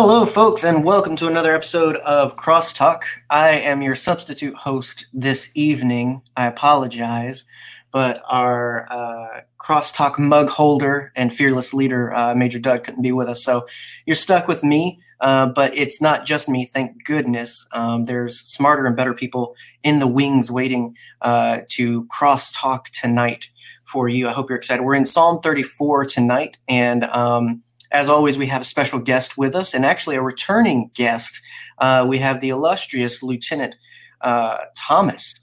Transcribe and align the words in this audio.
Hello, 0.00 0.24
folks, 0.24 0.62
and 0.62 0.84
welcome 0.84 1.16
to 1.16 1.26
another 1.26 1.52
episode 1.52 1.96
of 1.96 2.36
Crosstalk. 2.36 3.02
I 3.30 3.48
am 3.48 3.82
your 3.82 3.96
substitute 3.96 4.54
host 4.54 5.08
this 5.12 5.50
evening. 5.56 6.22
I 6.36 6.46
apologize, 6.46 7.44
but 7.90 8.22
our 8.28 8.86
uh, 8.92 9.40
Crosstalk 9.60 10.16
mug 10.16 10.50
holder 10.50 11.10
and 11.16 11.34
fearless 11.34 11.74
leader, 11.74 12.14
uh, 12.14 12.32
Major 12.36 12.60
Doug, 12.60 12.84
couldn't 12.84 13.02
be 13.02 13.10
with 13.10 13.28
us. 13.28 13.42
So 13.42 13.66
you're 14.06 14.14
stuck 14.14 14.46
with 14.46 14.62
me, 14.62 15.00
uh, 15.20 15.46
but 15.46 15.76
it's 15.76 16.00
not 16.00 16.24
just 16.24 16.48
me, 16.48 16.64
thank 16.64 17.04
goodness. 17.04 17.66
Um, 17.72 18.04
there's 18.04 18.38
smarter 18.38 18.86
and 18.86 18.94
better 18.94 19.14
people 19.14 19.56
in 19.82 19.98
the 19.98 20.06
wings 20.06 20.48
waiting 20.48 20.94
uh, 21.22 21.62
to 21.70 22.04
crosstalk 22.04 22.84
tonight 22.90 23.50
for 23.82 24.08
you. 24.08 24.28
I 24.28 24.32
hope 24.32 24.48
you're 24.48 24.58
excited. 24.58 24.84
We're 24.84 24.94
in 24.94 25.06
Psalm 25.06 25.40
34 25.40 26.04
tonight, 26.04 26.56
and 26.68 27.02
um, 27.02 27.64
as 27.90 28.08
always, 28.08 28.36
we 28.36 28.46
have 28.46 28.62
a 28.62 28.64
special 28.64 29.00
guest 29.00 29.38
with 29.38 29.54
us, 29.54 29.74
and 29.74 29.84
actually 29.84 30.16
a 30.16 30.22
returning 30.22 30.90
guest. 30.94 31.40
Uh, 31.78 32.04
we 32.06 32.18
have 32.18 32.40
the 32.40 32.50
illustrious 32.50 33.22
Lieutenant 33.22 33.76
uh, 34.20 34.56
Thomas 34.76 35.34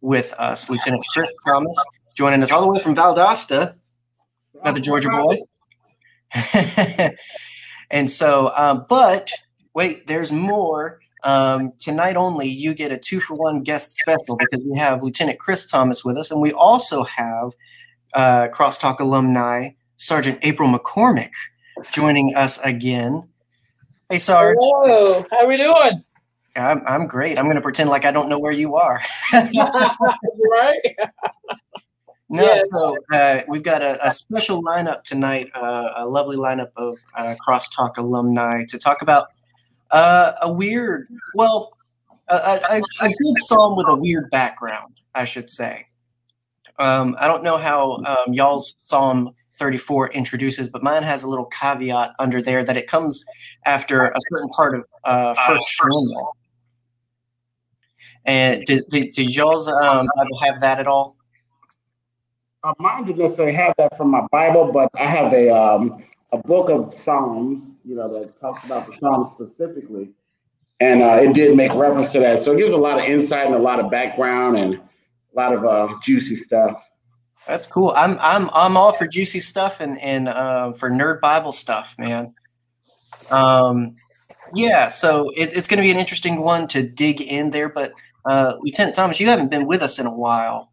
with 0.00 0.32
us, 0.34 0.70
Lieutenant 0.70 1.04
Chris 1.12 1.34
Thomas, 1.44 1.76
joining 2.16 2.42
us 2.42 2.50
all 2.50 2.62
the 2.62 2.68
way 2.68 2.78
from 2.78 2.94
Valdosta, 2.94 3.74
another 4.62 4.80
Georgia 4.80 5.10
boy. 5.10 5.38
and 7.90 8.10
so, 8.10 8.46
uh, 8.48 8.74
but 8.88 9.30
wait, 9.74 10.06
there's 10.06 10.32
more. 10.32 11.00
Um, 11.22 11.72
tonight 11.78 12.16
only, 12.16 12.48
you 12.48 12.72
get 12.72 12.92
a 12.92 12.98
two 12.98 13.20
for 13.20 13.34
one 13.34 13.62
guest 13.62 13.98
special 13.98 14.36
because 14.38 14.64
we 14.66 14.78
have 14.78 15.02
Lieutenant 15.02 15.38
Chris 15.38 15.66
Thomas 15.66 16.02
with 16.02 16.16
us, 16.16 16.30
and 16.30 16.40
we 16.40 16.52
also 16.52 17.02
have 17.04 17.50
uh, 18.14 18.48
Crosstalk 18.48 19.00
alumni 19.00 19.70
Sergeant 19.96 20.38
April 20.40 20.72
McCormick 20.72 21.32
joining 21.92 22.34
us 22.34 22.58
again. 22.58 23.28
Hey, 24.08 24.18
Sarge. 24.18 24.56
Hello. 24.58 25.22
How 25.30 25.44
are 25.44 25.46
we 25.46 25.56
doing? 25.56 26.04
I'm, 26.56 26.82
I'm 26.86 27.06
great. 27.06 27.38
I'm 27.38 27.44
going 27.44 27.56
to 27.56 27.62
pretend 27.62 27.90
like 27.90 28.04
I 28.04 28.10
don't 28.10 28.28
know 28.28 28.38
where 28.38 28.52
you 28.52 28.74
are. 28.74 29.00
right? 29.32 30.80
No, 32.28 32.44
yeah. 32.44 32.60
so 32.72 32.96
uh, 33.12 33.40
we've 33.48 33.62
got 33.62 33.82
a, 33.82 34.06
a, 34.06 34.10
special 34.10 34.62
lineup 34.62 35.02
tonight, 35.02 35.50
uh, 35.52 35.94
a 35.96 36.06
lovely 36.06 36.36
lineup 36.36 36.70
of 36.76 36.96
uh, 37.16 37.34
Crosstalk 37.44 37.96
alumni 37.96 38.62
to 38.68 38.78
talk 38.78 39.02
about 39.02 39.28
uh, 39.90 40.32
a 40.42 40.52
weird, 40.52 41.08
well, 41.34 41.72
a, 42.28 42.34
a, 42.34 42.76
a, 42.78 43.08
good 43.08 43.38
song 43.38 43.76
with 43.76 43.88
a 43.88 43.96
weird 43.96 44.30
background, 44.30 45.00
I 45.12 45.24
should 45.24 45.50
say. 45.50 45.88
Um, 46.78 47.16
I 47.18 47.26
don't 47.26 47.42
know 47.42 47.58
how 47.58 47.96
um, 48.06 48.32
y'all's 48.32 48.74
psalm 48.78 49.34
34 49.60 50.08
introduces, 50.12 50.68
but 50.68 50.82
mine 50.82 51.04
has 51.04 51.22
a 51.22 51.28
little 51.28 51.44
caveat 51.44 52.14
under 52.18 52.42
there 52.42 52.64
that 52.64 52.76
it 52.76 52.88
comes 52.88 53.24
after 53.66 54.06
a 54.06 54.18
certain 54.30 54.48
part 54.48 54.74
of 54.74 54.84
uh, 55.04 55.34
First 55.46 55.76
Samuel. 55.76 56.36
And 58.24 58.64
did, 58.64 58.84
did, 58.88 59.12
did 59.12 59.34
y'all's 59.34 59.68
um, 59.68 60.08
Bible 60.16 60.38
have 60.42 60.60
that 60.62 60.80
at 60.80 60.86
all? 60.86 61.16
Uh, 62.64 62.72
mine 62.78 63.04
didn't 63.04 63.18
necessarily 63.18 63.54
have 63.54 63.74
that 63.78 63.96
from 63.96 64.10
my 64.10 64.26
Bible, 64.32 64.72
but 64.72 64.90
I 64.98 65.06
have 65.06 65.32
a 65.32 65.48
um, 65.50 66.02
a 66.32 66.38
book 66.38 66.70
of 66.70 66.92
Psalms, 66.92 67.76
you 67.84 67.94
know, 67.94 68.12
that 68.18 68.36
talks 68.36 68.64
about 68.64 68.86
the 68.86 68.92
Psalms 68.92 69.30
specifically, 69.30 70.10
and 70.78 71.02
uh, 71.02 71.18
it 71.20 71.32
did 71.34 71.56
make 71.56 71.74
reference 71.74 72.12
to 72.12 72.20
that. 72.20 72.38
So 72.38 72.52
it 72.52 72.58
gives 72.58 72.72
a 72.72 72.78
lot 72.78 72.98
of 72.98 73.06
insight 73.06 73.46
and 73.46 73.54
a 73.54 73.58
lot 73.58 73.80
of 73.80 73.90
background 73.90 74.56
and 74.58 74.74
a 74.74 74.80
lot 75.34 75.54
of 75.54 75.64
uh, 75.64 75.94
juicy 76.02 76.36
stuff. 76.36 76.89
That's 77.46 77.66
cool. 77.66 77.92
I'm 77.96 78.18
I'm 78.20 78.50
I'm 78.52 78.76
all 78.76 78.92
for 78.92 79.06
juicy 79.06 79.40
stuff 79.40 79.80
and 79.80 80.00
and 80.00 80.28
uh, 80.28 80.72
for 80.72 80.90
nerd 80.90 81.20
Bible 81.20 81.52
stuff, 81.52 81.96
man. 81.98 82.34
Um, 83.30 83.96
yeah. 84.54 84.88
So 84.88 85.30
it, 85.36 85.56
it's 85.56 85.68
going 85.68 85.78
to 85.78 85.82
be 85.82 85.90
an 85.90 85.96
interesting 85.96 86.40
one 86.40 86.66
to 86.68 86.82
dig 86.82 87.20
in 87.20 87.50
there. 87.50 87.68
But 87.68 87.92
uh, 88.24 88.54
Lieutenant 88.60 88.96
Thomas, 88.96 89.20
you 89.20 89.28
haven't 89.28 89.48
been 89.48 89.66
with 89.66 89.82
us 89.82 89.98
in 89.98 90.06
a 90.06 90.14
while 90.14 90.70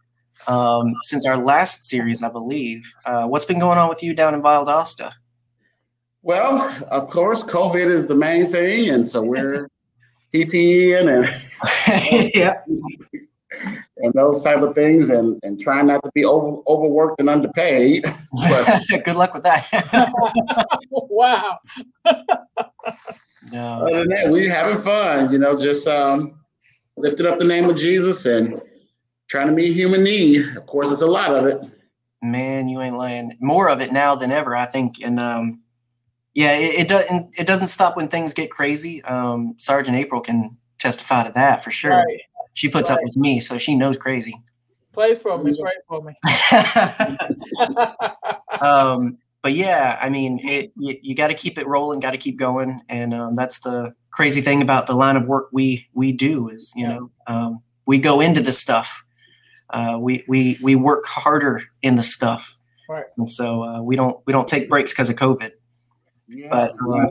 um, 0.47 0.93
since 1.03 1.25
our 1.25 1.37
last 1.37 1.85
series, 1.85 2.23
I 2.23 2.29
believe. 2.29 2.91
Uh, 3.05 3.27
what's 3.27 3.45
been 3.45 3.59
going 3.59 3.77
on 3.77 3.89
with 3.89 4.03
you 4.03 4.13
down 4.13 4.33
in 4.33 4.41
Valdosta? 4.41 5.13
Well, 6.23 6.75
of 6.89 7.09
course, 7.09 7.43
COVID 7.43 7.85
is 7.85 8.07
the 8.07 8.15
main 8.15 8.51
thing, 8.51 8.89
and 8.89 9.07
so 9.07 9.21
we're 9.21 9.69
PPE 10.33 10.99
and 10.99 12.31
yeah 12.35 12.55
and 14.01 14.13
those 14.13 14.43
type 14.43 14.61
of 14.61 14.75
things 14.75 15.09
and 15.09 15.39
and 15.43 15.59
trying 15.59 15.87
not 15.87 16.03
to 16.03 16.11
be 16.13 16.25
over 16.25 16.61
overworked 16.67 17.19
and 17.19 17.29
underpaid. 17.29 18.05
But, 18.33 18.81
Good 19.05 19.15
luck 19.15 19.33
with 19.33 19.43
that. 19.43 19.67
wow. 20.91 21.59
no. 23.51 23.81
Other 23.81 23.99
than 23.99 24.09
that, 24.09 24.29
we 24.29 24.47
having 24.47 24.77
fun, 24.77 25.31
you 25.31 25.39
know, 25.39 25.57
just 25.57 25.87
um 25.87 26.39
lifting 26.97 27.25
up 27.25 27.37
the 27.37 27.45
name 27.45 27.69
of 27.69 27.75
Jesus 27.75 28.25
and 28.25 28.61
trying 29.29 29.47
to 29.47 29.53
meet 29.53 29.73
human 29.73 30.03
need. 30.03 30.55
Of 30.55 30.65
course, 30.65 30.91
it's 30.91 31.01
a 31.01 31.07
lot 31.07 31.33
of 31.33 31.45
it. 31.45 31.63
Man, 32.21 32.67
you 32.67 32.81
ain't 32.81 32.97
lying. 32.97 33.37
More 33.39 33.69
of 33.69 33.81
it 33.81 33.91
now 33.91 34.15
than 34.15 34.31
ever, 34.31 34.55
I 34.55 34.65
think. 34.65 35.01
And 35.01 35.19
um 35.19 35.61
yeah, 36.33 36.53
it, 36.53 36.81
it 36.81 36.87
doesn't 36.87 37.39
it 37.39 37.47
doesn't 37.47 37.69
stop 37.69 37.97
when 37.97 38.07
things 38.07 38.33
get 38.33 38.51
crazy. 38.51 39.03
Um 39.03 39.55
Sergeant 39.57 39.97
April 39.97 40.21
can 40.21 40.57
testify 40.77 41.23
to 41.23 41.33
that 41.33 41.63
for 41.63 41.71
sure. 41.71 42.03
Right. 42.03 42.21
She 42.57 42.69
puts 42.69 42.89
right. 42.89 42.97
up 42.97 43.03
with 43.03 43.15
me, 43.15 43.39
so 43.39 43.59
she 43.59 43.75
knows 43.75 43.97
crazy. 43.97 44.41
Play 44.91 45.13
for 45.13 45.37
me, 45.37 45.55
pray 45.61 45.73
for 45.87 46.01
me. 46.01 46.15
um, 48.61 49.19
but 49.43 49.53
yeah, 49.53 49.99
I 50.01 50.09
mean, 50.09 50.39
it, 50.39 50.71
you, 50.75 50.97
you 51.03 51.13
got 51.13 51.27
to 51.27 51.35
keep 51.35 51.59
it 51.59 51.67
rolling, 51.67 51.99
got 51.99 52.11
to 52.11 52.17
keep 52.17 52.35
going, 52.35 52.81
and 52.89 53.13
um, 53.13 53.35
that's 53.35 53.59
the 53.59 53.93
crazy 54.09 54.41
thing 54.41 54.63
about 54.63 54.87
the 54.87 54.95
line 54.95 55.15
of 55.15 55.27
work 55.27 55.49
we 55.51 55.87
we 55.93 56.11
do 56.11 56.49
is 56.49 56.73
you 56.75 56.87
yeah. 56.87 56.95
know 56.95 57.11
um, 57.27 57.61
we 57.85 57.99
go 57.99 58.21
into 58.21 58.41
the 58.41 58.51
stuff, 58.51 59.05
uh, 59.69 59.99
we 60.01 60.25
we 60.27 60.57
we 60.59 60.73
work 60.73 61.05
harder 61.05 61.61
in 61.83 61.95
the 61.95 62.01
stuff, 62.01 62.57
right? 62.89 63.05
And 63.17 63.29
so 63.29 63.63
uh, 63.63 63.83
we 63.83 63.95
don't 63.95 64.19
we 64.25 64.33
don't 64.33 64.47
take 64.47 64.67
breaks 64.67 64.93
because 64.93 65.11
of 65.11 65.15
COVID. 65.15 65.51
Yeah. 66.27 66.47
But 66.49 66.71
uh, 66.71 67.05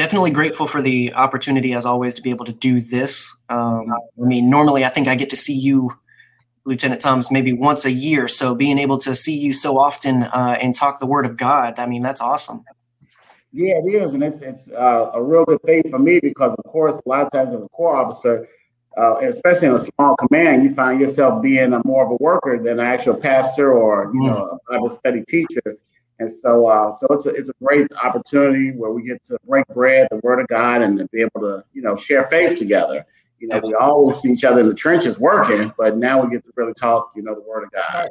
definitely 0.00 0.30
grateful 0.30 0.66
for 0.66 0.80
the 0.80 1.12
opportunity, 1.12 1.74
as 1.74 1.84
always, 1.84 2.14
to 2.14 2.22
be 2.22 2.30
able 2.30 2.46
to 2.46 2.54
do 2.54 2.80
this. 2.80 3.36
Um, 3.50 3.84
I 3.90 4.24
mean, 4.24 4.48
normally 4.48 4.82
I 4.82 4.88
think 4.88 5.08
I 5.08 5.14
get 5.14 5.28
to 5.28 5.36
see 5.36 5.52
you, 5.52 5.92
Lieutenant 6.64 7.02
Thomas, 7.02 7.30
maybe 7.30 7.52
once 7.52 7.84
a 7.84 7.92
year. 7.92 8.26
So 8.26 8.54
being 8.54 8.78
able 8.78 8.96
to 8.96 9.14
see 9.14 9.36
you 9.36 9.52
so 9.52 9.78
often 9.78 10.22
uh, 10.22 10.56
and 10.58 10.74
talk 10.74 11.00
the 11.00 11.06
Word 11.06 11.26
of 11.26 11.36
God, 11.36 11.78
I 11.78 11.84
mean, 11.84 12.00
that's 12.00 12.22
awesome. 12.22 12.64
Yeah, 13.52 13.74
it 13.74 13.88
is, 13.90 14.14
and 14.14 14.22
it's 14.24 14.40
it's 14.40 14.70
uh, 14.70 15.10
a 15.12 15.22
real 15.22 15.44
good 15.44 15.60
thing 15.64 15.82
for 15.90 15.98
me 15.98 16.18
because, 16.18 16.54
of 16.54 16.64
course, 16.64 16.98
a 17.04 17.08
lot 17.08 17.26
of 17.26 17.32
times 17.32 17.52
as 17.52 17.60
a 17.60 17.68
corps 17.68 17.96
officer, 17.96 18.48
uh, 18.96 19.16
especially 19.18 19.68
in 19.68 19.74
a 19.74 19.78
small 19.78 20.16
command, 20.16 20.64
you 20.64 20.72
find 20.72 20.98
yourself 20.98 21.42
being 21.42 21.74
a 21.74 21.82
more 21.84 22.06
of 22.06 22.12
a 22.12 22.16
worker 22.20 22.58
than 22.62 22.80
an 22.80 22.86
actual 22.86 23.16
pastor 23.16 23.74
or 23.74 24.10
you 24.14 24.20
mm. 24.20 24.30
know 24.30 24.58
a 24.66 24.72
Bible 24.72 24.88
study 24.88 25.22
teacher. 25.28 25.76
And 26.20 26.30
so, 26.30 26.66
uh, 26.66 26.92
so 26.92 27.06
it's 27.10 27.24
a, 27.24 27.30
it's 27.30 27.48
a 27.48 27.54
great 27.64 27.88
opportunity 28.04 28.72
where 28.72 28.90
we 28.90 29.02
get 29.02 29.24
to 29.24 29.38
break 29.48 29.66
bread, 29.68 30.06
the 30.10 30.18
Word 30.18 30.38
of 30.38 30.46
God, 30.48 30.82
and 30.82 30.98
to 30.98 31.08
be 31.08 31.22
able 31.22 31.40
to, 31.40 31.64
you 31.72 31.80
know, 31.80 31.96
share 31.96 32.24
faith 32.24 32.58
together. 32.58 33.06
You 33.38 33.48
know, 33.48 33.58
we 33.64 33.72
always 33.72 34.18
see 34.18 34.30
each 34.30 34.44
other 34.44 34.60
in 34.60 34.68
the 34.68 34.74
trenches 34.74 35.18
working, 35.18 35.72
but 35.78 35.96
now 35.96 36.22
we 36.22 36.30
get 36.30 36.44
to 36.44 36.52
really 36.56 36.74
talk, 36.74 37.12
you 37.16 37.22
know, 37.22 37.34
the 37.34 37.40
Word 37.40 37.64
of 37.64 37.72
God. 37.72 38.10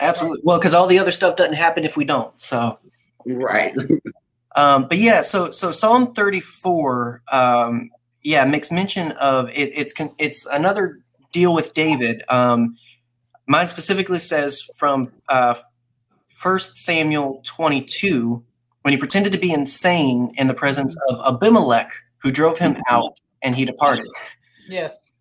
Absolutely. 0.00 0.40
Well, 0.42 0.58
because 0.58 0.72
all 0.72 0.86
the 0.86 0.98
other 0.98 1.12
stuff 1.12 1.36
doesn't 1.36 1.54
happen 1.54 1.84
if 1.84 1.98
we 1.98 2.06
don't. 2.06 2.32
So, 2.40 2.78
right. 3.26 3.76
um, 4.56 4.88
but 4.88 4.96
yeah, 4.96 5.20
so 5.20 5.50
so 5.50 5.70
Psalm 5.70 6.14
34, 6.14 7.22
um, 7.30 7.90
yeah, 8.22 8.42
makes 8.46 8.72
mention 8.72 9.12
of 9.12 9.50
it, 9.50 9.70
it's 9.76 9.92
it's 10.16 10.46
another 10.46 11.00
deal 11.30 11.52
with 11.52 11.74
David. 11.74 12.22
Um, 12.30 12.78
mine 13.46 13.68
specifically 13.68 14.18
says 14.18 14.62
from 14.78 15.12
uh, 15.28 15.54
1 16.42 16.58
Samuel 16.58 17.42
22 17.44 18.42
when 18.82 18.92
he 18.92 18.98
pretended 18.98 19.32
to 19.32 19.38
be 19.38 19.52
insane 19.52 20.32
in 20.36 20.46
the 20.46 20.54
presence 20.54 20.96
of 21.08 21.20
Abimelech, 21.34 21.92
who 22.22 22.30
drove 22.30 22.58
him 22.58 22.76
out 22.88 23.20
and 23.42 23.54
he 23.54 23.64
departed. 23.64 24.08
Yes. 24.68 25.14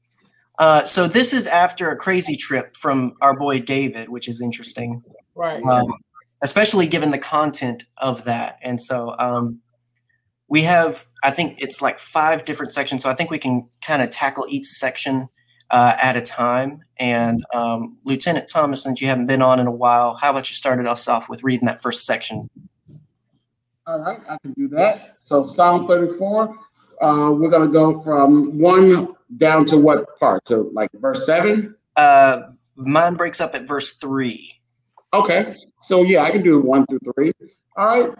Uh, 0.60 0.84
so 0.84 1.08
this 1.08 1.34
is 1.34 1.48
after 1.48 1.90
a 1.90 1.96
crazy 1.96 2.36
trip 2.36 2.76
from 2.76 3.16
our 3.22 3.38
boy 3.38 3.60
David, 3.60 4.10
which 4.10 4.28
is 4.28 4.42
interesting. 4.42 5.02
Right. 5.36 5.64
Um, 5.64 5.88
especially 6.42 6.88
given 6.88 7.12
the 7.12 7.18
content 7.18 7.84
of 7.98 8.24
that. 8.26 8.60
And 8.62 8.82
so 8.82 9.16
um, 9.20 9.60
we 10.48 10.64
have, 10.64 11.06
I 11.24 11.32
think 11.32 11.62
it's 11.62 11.82
like 11.82 12.00
five 12.00 12.46
different 12.46 12.74
sections. 12.74 13.04
So 13.04 13.10
I 13.10 13.16
think 13.16 13.30
we 13.30 13.40
can 13.40 13.68
kind 13.82 14.02
of 14.02 14.10
tackle 14.10 14.46
each 14.50 14.68
section 14.68 15.30
uh, 15.72 15.96
at 16.02 16.18
a 16.18 16.22
time. 16.22 16.84
And 16.98 17.44
um, 17.54 17.98
Lieutenant 18.04 18.50
Thomas, 18.50 18.84
since 18.84 19.02
you 19.02 19.08
haven't 19.08 19.28
been 19.28 19.42
on 19.42 19.60
in 19.60 19.68
a 19.68 19.72
while, 19.72 20.16
how 20.16 20.32
about 20.32 20.50
you 20.50 20.56
started 20.56 20.88
us 20.88 21.08
off 21.08 21.30
with 21.30 21.44
reading 21.44 21.66
that 21.68 21.82
first 21.82 22.06
section? 22.06 22.48
All 23.88 24.00
right, 24.00 24.20
I 24.30 24.38
can 24.38 24.54
do 24.54 24.68
that. 24.70 25.16
So 25.18 25.44
Psalm 25.44 25.88
34, 25.88 26.56
uh, 27.02 27.32
we're 27.32 27.50
going 27.50 27.68
to 27.68 27.74
go 27.74 28.00
from 28.02 28.60
one 28.60 29.16
down 29.38 29.66
to 29.66 29.78
what 29.78 30.20
part? 30.20 30.46
To 30.46 30.70
like 30.74 30.92
verse 30.94 31.26
seven? 31.26 31.76
Uh, 31.96 32.42
mine 32.76 33.16
breaks 33.16 33.42
up 33.42 33.56
at 33.56 33.68
verse 33.68 33.94
three. 33.94 34.54
Okay, 35.14 35.56
so 35.82 36.04
yeah, 36.04 36.24
I 36.24 36.32
can 36.32 36.44
do 36.44 36.60
one 36.60 36.86
through 36.86 37.00
three. 37.16 37.32
All 37.78 37.86
right, 37.88 38.12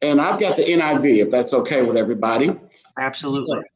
and 0.00 0.20
I've 0.20 0.40
got 0.40 0.56
the 0.56 0.64
NIV 0.64 1.24
if 1.24 1.30
that's 1.30 1.52
okay 1.52 1.82
with 1.82 1.96
everybody. 1.96 2.58
Absolutely. 2.98 3.60
So, 3.60 3.66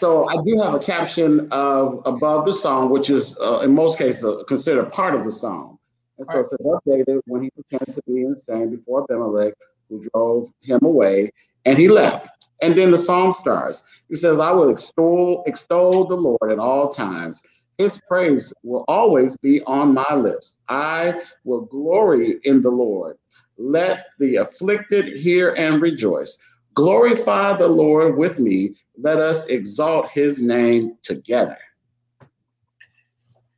so 0.00 0.26
I 0.28 0.36
do 0.42 0.58
have 0.62 0.72
a 0.72 0.78
caption 0.78 1.46
of 1.50 2.00
above 2.06 2.46
the 2.46 2.54
song, 2.54 2.88
which 2.88 3.10
is 3.10 3.38
uh, 3.38 3.58
in 3.58 3.74
most 3.74 3.98
cases 3.98 4.24
uh, 4.24 4.42
considered 4.48 4.90
part 4.90 5.14
of 5.14 5.24
the 5.24 5.30
song. 5.30 5.78
And 6.18 6.26
so 6.26 6.38
it 6.40 6.46
says, 6.46 6.66
updated 6.66 7.20
when 7.26 7.42
he 7.42 7.50
pretended 7.50 7.94
to 7.94 8.02
be 8.06 8.22
insane 8.22 8.74
before 8.74 9.04
Abimelech, 9.04 9.52
who 9.90 10.02
drove 10.12 10.48
him 10.62 10.80
away, 10.82 11.30
and 11.66 11.76
he 11.76 11.88
left. 11.88 12.30
And 12.62 12.76
then 12.76 12.90
the 12.90 12.98
psalm 12.98 13.32
starts. 13.32 13.84
He 14.08 14.14
says, 14.16 14.40
I 14.40 14.50
will 14.52 14.70
extol, 14.70 15.44
extol 15.46 16.06
the 16.06 16.14
Lord 16.14 16.50
at 16.50 16.58
all 16.58 16.88
times. 16.88 17.42
His 17.76 18.00
praise 18.08 18.52
will 18.62 18.84
always 18.88 19.36
be 19.38 19.62
on 19.62 19.94
my 19.94 20.14
lips. 20.14 20.56
I 20.68 21.20
will 21.44 21.62
glory 21.62 22.36
in 22.44 22.62
the 22.62 22.70
Lord. 22.70 23.16
Let 23.58 24.06
the 24.18 24.36
afflicted 24.36 25.06
hear 25.06 25.54
and 25.56 25.80
rejoice. 25.80 26.38
Glorify 26.74 27.54
the 27.56 27.68
Lord 27.68 28.16
with 28.16 28.38
me. 28.38 28.74
Let 28.96 29.18
us 29.18 29.46
exalt 29.46 30.10
his 30.10 30.40
name 30.40 30.96
together. 31.02 31.58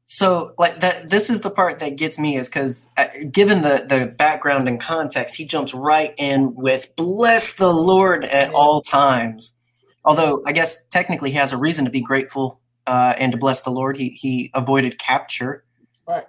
So, 0.07 0.53
like 0.59 0.81
that, 0.81 1.09
this 1.09 1.31
is 1.31 1.41
the 1.41 1.51
part 1.51 1.79
that 1.79 1.97
gets 1.97 2.19
me 2.19 2.37
is 2.37 2.49
because, 2.49 2.87
uh, 2.99 3.07
given 3.31 3.63
the 3.63 3.87
the 3.89 4.07
background 4.07 4.69
and 4.69 4.79
context, 4.79 5.37
he 5.37 5.47
jumps 5.47 5.73
right 5.73 6.13
in 6.19 6.55
with 6.55 6.95
"Bless 6.97 7.55
the 7.55 7.73
Lord 7.73 8.27
at 8.27 8.53
all 8.53 8.83
times." 8.83 9.57
Although, 10.05 10.43
I 10.47 10.53
guess 10.53 10.85
technically, 10.85 11.31
he 11.31 11.37
has 11.37 11.55
a 11.55 11.57
reason 11.57 11.87
to 11.87 11.91
be 11.91 12.03
grateful 12.03 12.61
uh, 12.87 13.15
and 13.17 13.33
to 13.33 13.39
bless 13.39 13.63
the 13.63 13.71
Lord. 13.71 13.97
He 13.97 14.11
he 14.11 14.51
avoided 14.53 14.99
capture. 14.99 15.65
Right. 16.07 16.27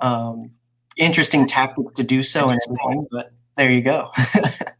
Um, 0.00 0.50
interesting 0.96 1.46
tactic 1.46 1.94
to 1.94 2.02
do 2.02 2.24
so 2.24 2.48
and 2.48 2.60
everything, 2.66 3.06
but 3.12 3.32
there 3.56 3.70
you 3.70 3.82
go. 3.82 4.10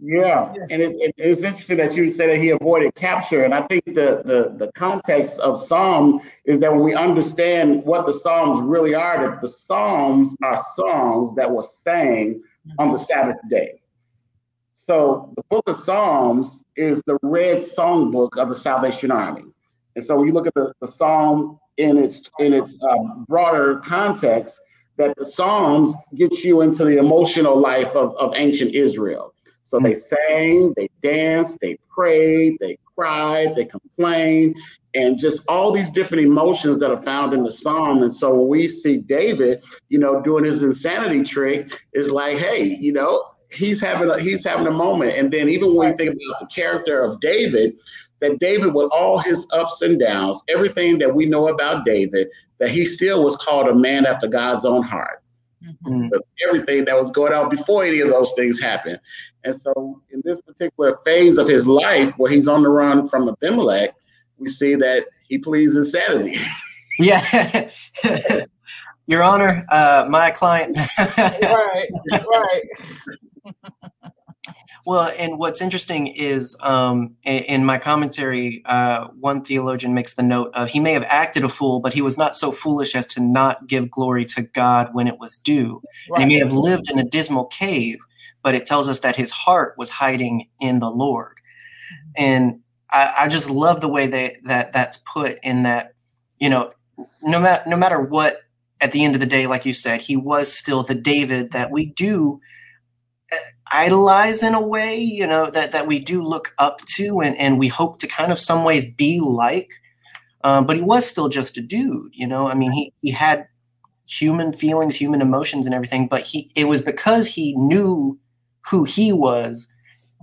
yeah, 0.00 0.52
and 0.70 0.82
it's, 0.82 1.12
it's 1.16 1.42
interesting 1.42 1.76
that 1.78 1.96
you 1.96 2.10
said 2.10 2.28
that 2.28 2.38
he 2.38 2.50
avoided 2.50 2.94
capture, 2.94 3.44
and 3.44 3.54
I 3.54 3.62
think 3.62 3.84
the, 3.86 4.22
the 4.24 4.54
the 4.56 4.72
context 4.72 5.40
of 5.40 5.60
Psalm 5.60 6.20
is 6.44 6.60
that 6.60 6.72
when 6.72 6.82
we 6.82 6.94
understand 6.94 7.84
what 7.84 8.04
the 8.06 8.12
Psalms 8.12 8.60
really 8.60 8.94
are, 8.94 9.30
that 9.30 9.40
the 9.40 9.48
Psalms 9.48 10.36
are 10.42 10.56
songs 10.74 11.34
that 11.36 11.50
were 11.50 11.62
sang 11.62 12.42
on 12.78 12.92
the 12.92 12.98
Sabbath 12.98 13.36
day. 13.48 13.80
So 14.74 15.32
the 15.36 15.42
book 15.48 15.64
of 15.68 15.76
Psalms 15.76 16.64
is 16.76 17.00
the 17.06 17.18
red 17.22 17.58
songbook 17.58 18.36
of 18.36 18.48
the 18.48 18.54
Salvation 18.54 19.10
Army. 19.10 19.44
And 19.96 20.04
so 20.04 20.16
when 20.16 20.26
you 20.26 20.34
look 20.34 20.46
at 20.46 20.54
the, 20.54 20.72
the 20.80 20.86
psalm 20.86 21.58
in 21.76 21.96
its 21.96 22.30
in 22.38 22.52
its 22.52 22.82
um, 22.82 23.24
broader 23.28 23.78
context, 23.78 24.60
that 24.96 25.16
the 25.16 25.24
Psalms 25.24 25.94
gets 26.14 26.44
you 26.44 26.60
into 26.60 26.84
the 26.84 26.98
emotional 26.98 27.56
life 27.56 27.94
of, 27.94 28.16
of 28.16 28.32
ancient 28.36 28.74
Israel. 28.74 29.33
So 29.64 29.80
they 29.80 29.94
sang, 29.94 30.72
they 30.76 30.88
danced, 31.02 31.58
they 31.60 31.78
prayed, 31.88 32.58
they 32.60 32.78
cried, 32.94 33.56
they 33.56 33.64
complained, 33.64 34.56
and 34.94 35.18
just 35.18 35.42
all 35.48 35.72
these 35.72 35.90
different 35.90 36.24
emotions 36.24 36.78
that 36.78 36.90
are 36.90 36.98
found 36.98 37.32
in 37.32 37.42
the 37.42 37.50
psalm. 37.50 38.02
And 38.02 38.12
so 38.12 38.34
when 38.34 38.48
we 38.48 38.68
see 38.68 38.98
David, 38.98 39.62
you 39.88 39.98
know, 39.98 40.22
doing 40.22 40.44
his 40.44 40.62
insanity 40.62 41.24
trick, 41.24 41.68
is 41.94 42.10
like, 42.10 42.36
hey, 42.38 42.62
you 42.62 42.92
know, 42.92 43.24
he's 43.50 43.80
having 43.80 44.10
a 44.10 44.20
he's 44.20 44.44
having 44.44 44.66
a 44.66 44.70
moment. 44.70 45.16
And 45.16 45.32
then 45.32 45.48
even 45.48 45.74
when 45.74 45.90
you 45.90 45.96
think 45.96 46.10
about 46.10 46.40
the 46.40 46.54
character 46.54 47.02
of 47.02 47.20
David, 47.20 47.74
that 48.20 48.38
David, 48.38 48.74
with 48.74 48.90
all 48.92 49.18
his 49.18 49.46
ups 49.52 49.82
and 49.82 49.98
downs, 49.98 50.42
everything 50.48 50.98
that 50.98 51.14
we 51.14 51.26
know 51.26 51.48
about 51.48 51.84
David, 51.84 52.28
that 52.58 52.70
he 52.70 52.86
still 52.86 53.24
was 53.24 53.36
called 53.36 53.66
a 53.66 53.74
man 53.74 54.06
after 54.06 54.28
God's 54.28 54.64
own 54.64 54.82
heart. 54.82 55.22
Mm-hmm. 55.64 56.08
Everything 56.46 56.84
that 56.84 56.96
was 56.96 57.10
going 57.10 57.32
on 57.32 57.48
before 57.48 57.84
any 57.84 58.00
of 58.00 58.10
those 58.10 58.32
things 58.32 58.60
happened. 58.60 59.00
And 59.44 59.54
so, 59.54 60.00
in 60.10 60.22
this 60.24 60.40
particular 60.40 60.96
phase 61.04 61.38
of 61.38 61.46
his 61.46 61.66
life, 61.66 62.12
where 62.18 62.32
he's 62.32 62.48
on 62.48 62.62
the 62.62 62.70
run 62.70 63.08
from 63.08 63.28
Abimelech, 63.28 63.94
we 64.38 64.46
see 64.46 64.74
that 64.76 65.06
he 65.28 65.38
pleads 65.38 65.76
insanity. 65.76 66.36
yeah. 66.98 67.70
Your 69.06 69.22
Honor, 69.22 69.66
uh, 69.68 70.06
my 70.08 70.30
client. 70.30 70.76
right, 70.98 71.88
right. 72.10 72.62
Well, 74.86 75.12
and 75.18 75.38
what's 75.38 75.62
interesting 75.62 76.08
is 76.08 76.56
um, 76.60 77.16
in, 77.24 77.64
my 77.64 77.78
commentary, 77.78 78.62
uh, 78.66 79.08
one 79.18 79.42
theologian 79.42 79.94
makes 79.94 80.14
the 80.14 80.22
note 80.22 80.50
of 80.54 80.68
he 80.68 80.80
may 80.80 80.92
have 80.92 81.04
acted 81.04 81.44
a 81.44 81.48
fool, 81.48 81.80
but 81.80 81.94
he 81.94 82.02
was 82.02 82.18
not 82.18 82.36
so 82.36 82.52
foolish 82.52 82.94
as 82.94 83.06
to 83.08 83.20
not 83.20 83.66
give 83.66 83.90
glory 83.90 84.26
to 84.26 84.42
God 84.42 84.90
when 84.92 85.06
it 85.06 85.18
was 85.18 85.38
due. 85.38 85.82
Right. 86.10 86.22
And 86.22 86.30
he 86.30 86.38
may 86.38 86.44
have 86.44 86.52
lived 86.52 86.90
in 86.90 86.98
a 86.98 87.04
dismal 87.04 87.46
cave, 87.46 87.98
but 88.44 88.54
it 88.54 88.66
tells 88.66 88.88
us 88.88 89.00
that 89.00 89.16
his 89.16 89.32
heart 89.32 89.74
was 89.76 89.90
hiding 89.90 90.48
in 90.60 90.78
the 90.78 90.90
Lord. 90.90 91.34
And 92.16 92.60
I, 92.92 93.14
I 93.20 93.28
just 93.28 93.50
love 93.50 93.80
the 93.80 93.88
way 93.88 94.06
that, 94.06 94.34
that 94.44 94.72
that's 94.72 94.98
put 94.98 95.38
in 95.42 95.64
that, 95.64 95.94
you 96.38 96.48
know, 96.48 96.70
no 97.22 97.40
matter 97.40 97.68
no 97.68 97.76
matter 97.76 98.00
what, 98.00 98.42
at 98.80 98.92
the 98.92 99.04
end 99.04 99.14
of 99.14 99.20
the 99.20 99.26
day, 99.26 99.48
like 99.48 99.66
you 99.66 99.72
said, 99.72 100.02
he 100.02 100.16
was 100.16 100.52
still 100.52 100.84
the 100.84 100.94
David 100.94 101.50
that 101.52 101.72
we 101.72 101.86
do 101.86 102.40
idolize 103.72 104.42
in 104.42 104.54
a 104.54 104.60
way, 104.60 104.96
you 104.96 105.26
know, 105.26 105.50
that, 105.50 105.72
that 105.72 105.86
we 105.86 105.98
do 105.98 106.22
look 106.22 106.54
up 106.58 106.80
to 106.82 107.20
and, 107.20 107.36
and 107.38 107.58
we 107.58 107.68
hope 107.68 107.98
to 107.98 108.06
kind 108.06 108.30
of 108.30 108.38
some 108.38 108.62
ways 108.62 108.84
be 108.84 109.20
like. 109.20 109.70
Um, 110.44 110.66
but 110.66 110.76
he 110.76 110.82
was 110.82 111.08
still 111.08 111.28
just 111.28 111.56
a 111.56 111.62
dude, 111.62 112.12
you 112.12 112.26
know. 112.26 112.46
I 112.46 112.54
mean, 112.54 112.70
he, 112.70 112.92
he 113.00 113.10
had 113.10 113.48
human 114.06 114.52
feelings, 114.52 114.94
human 114.94 115.22
emotions, 115.22 115.64
and 115.64 115.74
everything. 115.74 116.06
But 116.06 116.22
he 116.22 116.50
it 116.54 116.66
was 116.66 116.82
because 116.82 117.26
he 117.26 117.56
knew 117.56 118.18
who 118.70 118.84
he 118.84 119.12
was 119.12 119.68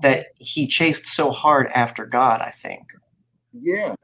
that 0.02 0.28
he 0.38 0.68
chased 0.68 1.06
so 1.06 1.32
hard 1.32 1.68
after 1.74 2.06
God. 2.06 2.42
I 2.42 2.52
think. 2.52 2.94
Yeah, 3.54 3.96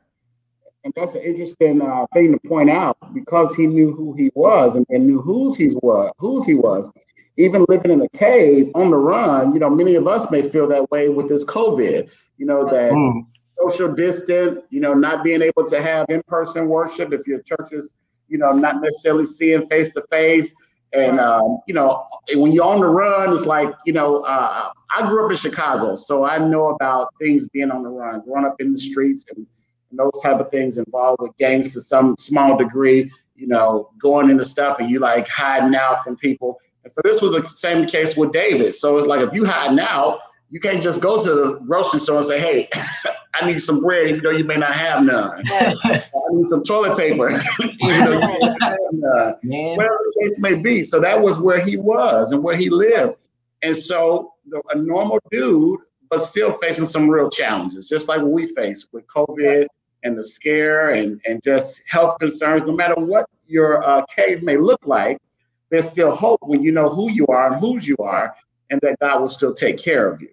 and 0.87 0.93
that's 0.95 1.15
an 1.15 1.21
interesting 1.21 1.81
uh, 1.81 2.05
thing 2.13 2.31
to 2.31 2.47
point 2.47 2.69
out 2.69 2.97
because 3.13 3.53
he 3.53 3.67
knew 3.67 3.93
who 3.93 4.13
he 4.13 4.31
was 4.35 4.77
and, 4.77 4.85
and 4.89 5.05
knew 5.05 5.21
whose 5.21 5.57
he 5.57 5.67
was, 5.81 6.13
whose 6.17 6.45
he 6.45 6.55
was. 6.55 6.89
Even 7.35 7.65
living 7.67 7.91
in 7.91 8.01
a 8.01 8.09
cave 8.09 8.71
on 8.73 8.89
the 8.89 8.97
run, 8.97 9.53
you 9.53 9.59
know, 9.59 9.69
many 9.69 9.95
of 9.95 10.07
us 10.07 10.31
may 10.31 10.41
feel 10.41 10.65
that 10.67 10.89
way 10.89 11.09
with 11.09 11.27
this 11.27 11.43
COVID. 11.45 12.09
You 12.37 12.45
know 12.45 12.63
that 12.71 12.93
mm. 12.93 13.21
social 13.59 13.93
distance, 13.93 14.61
you 14.69 14.79
know, 14.79 14.93
not 14.93 15.25
being 15.25 15.41
able 15.41 15.65
to 15.67 15.81
have 15.81 16.05
in-person 16.09 16.67
worship 16.69 17.11
if 17.11 17.27
your 17.27 17.41
church 17.41 17.73
is, 17.73 17.93
you 18.29 18.37
know, 18.37 18.53
not 18.53 18.81
necessarily 18.81 19.25
seeing 19.25 19.65
face 19.67 19.91
to 19.93 20.03
face. 20.09 20.55
And 20.93 21.19
um, 21.19 21.59
you 21.67 21.73
know, 21.73 22.05
when 22.35 22.51
you're 22.53 22.65
on 22.65 22.79
the 22.79 22.87
run, 22.87 23.31
it's 23.33 23.45
like 23.45 23.69
you 23.85 23.93
know, 23.93 24.21
uh, 24.21 24.71
I 24.95 25.07
grew 25.07 25.25
up 25.25 25.31
in 25.31 25.37
Chicago, 25.37 25.95
so 25.95 26.23
I 26.23 26.37
know 26.37 26.69
about 26.69 27.13
things 27.19 27.49
being 27.49 27.71
on 27.71 27.83
the 27.83 27.89
run, 27.89 28.21
growing 28.21 28.45
up 28.45 28.55
in 28.59 28.71
the 28.71 28.77
streets 28.77 29.25
and 29.35 29.45
and 29.89 29.99
those 29.99 30.21
type 30.21 30.39
of 30.39 30.49
things 30.51 30.77
involved 30.77 31.21
with 31.21 31.35
gangs 31.37 31.73
to 31.73 31.81
some 31.81 32.15
small 32.17 32.57
degree, 32.57 33.11
you 33.35 33.47
know, 33.47 33.89
going 33.99 34.29
into 34.29 34.45
stuff 34.45 34.77
and 34.79 34.89
you 34.89 34.99
like 34.99 35.27
hiding 35.27 35.75
out 35.75 36.03
from 36.03 36.17
people. 36.17 36.59
And 36.83 36.91
so 36.91 37.01
this 37.03 37.21
was 37.21 37.33
the 37.33 37.47
same 37.47 37.85
case 37.85 38.17
with 38.17 38.31
David. 38.31 38.73
So 38.73 38.97
it's 38.97 39.07
like 39.07 39.21
if 39.21 39.33
you 39.33 39.45
hiding 39.45 39.79
out, 39.79 40.19
you 40.49 40.59
can't 40.59 40.81
just 40.81 41.01
go 41.01 41.19
to 41.19 41.33
the 41.33 41.59
grocery 41.65 41.99
store 41.99 42.17
and 42.17 42.25
say, 42.25 42.39
"Hey, 42.39 42.69
I 43.35 43.45
need 43.45 43.59
some 43.59 43.81
bread," 43.81 44.09
even 44.09 44.23
though 44.23 44.31
you 44.31 44.43
may 44.43 44.57
not 44.57 44.73
have 44.73 45.03
none. 45.03 45.43
I 45.51 46.01
need 46.31 46.45
some 46.45 46.63
toilet 46.63 46.97
paper, 46.97 47.29
even 47.29 48.05
though 48.05 48.13
you 48.13 48.19
may 48.19 48.39
not 48.39 48.61
have 48.61 48.79
none. 48.91 49.35
Whatever 49.43 49.97
the 49.99 50.21
case 50.21 50.39
may 50.39 50.55
be. 50.55 50.83
So 50.83 50.99
that 50.99 51.21
was 51.21 51.39
where 51.39 51.59
he 51.59 51.77
was 51.77 52.31
and 52.31 52.43
where 52.43 52.55
he 52.55 52.69
lived. 52.69 53.29
And 53.61 53.75
so 53.75 54.33
a 54.73 54.77
normal 54.77 55.19
dude, 55.31 55.79
but 56.09 56.19
still 56.19 56.53
facing 56.53 56.85
some 56.85 57.09
real 57.09 57.29
challenges, 57.29 57.87
just 57.87 58.07
like 58.07 58.21
what 58.21 58.31
we 58.31 58.47
face 58.47 58.87
with 58.91 59.05
COVID 59.07 59.67
and 60.03 60.17
the 60.17 60.23
scare 60.23 60.91
and, 60.91 61.19
and 61.25 61.41
just 61.43 61.81
health 61.87 62.17
concerns, 62.19 62.65
no 62.65 62.73
matter 62.73 62.95
what 62.95 63.29
your 63.47 63.83
uh, 63.83 64.05
cave 64.05 64.43
may 64.43 64.57
look 64.57 64.85
like, 64.85 65.17
there's 65.69 65.89
still 65.89 66.15
hope 66.15 66.39
when 66.43 66.61
you 66.61 66.71
know 66.71 66.87
who 66.89 67.11
you 67.11 67.25
are 67.27 67.51
and 67.51 67.59
whose 67.59 67.87
you 67.87 67.97
are, 67.97 68.33
and 68.69 68.79
that 68.81 68.97
God 68.99 69.19
will 69.19 69.27
still 69.27 69.53
take 69.53 69.77
care 69.77 70.09
of 70.09 70.21
you. 70.21 70.29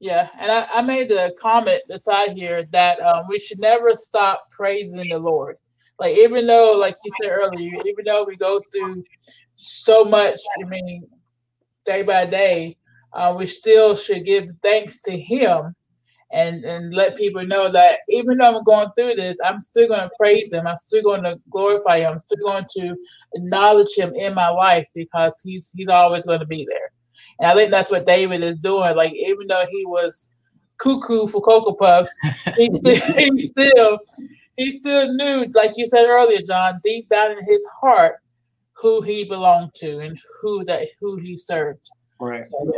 Yeah, 0.00 0.28
and 0.38 0.50
I, 0.50 0.66
I 0.72 0.82
made 0.82 1.08
the 1.08 1.34
comment 1.40 1.80
beside 1.88 2.32
here 2.32 2.64
that 2.72 3.00
um, 3.00 3.26
we 3.28 3.38
should 3.38 3.58
never 3.58 3.94
stop 3.94 4.44
praising 4.50 5.08
the 5.08 5.18
Lord. 5.18 5.56
Like 5.98 6.16
even 6.16 6.46
though, 6.46 6.72
like 6.72 6.96
you 7.04 7.10
said 7.10 7.30
earlier, 7.30 7.72
even 7.84 8.04
though 8.04 8.24
we 8.24 8.36
go 8.36 8.60
through 8.72 9.04
so 9.56 10.04
much, 10.04 10.38
I 10.62 10.68
mean, 10.68 11.08
day 11.84 12.02
by 12.02 12.26
day, 12.26 12.76
uh, 13.12 13.34
we 13.36 13.46
still 13.46 13.96
should 13.96 14.24
give 14.24 14.48
thanks 14.62 15.02
to 15.02 15.18
Him 15.18 15.74
and 16.30 16.64
and 16.64 16.94
let 16.94 17.16
people 17.16 17.44
know 17.44 17.72
that 17.72 18.00
even 18.08 18.38
though 18.38 18.56
I'm 18.58 18.64
going 18.64 18.90
through 18.96 19.14
this, 19.14 19.38
I'm 19.44 19.60
still 19.60 19.88
going 19.88 20.02
to 20.02 20.10
praise 20.20 20.52
Him. 20.52 20.68
I'm 20.68 20.76
still 20.76 21.02
going 21.02 21.24
to 21.24 21.40
glorify 21.50 22.00
Him. 22.00 22.12
I'm 22.12 22.18
still 22.20 22.38
going 22.44 22.66
to 22.76 22.94
acknowledge 23.34 23.94
Him 23.96 24.14
in 24.14 24.34
my 24.34 24.48
life 24.50 24.86
because 24.94 25.40
He's 25.44 25.72
He's 25.76 25.88
always 25.88 26.24
going 26.24 26.40
to 26.40 26.46
be 26.46 26.64
there. 26.70 26.92
And 27.38 27.50
I 27.50 27.54
think 27.54 27.70
that's 27.70 27.90
what 27.90 28.06
David 28.06 28.42
is 28.42 28.56
doing. 28.56 28.96
Like 28.96 29.12
even 29.14 29.46
though 29.46 29.64
he 29.70 29.84
was 29.86 30.34
cuckoo 30.78 31.26
for 31.26 31.40
cocoa 31.40 31.72
puffs, 31.72 32.16
he 32.56 32.70
still 32.72 33.14
he 33.14 33.38
still 33.38 33.98
he 34.56 34.70
still 34.70 35.12
knew, 35.14 35.46
like 35.54 35.72
you 35.76 35.86
said 35.86 36.06
earlier, 36.06 36.40
John, 36.46 36.80
deep 36.82 37.08
down 37.08 37.32
in 37.32 37.44
his 37.44 37.66
heart, 37.80 38.16
who 38.72 39.00
he 39.02 39.24
belonged 39.24 39.74
to 39.76 40.00
and 40.00 40.18
who 40.40 40.64
that 40.64 40.88
who 41.00 41.16
he 41.16 41.36
served. 41.36 41.88
Right. 42.20 42.42
So, 42.42 42.72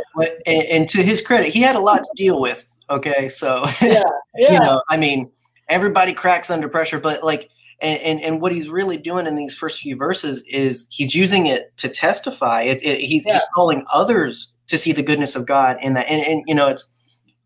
and, 0.45 0.63
and 0.65 0.89
to 0.89 1.01
his 1.01 1.21
credit, 1.21 1.51
he 1.51 1.61
had 1.61 1.75
a 1.75 1.79
lot 1.79 1.97
to 1.97 2.11
deal 2.15 2.39
with 2.39 2.67
Okay, 2.91 3.29
so 3.29 3.65
Yeah, 3.81 4.03
yeah, 4.35 4.53
you 4.53 4.59
know, 4.59 4.83
I 4.89 4.97
mean, 4.97 5.31
everybody 5.69 6.13
cracks 6.13 6.51
under 6.51 6.67
pressure, 6.67 6.99
but 6.99 7.23
like, 7.23 7.49
and, 7.81 7.99
and 8.01 8.21
and 8.21 8.41
what 8.41 8.51
he's 8.51 8.69
really 8.69 8.97
doing 8.97 9.27
in 9.27 9.35
these 9.35 9.55
first 9.55 9.81
few 9.81 9.95
verses 9.95 10.43
is 10.47 10.87
he's 10.91 11.15
using 11.15 11.47
it 11.47 11.75
to 11.77 11.89
testify. 11.89 12.61
It, 12.61 12.83
it 12.83 12.99
he's 12.99 13.25
Yeah. 13.25 13.33
he's 13.33 13.45
calling 13.53 13.85
others 13.93 14.53
to 14.67 14.77
see 14.77 14.91
the 14.93 15.03
goodness 15.03 15.35
of 15.35 15.45
God 15.45 15.77
in 15.81 15.93
that, 15.95 16.07
and, 16.09 16.25
and 16.25 16.43
you 16.47 16.55
know, 16.55 16.67
it's 16.69 16.89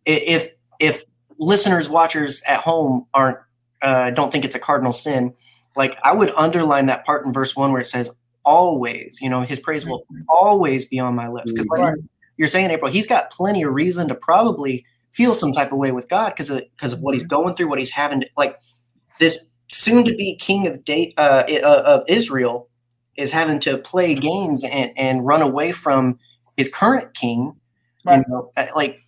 if 0.05 0.49
if 0.79 1.03
listeners, 1.39 1.89
watchers 1.89 2.41
at 2.47 2.59
home 2.59 3.05
aren't 3.13 3.37
uh, 3.81 4.11
don't 4.11 4.31
think 4.31 4.45
it's 4.45 4.55
a 4.55 4.59
cardinal 4.59 4.91
sin, 4.91 5.33
like 5.75 5.97
I 6.03 6.13
would 6.13 6.31
underline 6.35 6.85
that 6.87 7.05
part 7.05 7.25
in 7.25 7.33
verse 7.33 7.55
one 7.55 7.71
where 7.71 7.81
it 7.81 7.87
says 7.87 8.11
always, 8.43 9.19
you 9.21 9.29
know, 9.29 9.41
his 9.41 9.59
praise 9.59 9.85
will 9.85 10.05
always 10.29 10.85
be 10.85 10.99
on 10.99 11.15
my 11.15 11.27
lips 11.27 11.51
because 11.51 11.65
like 11.67 11.81
Right. 11.81 11.97
you're 12.37 12.47
saying, 12.47 12.69
April, 12.71 12.91
he's 12.91 13.07
got 13.07 13.31
plenty 13.31 13.63
of 13.63 13.73
reason 13.73 14.07
to 14.07 14.15
probably 14.15 14.85
feel 15.11 15.33
some 15.33 15.51
type 15.53 15.71
of 15.71 15.77
way 15.77 15.91
with 15.91 16.07
God 16.09 16.29
because 16.29 16.49
of 16.49 16.61
because 16.75 16.93
of 16.93 16.99
what 16.99 17.13
he's 17.15 17.23
going 17.25 17.55
through, 17.55 17.69
what 17.69 17.79
he's 17.79 17.89
having, 17.91 18.21
to, 18.21 18.27
like 18.37 18.57
this 19.19 19.45
soon-to-be 19.75 20.35
king 20.35 20.67
of 20.67 20.83
da- 20.85 21.13
uh, 21.17 21.43
uh, 21.49 21.83
of 21.85 22.03
Israel 22.07 22.69
is 23.17 23.31
having 23.31 23.59
to 23.59 23.77
play 23.77 24.15
games 24.15 24.63
and, 24.63 24.91
and 24.97 25.25
run 25.25 25.41
away 25.41 25.71
from 25.71 26.19
his 26.57 26.69
current 26.69 27.13
king. 27.13 27.53
Right. 28.05 28.17
You 28.17 28.23
know, 28.27 28.51
uh, 28.55 28.67
like 28.75 29.01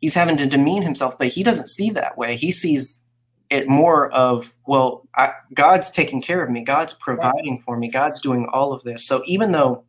he's 0.00 0.14
having 0.14 0.36
to 0.36 0.46
demean 0.46 0.82
himself, 0.82 1.18
but 1.18 1.28
he 1.28 1.42
doesn't 1.42 1.68
see 1.68 1.90
that 1.90 2.16
way. 2.16 2.36
He 2.36 2.52
sees 2.52 3.00
it 3.50 3.68
more 3.68 4.10
of 4.12 4.54
well, 4.66 5.06
I, 5.16 5.32
God's 5.52 5.90
taking 5.90 6.22
care 6.22 6.42
of 6.44 6.50
me. 6.50 6.62
God's 6.62 6.94
providing 6.94 7.58
for 7.58 7.76
me. 7.76 7.90
God's 7.90 8.20
doing 8.20 8.46
all 8.52 8.72
of 8.72 8.82
this. 8.82 9.06
So 9.06 9.22
even 9.26 9.52
though 9.52 9.84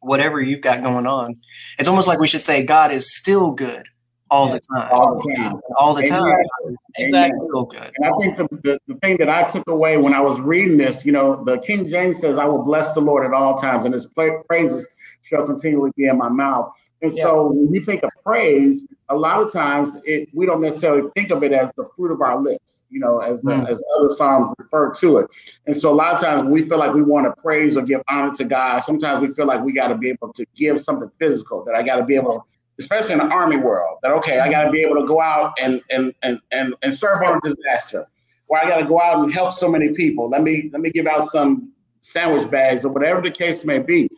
whatever 0.00 0.40
you've 0.40 0.60
got 0.60 0.82
going 0.82 1.06
on, 1.06 1.36
it's 1.78 1.88
almost 1.88 2.08
like 2.08 2.18
we 2.18 2.26
should 2.26 2.42
say 2.42 2.62
God 2.62 2.90
is 2.90 3.14
still 3.16 3.52
good 3.52 3.88
all 4.34 4.48
the 4.48 4.60
time. 4.60 4.88
all 4.92 5.14
the 5.16 5.34
time. 5.34 5.60
All 5.78 5.94
the 5.94 6.02
time. 6.06 6.22
Amen. 6.22 6.34
God 6.34 6.70
is 6.70 6.76
exactly. 7.06 7.38
good. 7.70 7.90
And 7.96 8.06
I 8.06 8.10
think 8.20 8.36
the, 8.36 8.48
the, 8.62 8.80
the 8.88 8.94
thing 8.96 9.16
that 9.18 9.28
I 9.28 9.44
took 9.44 9.66
away 9.68 9.96
when 9.96 10.12
I 10.12 10.20
was 10.20 10.40
reading 10.40 10.76
this, 10.76 11.06
you 11.06 11.12
know, 11.12 11.44
the 11.44 11.58
King 11.58 11.88
James 11.88 12.20
says, 12.20 12.38
I 12.38 12.44
will 12.44 12.62
bless 12.62 12.92
the 12.92 13.00
Lord 13.00 13.24
at 13.24 13.32
all 13.32 13.54
times, 13.54 13.84
and 13.84 13.94
his 13.94 14.06
praises 14.48 14.88
shall 15.22 15.46
continually 15.46 15.92
be 15.96 16.06
in 16.06 16.18
my 16.18 16.28
mouth. 16.28 16.72
And 17.02 17.12
so 17.12 17.50
when 17.52 17.72
you 17.72 17.84
think 17.84 18.02
of 18.02 18.10
praise, 18.24 18.88
a 19.10 19.14
lot 19.14 19.42
of 19.42 19.52
times 19.52 19.96
it, 20.04 20.30
we 20.32 20.46
don't 20.46 20.62
necessarily 20.62 21.10
think 21.14 21.30
of 21.30 21.42
it 21.42 21.52
as 21.52 21.70
the 21.76 21.86
fruit 21.94 22.10
of 22.10 22.22
our 22.22 22.40
lips, 22.40 22.86
you 22.88 22.98
know, 22.98 23.18
as, 23.18 23.42
Mm. 23.42 23.68
as 23.68 23.84
other 23.98 24.08
Psalms 24.08 24.48
refer 24.58 24.90
to 24.94 25.18
it. 25.18 25.26
And 25.66 25.76
so 25.76 25.92
a 25.92 25.94
lot 25.94 26.14
of 26.14 26.20
times 26.20 26.44
when 26.44 26.52
we 26.52 26.62
feel 26.62 26.78
like 26.78 26.94
we 26.94 27.02
want 27.02 27.26
to 27.26 27.42
praise 27.42 27.76
or 27.76 27.82
give 27.82 28.00
honor 28.08 28.32
to 28.36 28.44
God, 28.44 28.78
sometimes 28.78 29.20
we 29.20 29.34
feel 29.34 29.44
like 29.46 29.62
we 29.62 29.74
got 29.74 29.88
to 29.88 29.96
be 29.96 30.08
able 30.08 30.32
to 30.32 30.46
give 30.56 30.80
something 30.80 31.10
physical, 31.18 31.62
that 31.66 31.74
I 31.74 31.82
got 31.82 31.96
to 31.96 32.04
be 32.04 32.14
able 32.14 32.46
especially 32.78 33.12
in 33.12 33.18
the 33.18 33.26
army 33.26 33.56
world, 33.56 33.98
that 34.02 34.12
okay, 34.12 34.40
I 34.40 34.50
got 34.50 34.64
to 34.64 34.70
be 34.70 34.82
able 34.82 35.00
to 35.00 35.06
go 35.06 35.20
out 35.20 35.52
and 35.60 35.80
and 35.90 36.14
and 36.22 36.40
and, 36.50 36.74
and 36.82 36.94
serve 36.94 37.22
on 37.22 37.38
a 37.38 37.40
disaster, 37.40 38.06
where 38.48 38.64
I 38.64 38.68
got 38.68 38.78
to 38.78 38.86
go 38.86 39.00
out 39.00 39.22
and 39.22 39.32
help 39.32 39.54
so 39.54 39.68
many 39.68 39.92
people. 39.94 40.28
Let 40.28 40.42
me 40.42 40.70
let 40.72 40.80
me 40.80 40.90
give 40.90 41.06
out 41.06 41.24
some 41.24 41.72
sandwich 42.00 42.50
bags 42.50 42.84
or 42.84 42.92
whatever 42.92 43.20
the 43.22 43.30
case 43.30 43.64
may 43.64 43.78
be. 43.78 44.08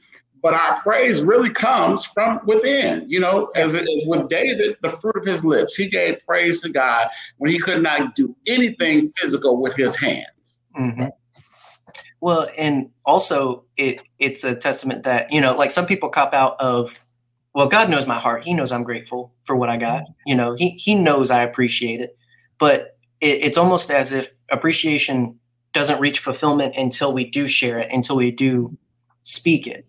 But 0.42 0.54
our 0.54 0.80
praise 0.80 1.22
really 1.22 1.50
comes 1.50 2.04
from 2.04 2.40
within, 2.46 3.04
you 3.08 3.18
know, 3.18 3.46
as, 3.56 3.74
as 3.74 3.88
with 4.06 4.28
David, 4.28 4.76
the 4.82 4.90
fruit 4.90 5.16
of 5.16 5.24
his 5.24 5.44
lips. 5.44 5.74
He 5.74 5.88
gave 5.88 6.18
praise 6.26 6.60
to 6.60 6.68
God 6.68 7.08
when 7.38 7.50
he 7.50 7.58
could 7.58 7.82
not 7.82 8.14
do 8.14 8.36
anything 8.46 9.08
physical 9.16 9.60
with 9.60 9.74
his 9.74 9.96
hands. 9.96 10.60
Mhm. 10.78 11.10
Well, 12.20 12.48
and 12.56 12.90
also 13.04 13.64
it 13.76 14.00
it's 14.18 14.44
a 14.44 14.54
testament 14.54 15.04
that 15.04 15.32
you 15.32 15.40
know, 15.40 15.56
like 15.56 15.72
some 15.72 15.86
people 15.86 16.08
cop 16.08 16.34
out 16.34 16.60
of, 16.60 17.04
well, 17.56 17.68
God 17.68 17.88
knows 17.88 18.06
my 18.06 18.18
heart. 18.18 18.44
He 18.44 18.52
knows 18.52 18.70
I'm 18.70 18.84
grateful 18.84 19.32
for 19.44 19.56
what 19.56 19.70
I 19.70 19.78
got. 19.78 20.02
You 20.26 20.34
know, 20.34 20.54
he 20.56 20.72
he 20.72 20.94
knows 20.94 21.30
I 21.30 21.40
appreciate 21.40 22.02
it, 22.02 22.14
but 22.58 22.98
it, 23.22 23.44
it's 23.44 23.56
almost 23.56 23.90
as 23.90 24.12
if 24.12 24.34
appreciation 24.50 25.38
doesn't 25.72 25.98
reach 25.98 26.18
fulfillment 26.18 26.76
until 26.76 27.14
we 27.14 27.24
do 27.24 27.48
share 27.48 27.78
it, 27.78 27.90
until 27.90 28.14
we 28.14 28.30
do 28.30 28.76
speak 29.22 29.66
it. 29.66 29.86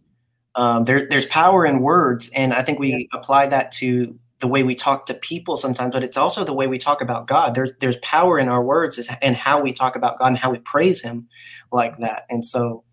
Um, 0.55 0.85
there, 0.85 1.09
there's 1.09 1.25
power 1.25 1.65
in 1.65 1.81
words, 1.81 2.29
and 2.33 2.53
I 2.53 2.63
think 2.63 2.79
we 2.79 3.09
apply 3.11 3.47
that 3.47 3.73
to 3.73 4.17
the 4.39 4.47
way 4.47 4.63
we 4.63 4.73
talk 4.73 5.05
to 5.07 5.13
people 5.13 5.57
sometimes, 5.57 5.91
but 5.91 6.03
it's 6.03 6.15
also 6.15 6.45
the 6.45 6.53
way 6.53 6.67
we 6.67 6.77
talk 6.77 7.01
about 7.01 7.27
God. 7.27 7.53
There's 7.53 7.71
there's 7.81 7.97
power 7.97 8.39
in 8.39 8.47
our 8.47 8.63
words 8.63 8.97
and 9.21 9.35
how 9.35 9.59
we 9.59 9.73
talk 9.73 9.97
about 9.97 10.19
God 10.19 10.27
and 10.27 10.37
how 10.37 10.51
we 10.51 10.59
praise 10.59 11.01
Him 11.01 11.27
like 11.73 11.97
that. 11.97 12.27
And 12.29 12.45
so, 12.45 12.85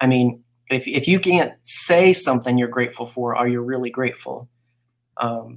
I 0.00 0.08
mean, 0.08 0.42
if 0.70 0.86
if 0.88 1.06
you 1.06 1.20
can't 1.20 1.52
say 1.62 2.12
something 2.12 2.58
you're 2.58 2.68
grateful 2.68 3.06
for, 3.06 3.36
are 3.36 3.48
you 3.48 3.60
really 3.60 3.90
grateful? 3.90 4.48
Um, 5.18 5.56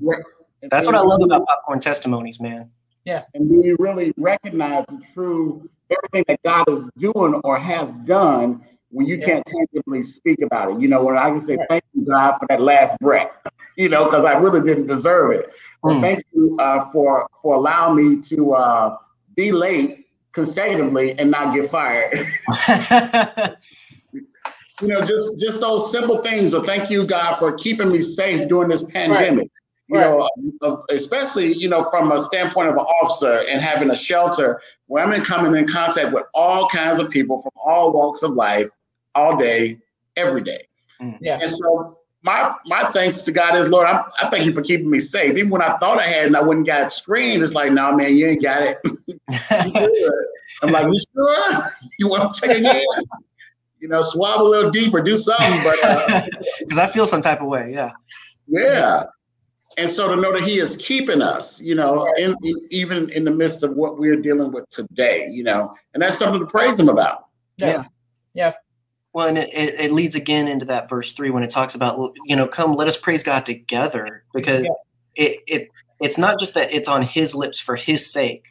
that's 0.69 0.85
what 0.85 0.95
I 0.95 1.01
love 1.01 1.21
about 1.21 1.45
popcorn 1.47 1.79
testimonies, 1.79 2.39
man. 2.39 2.69
Yeah. 3.05 3.23
And 3.33 3.49
do 3.49 3.65
you 3.65 3.75
really 3.79 4.13
recognize 4.17 4.85
the 4.87 5.01
true 5.13 5.69
everything 5.89 6.25
that 6.27 6.39
God 6.43 6.69
is 6.69 6.89
doing 6.97 7.41
or 7.43 7.57
has 7.57 7.91
done 8.05 8.63
when 8.91 9.07
you 9.07 9.15
Yeah. 9.17 9.25
can't 9.25 9.45
tangibly 9.45 10.03
speak 10.03 10.41
about 10.41 10.71
it? 10.71 10.79
You 10.79 10.89
know, 10.89 11.03
when 11.03 11.17
I 11.17 11.29
can 11.29 11.39
say, 11.39 11.55
Right. 11.55 11.67
Thank 11.69 11.83
you, 11.93 12.05
God, 12.05 12.37
for 12.39 12.45
that 12.49 12.61
last 12.61 12.97
breath, 12.99 13.31
you 13.77 13.89
know, 13.89 14.05
because 14.05 14.25
I 14.25 14.33
really 14.33 14.61
didn't 14.61 14.87
deserve 14.87 15.31
it. 15.31 15.49
Mm. 15.83 16.01
thank 16.01 16.25
you 16.33 16.57
uh, 16.59 16.89
for 16.91 17.29
for 17.41 17.55
allowing 17.55 17.95
me 17.95 18.21
to 18.23 18.53
uh, 18.53 18.97
be 19.35 19.53
late 19.53 20.07
consecutively 20.33 21.17
and 21.17 21.31
not 21.31 21.55
get 21.55 21.67
fired. 21.67 22.19
you 24.81 24.88
know, 24.88 25.01
just 25.01 25.39
just 25.39 25.59
those 25.62 25.91
simple 25.91 26.21
things. 26.21 26.51
So 26.51 26.62
thank 26.62 26.89
you, 26.89 27.05
God, 27.05 27.38
for 27.38 27.53
keeping 27.53 27.91
me 27.91 28.01
safe 28.01 28.48
during 28.48 28.69
this 28.69 28.83
pandemic. 28.83 29.50
You 29.88 29.98
Right. 29.98 30.05
know, 30.05 30.29
uh, 30.62 30.81
especially 30.91 31.53
you 31.53 31.67
know 31.67 31.83
from 31.89 32.12
a 32.12 32.19
standpoint 32.19 32.69
of 32.69 32.75
an 32.75 32.81
officer 32.81 33.39
and 33.39 33.59
having 33.62 33.89
a 33.89 33.95
shelter 33.95 34.62
where 34.86 35.03
I'm 35.03 35.12
in 35.13 35.24
coming 35.24 35.55
in 35.55 35.67
contact 35.67 36.13
with 36.13 36.25
all 36.33 36.67
kinds 36.69 37.00
of 37.00 37.09
people 37.09 37.41
from 37.41 37.51
all 37.55 37.91
walks 37.91 38.21
of 38.21 38.31
life, 38.33 38.69
all 39.15 39.36
day, 39.36 39.79
every 40.15 40.43
day. 40.43 40.67
Yeah. 41.21 41.39
And 41.41 41.50
so 41.50 41.98
my 42.21 42.53
my 42.65 42.91
thanks 42.91 43.21
to 43.24 43.31
God 43.31 43.57
is 43.57 43.67
Lord, 43.67 43.88
I'm, 43.88 44.03
I 44.21 44.29
thank 44.29 44.45
you 44.45 44.53
for 44.53 44.62
keeping 44.62 44.89
me 44.89 45.00
safe. 45.00 45.36
Even 45.38 45.50
when 45.50 45.62
I 45.62 45.75
thought 45.77 46.00
I 46.00 46.07
had 46.07 46.27
and 46.27 46.36
I 46.36 46.41
wouldn't 46.41 46.67
got 46.67 46.91
screened, 46.91 47.41
it's 47.41 47.53
like, 47.53 47.71
no, 47.71 47.91
man, 47.93 48.15
you 48.15 48.27
ain't 48.27 48.43
got 48.43 48.62
it. 48.63 48.77
I'm 50.62 50.71
like, 50.71 50.86
you 50.91 51.00
sure? 51.15 51.63
You 51.98 52.07
want 52.07 52.33
to 52.33 52.41
check 52.41 52.57
again? 52.57 52.83
You 53.79 53.88
know, 53.88 54.01
swab 54.01 54.41
a 54.41 54.43
little 54.43 54.71
deeper, 54.71 55.01
do 55.01 55.15
something. 55.17 55.53
But 55.63 55.83
uh, 55.83 56.21
Because 56.59 56.77
I 56.77 56.88
feel 56.88 57.07
some 57.07 57.21
type 57.21 57.41
of 57.41 57.48
way. 57.48 57.71
Yeah. 57.74 57.91
yeah. 58.48 59.03
And 59.77 59.89
so 59.89 60.13
to 60.13 60.19
know 60.19 60.33
that 60.33 60.41
he 60.41 60.59
is 60.59 60.75
keeping 60.77 61.21
us, 61.21 61.62
you 61.62 61.75
know, 61.75 62.12
in, 62.17 62.36
in 62.43 62.55
even 62.69 63.09
in 63.12 63.24
the 63.24 63.31
midst 63.31 63.63
of 63.63 63.75
what 63.75 63.98
we're 64.00 64.17
dealing 64.17 64.51
with 64.51 64.69
today, 64.69 65.27
you 65.29 65.43
know, 65.43 65.74
and 65.93 66.03
that's 66.03 66.17
something 66.17 66.39
to 66.39 66.45
praise 66.45 66.79
him 66.79 66.89
about. 66.89 67.25
Yeah. 67.57 67.83
Yeah. 68.33 68.53
Well, 69.13 69.27
and 69.27 69.38
it, 69.38 69.50
it, 69.53 69.79
it 69.79 69.91
leads 69.91 70.15
again 70.15 70.48
into 70.48 70.65
that 70.65 70.89
verse 70.89 71.13
three 71.13 71.29
when 71.29 71.43
it 71.43 71.51
talks 71.51 71.75
about, 71.75 72.13
you 72.25 72.36
know, 72.36 72.48
come, 72.48 72.74
let 72.74 72.88
us 72.88 72.98
praise 72.98 73.24
God 73.24 73.45
together 73.45 74.24
because 74.33 74.63
Yeah. 74.63 74.69
it, 75.15 75.39
it 75.48 75.69
it's 76.00 76.17
not 76.17 76.39
just 76.39 76.53
that 76.53 76.74
it's 76.74 76.88
on 76.88 77.01
his 77.01 77.36
lips 77.36 77.59
for 77.59 77.75
his 77.75 78.12
sake. 78.12 78.48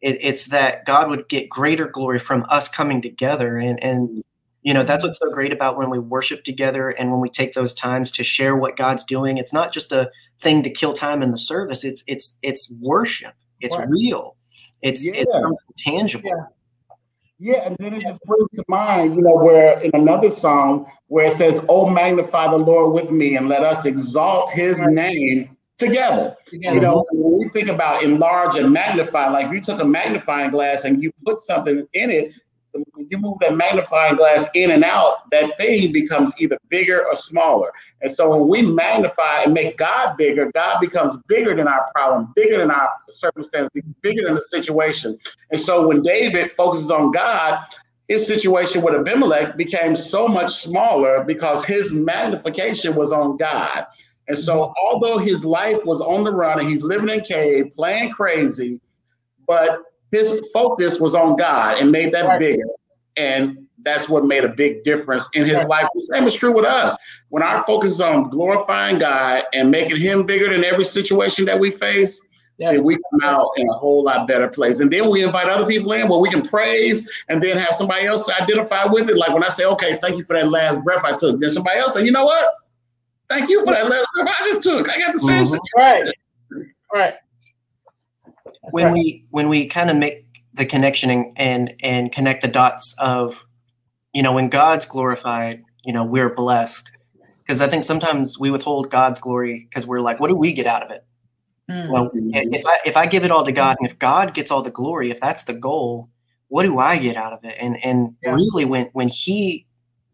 It, 0.00 0.18
it's 0.20 0.46
that 0.46 0.84
God 0.84 1.08
would 1.10 1.28
get 1.28 1.48
greater 1.48 1.86
glory 1.86 2.18
from 2.18 2.46
us 2.48 2.68
coming 2.68 3.02
together. 3.02 3.58
And, 3.58 3.82
and, 3.82 4.22
you 4.62 4.74
know, 4.74 4.82
that's 4.82 5.02
mm-hmm. 5.02 5.08
what's 5.08 5.18
so 5.20 5.30
great 5.30 5.52
about 5.52 5.76
when 5.76 5.90
we 5.90 5.98
worship 5.98 6.44
together 6.44 6.90
and 6.90 7.10
when 7.10 7.20
we 7.20 7.30
take 7.30 7.54
those 7.54 7.74
times 7.74 8.10
to 8.12 8.24
share 8.24 8.56
what 8.56 8.76
God's 8.76 9.04
doing. 9.04 9.38
It's 9.38 9.52
not 9.52 9.72
just 9.72 9.92
a 9.92 10.10
thing 10.40 10.62
to 10.62 10.70
kill 10.70 10.92
time 10.92 11.22
in 11.22 11.30
the 11.30 11.36
service. 11.38 11.84
It's, 11.84 12.02
it's, 12.06 12.36
it's 12.42 12.70
worship. 12.80 13.34
It's 13.60 13.76
Right. 13.78 13.88
real. 13.88 14.36
It's, 14.82 15.06
it's 15.06 15.16
Yeah. 15.32 15.40
something 15.40 15.58
tangible. 15.78 16.28
Yeah. 16.28 16.44
Yeah, 17.40 17.66
and 17.66 17.76
then 17.78 17.94
it 17.94 18.02
just 18.02 18.20
brings 18.24 18.50
to 18.54 18.64
mind, 18.66 19.14
you 19.14 19.22
know, 19.22 19.36
where 19.36 19.78
in 19.78 19.92
another 19.94 20.28
song 20.28 20.90
where 21.06 21.26
it 21.26 21.34
says, 21.34 21.64
Oh, 21.68 21.88
magnify 21.88 22.50
the 22.50 22.56
Lord 22.56 22.92
with 22.92 23.12
me 23.12 23.36
and 23.36 23.48
let 23.48 23.62
us 23.62 23.86
exalt 23.86 24.50
his 24.50 24.84
name 24.88 25.56
together. 25.78 26.36
Together. 26.46 26.74
You 26.74 26.80
know, 26.80 27.04
when 27.12 27.38
we 27.38 27.48
think 27.50 27.68
about 27.68 28.02
enlarge 28.02 28.56
and 28.56 28.72
magnify, 28.72 29.28
like 29.28 29.52
you 29.52 29.60
took 29.60 29.80
a 29.80 29.84
magnifying 29.84 30.50
glass 30.50 30.84
and 30.84 31.00
you 31.00 31.12
put 31.24 31.38
something 31.38 31.86
in 31.94 32.10
it, 32.10 32.32
when 32.72 33.06
you 33.10 33.18
move 33.18 33.38
that 33.40 33.56
magnifying 33.56 34.16
glass 34.16 34.48
in 34.54 34.70
and 34.70 34.84
out, 34.84 35.30
that 35.30 35.56
thing 35.56 35.92
becomes 35.92 36.32
either 36.38 36.58
bigger 36.68 37.04
or 37.06 37.14
smaller. 37.14 37.72
And 38.02 38.10
so 38.10 38.28
when 38.28 38.48
we 38.48 38.62
magnify 38.62 39.42
and 39.42 39.54
make 39.54 39.78
God 39.78 40.16
bigger, 40.16 40.50
God 40.52 40.78
becomes 40.80 41.16
bigger 41.28 41.54
than 41.54 41.68
our 41.68 41.90
problem, 41.94 42.32
bigger 42.36 42.58
than 42.58 42.70
our 42.70 42.88
circumstance, 43.08 43.68
bigger 44.02 44.24
than 44.24 44.34
the 44.34 44.42
situation. 44.42 45.18
And 45.50 45.60
so 45.60 45.88
when 45.88 46.02
David 46.02 46.52
focuses 46.52 46.90
on 46.90 47.10
God, 47.10 47.64
his 48.08 48.26
situation 48.26 48.82
with 48.82 48.94
Abimelech 48.94 49.56
became 49.56 49.94
so 49.94 50.26
much 50.26 50.54
smaller 50.54 51.24
because 51.24 51.64
his 51.64 51.92
magnification 51.92 52.94
was 52.94 53.12
on 53.12 53.36
God. 53.36 53.86
And 54.28 54.36
so, 54.36 54.74
although 54.82 55.18
his 55.18 55.44
life 55.44 55.78
was 55.84 56.00
on 56.00 56.24
the 56.24 56.30
run 56.30 56.60
and 56.60 56.68
he's 56.68 56.82
living 56.82 57.08
in 57.08 57.20
cave, 57.20 57.72
playing 57.74 58.10
crazy, 58.10 58.78
but 59.46 59.80
his 60.10 60.42
focus 60.52 60.98
was 61.00 61.14
on 61.14 61.36
God 61.36 61.78
and 61.78 61.90
made 61.90 62.12
that 62.12 62.26
Right. 62.26 62.38
bigger. 62.38 62.64
And 63.16 63.66
that's 63.82 64.08
what 64.08 64.24
made 64.24 64.44
a 64.44 64.48
big 64.48 64.84
difference 64.84 65.28
in 65.34 65.44
his 65.44 65.62
life. 65.64 65.86
The 65.94 66.00
same 66.12 66.26
is 66.26 66.34
true 66.34 66.52
with 66.52 66.64
us. 66.64 66.96
When 67.28 67.42
our 67.42 67.62
focus 67.64 67.92
is 67.92 68.00
on 68.00 68.28
glorifying 68.28 68.98
God 68.98 69.44
and 69.54 69.70
making 69.70 69.98
him 69.98 70.26
bigger 70.26 70.52
than 70.52 70.64
every 70.64 70.84
situation 70.84 71.44
that 71.46 71.58
we 71.58 71.70
face, 71.70 72.20
yes. 72.58 72.72
then 72.72 72.82
we 72.82 72.96
come 73.10 73.20
out 73.22 73.50
in 73.56 73.68
a 73.68 73.72
whole 73.72 74.02
lot 74.02 74.26
better 74.26 74.48
place. 74.48 74.80
And 74.80 74.90
then 74.90 75.10
we 75.10 75.22
invite 75.22 75.48
other 75.48 75.66
people 75.66 75.92
in 75.92 76.08
where 76.08 76.18
we 76.18 76.28
can 76.28 76.42
praise 76.42 77.08
and 77.28 77.42
then 77.42 77.56
have 77.56 77.74
somebody 77.74 78.06
else 78.06 78.28
identify 78.28 78.84
with 78.84 79.08
it. 79.08 79.16
Like 79.16 79.32
when 79.32 79.44
I 79.44 79.48
say, 79.48 79.64
okay, 79.64 79.96
thank 79.96 80.16
you 80.16 80.24
for 80.24 80.36
that 80.36 80.48
last 80.48 80.82
breath 80.84 81.04
I 81.04 81.14
took, 81.14 81.40
then 81.40 81.50
somebody 81.50 81.78
else 81.78 81.94
say, 81.94 82.04
you 82.04 82.12
know 82.12 82.24
what? 82.24 82.54
Thank 83.28 83.48
you 83.48 83.64
for 83.64 83.72
that 83.72 83.88
last 83.88 84.08
breath 84.14 84.34
I 84.40 84.44
just 84.50 84.62
took. 84.62 84.88
I 84.88 84.98
got 84.98 85.12
the 85.12 85.20
same 85.20 85.44
mm-hmm. 85.44 85.80
Right. 85.80 86.02
Right. 86.92 87.14
When 88.70 88.86
right. 88.86 88.92
we 88.92 89.24
when 89.30 89.48
we 89.48 89.66
kind 89.66 89.90
of 89.90 89.96
make 89.96 90.24
the 90.54 90.66
connection 90.66 91.10
and, 91.10 91.32
and 91.36 91.74
and 91.82 92.12
connect 92.12 92.42
the 92.42 92.48
dots 92.48 92.94
of 92.98 93.46
you 94.12 94.22
know 94.22 94.32
when 94.32 94.48
god's 94.48 94.86
glorified 94.86 95.62
you 95.84 95.92
know 95.92 96.04
we're 96.04 96.34
blessed 96.34 96.90
because 97.38 97.60
i 97.60 97.68
think 97.68 97.84
sometimes 97.84 98.38
we 98.38 98.50
withhold 98.50 98.90
god's 98.90 99.20
glory 99.20 99.66
because 99.68 99.86
we're 99.86 100.00
like 100.00 100.20
what 100.20 100.28
do 100.28 100.36
we 100.36 100.52
get 100.52 100.66
out 100.66 100.82
of 100.82 100.90
it 100.90 101.04
mm. 101.70 101.90
well 101.90 102.10
if 102.14 102.66
i 102.66 102.78
if 102.84 102.96
i 102.96 103.06
give 103.06 103.24
it 103.24 103.30
all 103.30 103.44
to 103.44 103.52
god 103.52 103.76
and 103.80 103.88
if 103.88 103.98
god 103.98 104.34
gets 104.34 104.50
all 104.50 104.62
the 104.62 104.70
glory 104.70 105.10
if 105.10 105.20
that's 105.20 105.44
the 105.44 105.54
goal 105.54 106.08
what 106.48 106.64
do 106.64 106.78
i 106.78 106.98
get 106.98 107.16
out 107.16 107.32
of 107.32 107.44
it 107.44 107.56
and 107.60 107.82
and 107.84 108.14
yeah. 108.22 108.32
really 108.32 108.64
when 108.64 108.86
when 108.92 109.08
he 109.08 109.64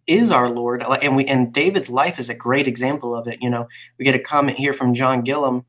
is 0.07 0.31
our 0.31 0.51
lord 0.51 0.85
and 1.03 1.17
we 1.17 1.25
and 1.25 1.53
david's 1.53 1.89
life 1.89 2.19
is 2.19 2.29
a 2.29 2.35
great 2.35 2.69
example 2.69 3.15
of 3.15 3.27
it 3.27 3.39
you 3.41 3.49
know 3.49 3.67
we 3.99 4.05
get 4.05 4.15
a 4.15 4.19
comment 4.19 4.59
here 4.59 4.75
from 4.75 4.93
john 4.93 5.23
gillum 5.23 5.65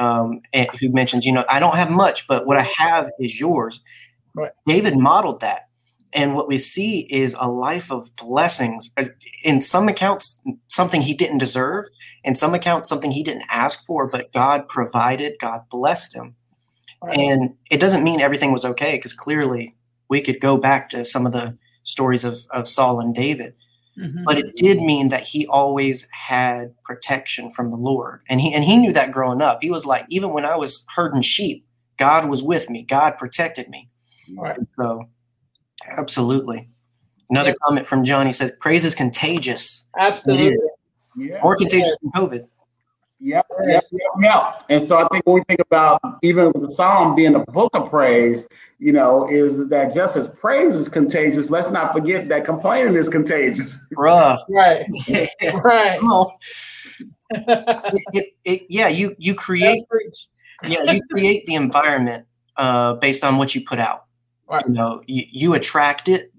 um, 0.00 0.40
who 0.80 0.88
mentions, 0.88 1.24
you 1.26 1.32
know, 1.32 1.44
I 1.48 1.60
don't 1.60 1.76
have 1.76 1.90
much, 1.90 2.26
but 2.26 2.46
what 2.46 2.56
I 2.56 2.68
have 2.76 3.10
is 3.20 3.38
yours. 3.38 3.80
Right. 4.34 4.52
David 4.66 4.96
modeled 4.96 5.40
that. 5.40 5.68
And 6.12 6.34
what 6.34 6.48
we 6.48 6.58
see 6.58 7.00
is 7.10 7.36
a 7.38 7.48
life 7.48 7.92
of 7.92 8.08
blessings. 8.16 8.92
In 9.44 9.60
some 9.60 9.88
accounts, 9.88 10.40
something 10.66 11.02
he 11.02 11.14
didn't 11.14 11.38
deserve. 11.38 11.84
In 12.24 12.34
some 12.34 12.54
accounts, 12.54 12.88
something 12.88 13.12
he 13.12 13.22
didn't 13.22 13.44
ask 13.48 13.86
for, 13.86 14.08
but 14.08 14.32
God 14.32 14.68
provided, 14.68 15.34
God 15.38 15.60
blessed 15.70 16.14
him. 16.14 16.34
Right. 17.02 17.16
And 17.16 17.54
it 17.70 17.78
doesn't 17.80 18.02
mean 18.02 18.20
everything 18.20 18.52
was 18.52 18.64
okay, 18.64 18.96
because 18.96 19.14
clearly 19.14 19.76
we 20.08 20.20
could 20.20 20.40
go 20.40 20.56
back 20.56 20.90
to 20.90 21.04
some 21.04 21.26
of 21.26 21.32
the 21.32 21.56
stories 21.84 22.24
of, 22.24 22.38
of 22.50 22.66
Saul 22.66 23.00
and 23.00 23.14
David. 23.14 23.54
Mm-hmm. 24.00 24.24
But 24.24 24.38
it 24.38 24.56
did 24.56 24.80
mean 24.80 25.08
that 25.08 25.26
he 25.26 25.46
always 25.46 26.08
had 26.10 26.74
protection 26.82 27.50
from 27.50 27.70
the 27.70 27.76
Lord. 27.76 28.22
And 28.28 28.40
he 28.40 28.52
and 28.54 28.64
he 28.64 28.76
knew 28.76 28.92
that 28.92 29.12
growing 29.12 29.42
up. 29.42 29.58
He 29.60 29.70
was 29.70 29.84
like, 29.86 30.06
even 30.08 30.30
when 30.30 30.44
I 30.44 30.56
was 30.56 30.86
herding 30.94 31.22
sheep, 31.22 31.66
God 31.98 32.28
was 32.28 32.42
with 32.42 32.70
me. 32.70 32.82
God 32.82 33.18
protected 33.18 33.68
me. 33.68 33.88
Right. 34.36 34.58
So 34.78 35.08
absolutely. 35.86 36.68
Another 37.28 37.54
comment 37.64 37.86
from 37.86 38.04
Johnny 38.04 38.32
says, 38.32 38.52
praise 38.60 38.84
is 38.84 38.94
contagious. 38.94 39.86
Absolutely. 39.98 40.56
Yeah. 41.16 41.40
More 41.42 41.56
contagious 41.56 41.96
yeah. 42.02 42.10
than 42.14 42.28
COVID. 42.28 42.46
Yeah, 43.22 43.42
yeah, 43.66 43.80
yeah, 44.18 44.58
And 44.70 44.82
so 44.82 44.96
I 44.96 45.06
think 45.08 45.26
when 45.26 45.34
we 45.34 45.42
think 45.46 45.60
about 45.60 46.00
even 46.22 46.46
with 46.46 46.62
the 46.62 46.68
Psalm 46.68 47.14
being 47.14 47.34
a 47.34 47.40
book 47.40 47.70
of 47.74 47.90
praise, 47.90 48.48
you 48.78 48.92
know, 48.92 49.28
is 49.28 49.68
that 49.68 49.92
just 49.92 50.16
as 50.16 50.30
praise 50.30 50.74
is 50.74 50.88
contagious, 50.88 51.50
let's 51.50 51.70
not 51.70 51.92
forget 51.92 52.28
that 52.30 52.46
complaining 52.46 52.94
is 52.94 53.10
contagious. 53.10 53.86
Bruh. 53.94 54.38
Right. 54.48 54.86
right. 55.62 56.00
it, 57.30 58.02
it, 58.14 58.26
it, 58.44 58.62
yeah, 58.70 58.88
you 58.88 59.14
you 59.18 59.34
create 59.34 59.84
yeah, 60.64 60.82
you 60.90 61.02
create 61.10 61.44
the 61.46 61.54
environment 61.54 62.26
uh, 62.56 62.94
based 62.94 63.22
on 63.22 63.36
what 63.36 63.54
you 63.54 63.62
put 63.64 63.78
out. 63.78 64.06
Right. 64.48 64.64
You 64.66 64.72
know, 64.72 65.02
you, 65.06 65.24
you 65.30 65.54
attract 65.54 66.08
it, 66.08 66.32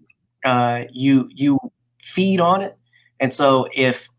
uh, 0.44 0.86
you 0.92 1.30
you 1.34 1.60
feed 2.02 2.40
on 2.40 2.62
it, 2.62 2.76
and 3.20 3.32
so 3.32 3.68
if 3.74 4.10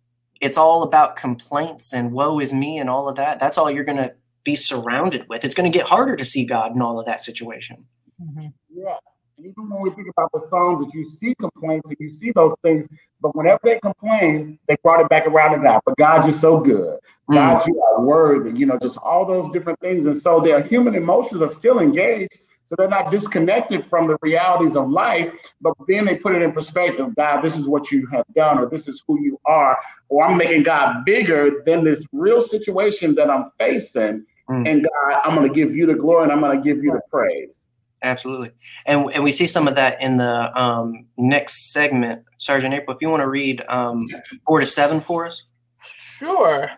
it's 0.42 0.58
all 0.58 0.82
about 0.82 1.14
complaints 1.14 1.94
and 1.94 2.12
woe 2.12 2.40
is 2.40 2.52
me 2.52 2.78
and 2.78 2.90
all 2.90 3.08
of 3.08 3.14
that, 3.14 3.38
that's 3.38 3.56
all 3.56 3.70
you're 3.70 3.84
going 3.84 3.96
to 3.96 4.12
be 4.44 4.56
surrounded 4.56 5.26
with. 5.28 5.44
It's 5.44 5.54
going 5.54 5.70
to 5.70 5.78
get 5.78 5.86
harder 5.86 6.16
to 6.16 6.24
see 6.24 6.44
God 6.44 6.74
in 6.74 6.82
all 6.82 6.98
of 6.98 7.06
that 7.06 7.20
situation. 7.20 7.86
Mm-hmm. 8.20 8.48
Yeah. 8.74 8.96
And 9.38 9.46
even 9.46 9.70
when 9.70 9.82
we 9.82 9.90
think 9.90 10.08
about 10.08 10.30
the 10.34 10.40
Psalms, 10.40 10.84
that 10.84 10.92
you 10.94 11.04
see 11.04 11.32
complaints 11.36 11.90
and 11.90 11.96
you 12.00 12.10
see 12.10 12.32
those 12.32 12.56
things, 12.62 12.88
but 13.20 13.36
whenever 13.36 13.60
they 13.62 13.78
complain, 13.78 14.58
they 14.66 14.74
brought 14.82 15.00
it 15.00 15.08
back 15.08 15.28
around 15.28 15.52
to 15.52 15.62
God. 15.62 15.80
But 15.86 15.96
God, 15.96 16.24
you're 16.24 16.32
so 16.32 16.60
good. 16.60 16.98
Mm. 17.30 17.34
God, 17.34 17.62
you 17.68 17.80
are 17.80 18.02
worthy. 18.04 18.58
You 18.58 18.66
know, 18.66 18.78
just 18.82 18.98
all 18.98 19.24
those 19.24 19.48
different 19.52 19.78
things. 19.78 20.06
And 20.06 20.16
so 20.16 20.40
their 20.40 20.60
human 20.60 20.96
emotions 20.96 21.40
are 21.40 21.48
still 21.48 21.78
engaged, 21.78 22.40
so 22.64 22.74
they're 22.78 22.88
not 22.88 23.10
disconnected 23.10 23.84
from 23.84 24.06
the 24.06 24.16
realities 24.22 24.76
of 24.76 24.88
life, 24.88 25.30
but 25.60 25.74
then 25.88 26.04
they 26.04 26.16
put 26.16 26.34
it 26.34 26.42
in 26.42 26.52
perspective. 26.52 27.14
God, 27.16 27.42
this 27.42 27.58
is 27.58 27.66
what 27.66 27.90
you 27.90 28.06
have 28.06 28.24
done, 28.34 28.58
or 28.58 28.68
this 28.68 28.88
is 28.88 29.02
who 29.06 29.20
you 29.20 29.38
are, 29.44 29.78
or 30.08 30.24
I'm 30.24 30.36
making 30.36 30.62
God 30.62 31.04
bigger 31.04 31.62
than 31.66 31.84
this 31.84 32.06
real 32.12 32.40
situation 32.40 33.14
that 33.16 33.28
I'm 33.30 33.50
facing. 33.58 34.24
Mm. 34.48 34.68
And 34.68 34.82
God, 34.82 35.20
I'm 35.24 35.34
going 35.36 35.48
to 35.48 35.54
give 35.54 35.74
you 35.74 35.86
the 35.86 35.94
glory 35.94 36.24
and 36.24 36.32
I'm 36.32 36.40
going 36.40 36.56
to 36.56 36.62
give 36.62 36.82
you 36.82 36.92
the 36.92 37.00
praise. 37.10 37.66
Absolutely. 38.02 38.50
And, 38.86 39.12
and 39.14 39.22
we 39.22 39.30
see 39.30 39.46
some 39.46 39.68
of 39.68 39.76
that 39.76 40.02
in 40.02 40.16
the 40.16 40.60
um, 40.60 41.06
next 41.16 41.72
segment. 41.72 42.24
Sergeant 42.38 42.74
April, 42.74 42.96
if 42.96 43.00
you 43.00 43.08
want 43.08 43.20
to 43.20 43.28
read 43.28 43.62
um, 43.68 44.06
four 44.46 44.58
to 44.60 44.66
seven 44.66 45.00
for 45.00 45.26
us. 45.26 45.44
Sure. 45.78 46.68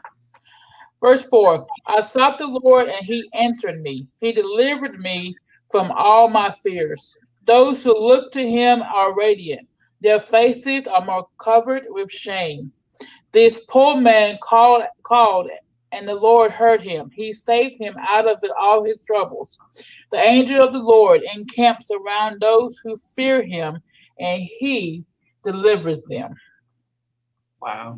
Verse 1.00 1.26
4 1.26 1.66
I 1.86 2.00
sought 2.00 2.38
the 2.38 2.46
Lord 2.46 2.88
and 2.88 3.04
he 3.04 3.28
answered 3.34 3.82
me. 3.82 4.06
He 4.20 4.32
delivered 4.32 4.98
me 4.98 5.34
from 5.74 5.90
all 5.90 6.28
my 6.28 6.52
fears. 6.62 7.18
Those 7.46 7.82
who 7.82 7.98
look 7.98 8.30
to 8.30 8.48
him 8.48 8.80
are 8.80 9.12
radiant, 9.12 9.66
their 10.02 10.20
faces 10.20 10.86
are 10.86 11.04
more 11.04 11.26
covered 11.38 11.84
with 11.88 12.12
shame. 12.12 12.70
This 13.32 13.58
poor 13.68 14.00
man 14.00 14.38
called, 14.40 14.84
called, 15.02 15.50
and 15.90 16.06
the 16.06 16.14
Lord 16.14 16.52
heard 16.52 16.80
him. 16.80 17.10
He 17.12 17.32
saved 17.32 17.76
him 17.76 17.96
out 17.98 18.28
of 18.28 18.38
all 18.56 18.84
his 18.84 19.02
troubles. 19.02 19.58
The 20.12 20.18
angel 20.18 20.64
of 20.64 20.72
the 20.72 20.78
Lord 20.78 21.22
encamps 21.34 21.90
around 21.90 22.40
those 22.40 22.78
who 22.84 22.96
fear 22.96 23.42
him, 23.42 23.80
and 24.20 24.44
he 24.44 25.02
delivers 25.42 26.04
them. 26.04 26.36
Wow. 27.60 27.96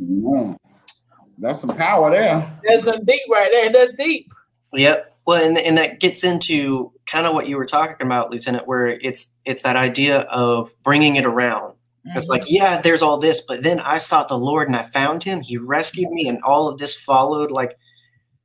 That's 1.37 1.61
some 1.61 1.77
power 1.77 2.11
there. 2.11 2.59
That's 2.67 2.85
some 2.85 3.05
deep 3.05 3.21
right 3.31 3.51
there. 3.53 3.71
That's 3.71 3.93
deep. 3.93 4.33
Yep. 4.73 5.16
Well, 5.27 5.45
and, 5.45 5.59
and 5.59 5.77
that 5.77 5.99
gets 5.99 6.23
into 6.23 6.93
kind 7.05 7.27
of 7.27 7.35
what 7.35 7.49
you 7.49 7.57
were 7.57 7.67
talking 7.67 8.07
about, 8.07 8.31
Lieutenant, 8.31 8.69
where 8.69 8.87
it's 8.87 9.27
it's 9.45 9.63
that 9.63 9.75
idea 9.75 10.21
of 10.21 10.73
bringing 10.85 11.17
it 11.17 11.27
around. 11.27 11.73
Mm-hmm. 11.73 12.17
It's 12.17 12.29
like, 12.29 12.43
mm-hmm. 12.43 12.55
yeah, 12.55 12.81
there's 12.81 13.03
all 13.03 13.19
this, 13.19 13.41
but 13.41 13.65
then 13.65 13.81
I 13.81 13.99
sought 13.99 14.29
the 14.29 14.39
Lord 14.39 14.69
and 14.69 14.77
I 14.77 14.85
found 14.85 15.25
Him. 15.25 15.41
He 15.41 15.57
rescued 15.57 16.11
me, 16.11 16.29
and 16.29 16.41
all 16.45 16.69
of 16.69 16.79
this 16.79 16.95
followed. 16.95 17.51
Like, 17.51 17.77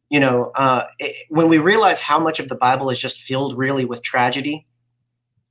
you 0.09 0.19
know, 0.19 0.51
uh, 0.55 0.85
it, 0.97 1.15
when 1.29 1.49
we 1.49 1.59
realize 1.59 2.01
how 2.01 2.19
much 2.19 2.39
of 2.39 2.47
the 2.47 2.55
Bible 2.55 2.89
is 2.89 2.99
just 2.99 3.21
filled 3.21 3.55
really 3.55 3.85
with 3.85 4.01
tragedy, 4.01 4.65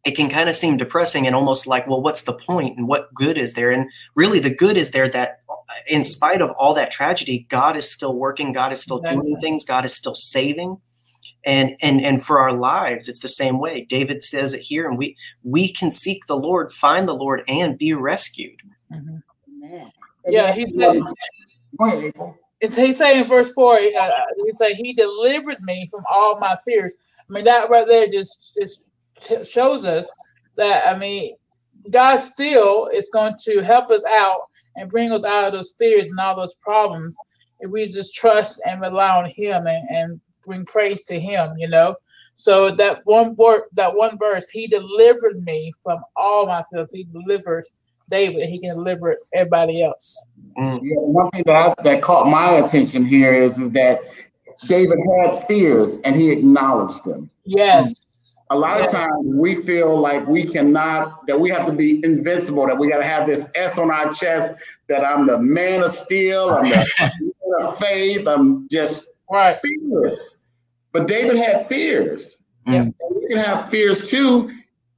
it 0.04 0.16
can 0.16 0.30
kind 0.30 0.48
of 0.48 0.56
seem 0.56 0.78
depressing 0.78 1.28
and 1.28 1.36
almost 1.36 1.64
like, 1.64 1.86
well, 1.86 2.02
what's 2.02 2.22
the 2.22 2.32
point 2.32 2.76
and 2.76 2.88
what 2.88 3.14
good 3.14 3.38
is 3.38 3.54
there? 3.54 3.70
And 3.70 3.88
really, 4.16 4.40
the 4.40 4.50
good 4.50 4.76
is 4.76 4.90
there 4.90 5.08
that, 5.10 5.42
uh, 5.48 5.54
in 5.88 6.02
spite 6.02 6.42
of 6.42 6.50
all 6.58 6.74
that 6.74 6.90
tragedy, 6.90 7.46
God 7.48 7.76
is 7.76 7.88
still 7.88 8.16
working. 8.16 8.52
God 8.52 8.72
is 8.72 8.82
still 8.82 8.98
doing 8.98 9.36
things. 9.40 9.64
God 9.64 9.84
is 9.84 9.94
still 9.94 10.16
saving 10.16 10.78
and 11.44 11.76
and 11.82 12.04
and 12.04 12.22
for 12.22 12.38
our 12.38 12.52
lives 12.52 13.08
it's 13.08 13.20
the 13.20 13.28
same 13.28 13.58
way. 13.58 13.82
David 13.82 14.22
says 14.22 14.54
it 14.54 14.60
here 14.60 14.88
and 14.88 14.98
we 14.98 15.16
we 15.42 15.72
can 15.72 15.90
seek 15.90 16.26
the 16.26 16.36
lord 16.36 16.72
find 16.72 17.08
the 17.08 17.14
lord 17.14 17.42
and 17.48 17.78
be 17.78 17.92
rescued. 17.94 18.60
Mm-hmm. 18.92 19.86
yeah 20.28 20.52
he 20.52 20.66
said 20.66 21.00
it's 22.60 22.76
he 22.76 22.92
saying 22.92 23.28
verse 23.28 23.52
4 23.52 23.76
uh, 23.76 24.10
he 24.44 24.50
said 24.50 24.72
he 24.72 24.92
delivered 24.92 25.62
me 25.62 25.88
from 25.90 26.04
all 26.10 26.38
my 26.38 26.58
fears. 26.64 26.92
I 27.18 27.32
mean 27.32 27.44
that 27.44 27.70
right 27.70 27.86
there 27.86 28.08
just 28.08 28.58
just 28.60 28.90
t- 29.20 29.44
shows 29.44 29.84
us 29.84 30.10
that 30.56 30.86
i 30.86 30.98
mean 30.98 31.36
god 31.90 32.16
still 32.16 32.88
is 32.92 33.08
going 33.12 33.34
to 33.44 33.60
help 33.62 33.90
us 33.90 34.04
out 34.04 34.42
and 34.76 34.90
bring 34.90 35.12
us 35.12 35.24
out 35.24 35.44
of 35.44 35.52
those 35.52 35.72
fears 35.78 36.10
and 36.10 36.18
all 36.18 36.36
those 36.36 36.54
problems 36.54 37.16
if 37.60 37.70
we 37.70 37.86
just 37.86 38.14
trust 38.14 38.60
and 38.66 38.80
rely 38.80 39.10
on 39.10 39.30
him 39.30 39.66
and, 39.66 39.88
and 39.90 40.20
bring 40.50 40.64
praise 40.64 41.04
to 41.06 41.20
him, 41.20 41.54
you 41.56 41.68
know. 41.68 41.94
So 42.34 42.74
that 42.74 43.02
one 43.04 43.36
word, 43.36 43.64
that 43.74 43.94
one 43.94 44.18
verse, 44.18 44.50
he 44.50 44.66
delivered 44.66 45.44
me 45.44 45.72
from 45.84 46.00
all 46.16 46.46
my 46.46 46.64
fears. 46.72 46.92
He 46.92 47.04
delivered 47.04 47.64
David. 48.08 48.48
He 48.48 48.58
can 48.58 48.70
deliver 48.70 49.18
everybody 49.32 49.82
else. 49.82 50.20
Mm. 50.58 50.80
Yeah, 50.82 50.96
one 50.96 51.30
thing 51.30 51.44
that 51.46 51.78
I, 51.78 51.82
that 51.84 52.02
caught 52.02 52.26
my 52.26 52.54
attention 52.54 53.04
here 53.04 53.32
is 53.32 53.58
is 53.58 53.70
that 53.72 54.00
David 54.66 54.98
had 55.18 55.44
fears 55.44 56.00
and 56.00 56.16
he 56.16 56.30
acknowledged 56.30 57.04
them. 57.04 57.30
Yes. 57.44 58.40
A 58.50 58.56
lot 58.56 58.80
of 58.80 58.90
times 58.90 59.32
we 59.36 59.54
feel 59.54 59.96
like 59.96 60.26
we 60.26 60.44
cannot, 60.44 61.24
that 61.28 61.38
we 61.38 61.50
have 61.50 61.66
to 61.66 61.72
be 61.72 62.04
invincible, 62.04 62.66
that 62.66 62.76
we 62.76 62.88
got 62.88 62.98
to 62.98 63.04
have 63.04 63.24
this 63.24 63.52
S 63.54 63.78
on 63.78 63.92
our 63.92 64.12
chest, 64.12 64.54
that 64.88 65.04
I'm 65.04 65.28
the 65.28 65.38
man 65.38 65.82
of 65.84 65.90
steel, 65.92 66.50
I'm 66.50 66.64
the 66.64 66.90
man 67.00 67.12
of 67.62 67.78
faith, 67.78 68.26
I'm 68.26 68.66
just 68.68 69.12
right. 69.30 69.56
fearless. 69.62 70.39
But 70.92 71.06
David 71.06 71.36
had 71.36 71.66
fears. 71.66 72.46
Yeah. 72.66 72.82
And 72.82 72.94
we 73.14 73.28
can 73.28 73.38
have 73.38 73.68
fears 73.68 74.10
too, 74.10 74.50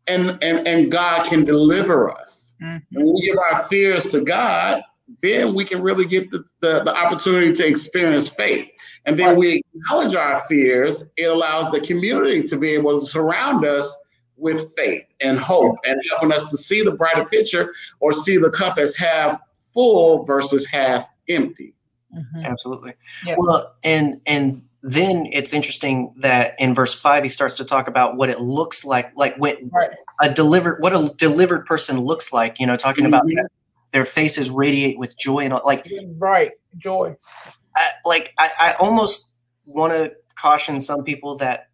and 0.08 0.38
and 0.42 0.66
and 0.66 0.90
God 0.90 1.26
can 1.26 1.44
deliver 1.44 2.10
us. 2.10 2.54
Mm-hmm. 2.62 2.96
When 2.96 3.14
we 3.14 3.20
give 3.22 3.38
our 3.38 3.64
fears 3.64 4.10
to 4.12 4.20
God, 4.22 4.82
then 5.22 5.54
we 5.54 5.64
can 5.64 5.82
really 5.82 6.06
get 6.06 6.30
the, 6.30 6.44
the, 6.60 6.82
the 6.84 6.94
opportunity 6.94 7.52
to 7.52 7.66
experience 7.66 8.28
faith. 8.28 8.70
And 9.04 9.18
then 9.18 9.36
we 9.36 9.62
acknowledge 9.74 10.14
our 10.14 10.40
fears. 10.42 11.10
It 11.16 11.24
allows 11.24 11.70
the 11.70 11.80
community 11.80 12.42
to 12.44 12.56
be 12.56 12.70
able 12.70 12.98
to 12.98 13.06
surround 13.06 13.64
us 13.64 14.04
with 14.36 14.74
faith 14.76 15.14
and 15.20 15.38
hope 15.38 15.76
and 15.84 16.00
helping 16.10 16.32
us 16.32 16.50
to 16.50 16.56
see 16.56 16.82
the 16.82 16.92
brighter 16.92 17.24
picture 17.24 17.72
or 18.00 18.12
see 18.12 18.36
the 18.36 18.50
cup 18.50 18.78
as 18.78 18.94
half 18.96 19.40
full 19.72 20.24
versus 20.24 20.66
half 20.66 21.08
empty. 21.28 21.74
Mm-hmm. 22.16 22.44
Absolutely. 22.44 22.94
Yep. 23.24 23.38
Well, 23.38 23.74
and 23.82 24.20
and 24.26 24.62
then 24.82 25.28
it's 25.32 25.52
interesting 25.52 26.12
that 26.18 26.54
in 26.58 26.74
verse 26.74 26.92
five 26.92 27.22
he 27.22 27.28
starts 27.28 27.56
to 27.56 27.64
talk 27.64 27.86
about 27.86 28.16
what 28.16 28.28
it 28.28 28.40
looks 28.40 28.84
like, 28.84 29.16
like 29.16 29.36
when 29.36 29.70
right. 29.72 29.90
a 30.20 30.32
delivered 30.32 30.80
what 30.80 30.92
a 30.92 31.14
delivered 31.16 31.66
person 31.66 32.00
looks 32.00 32.32
like. 32.32 32.58
You 32.58 32.66
know, 32.66 32.76
talking 32.76 33.04
mm-hmm. 33.04 33.14
about 33.14 33.50
their 33.92 34.04
faces 34.04 34.50
radiate 34.50 34.98
with 34.98 35.16
joy 35.18 35.40
and 35.40 35.52
all, 35.52 35.62
like 35.64 35.88
right 36.18 36.52
joy. 36.78 37.14
I, 37.76 37.90
like 38.04 38.34
I, 38.38 38.50
I 38.60 38.72
almost 38.80 39.28
want 39.66 39.92
to 39.92 40.14
caution 40.34 40.80
some 40.80 41.04
people 41.04 41.36
that 41.36 41.68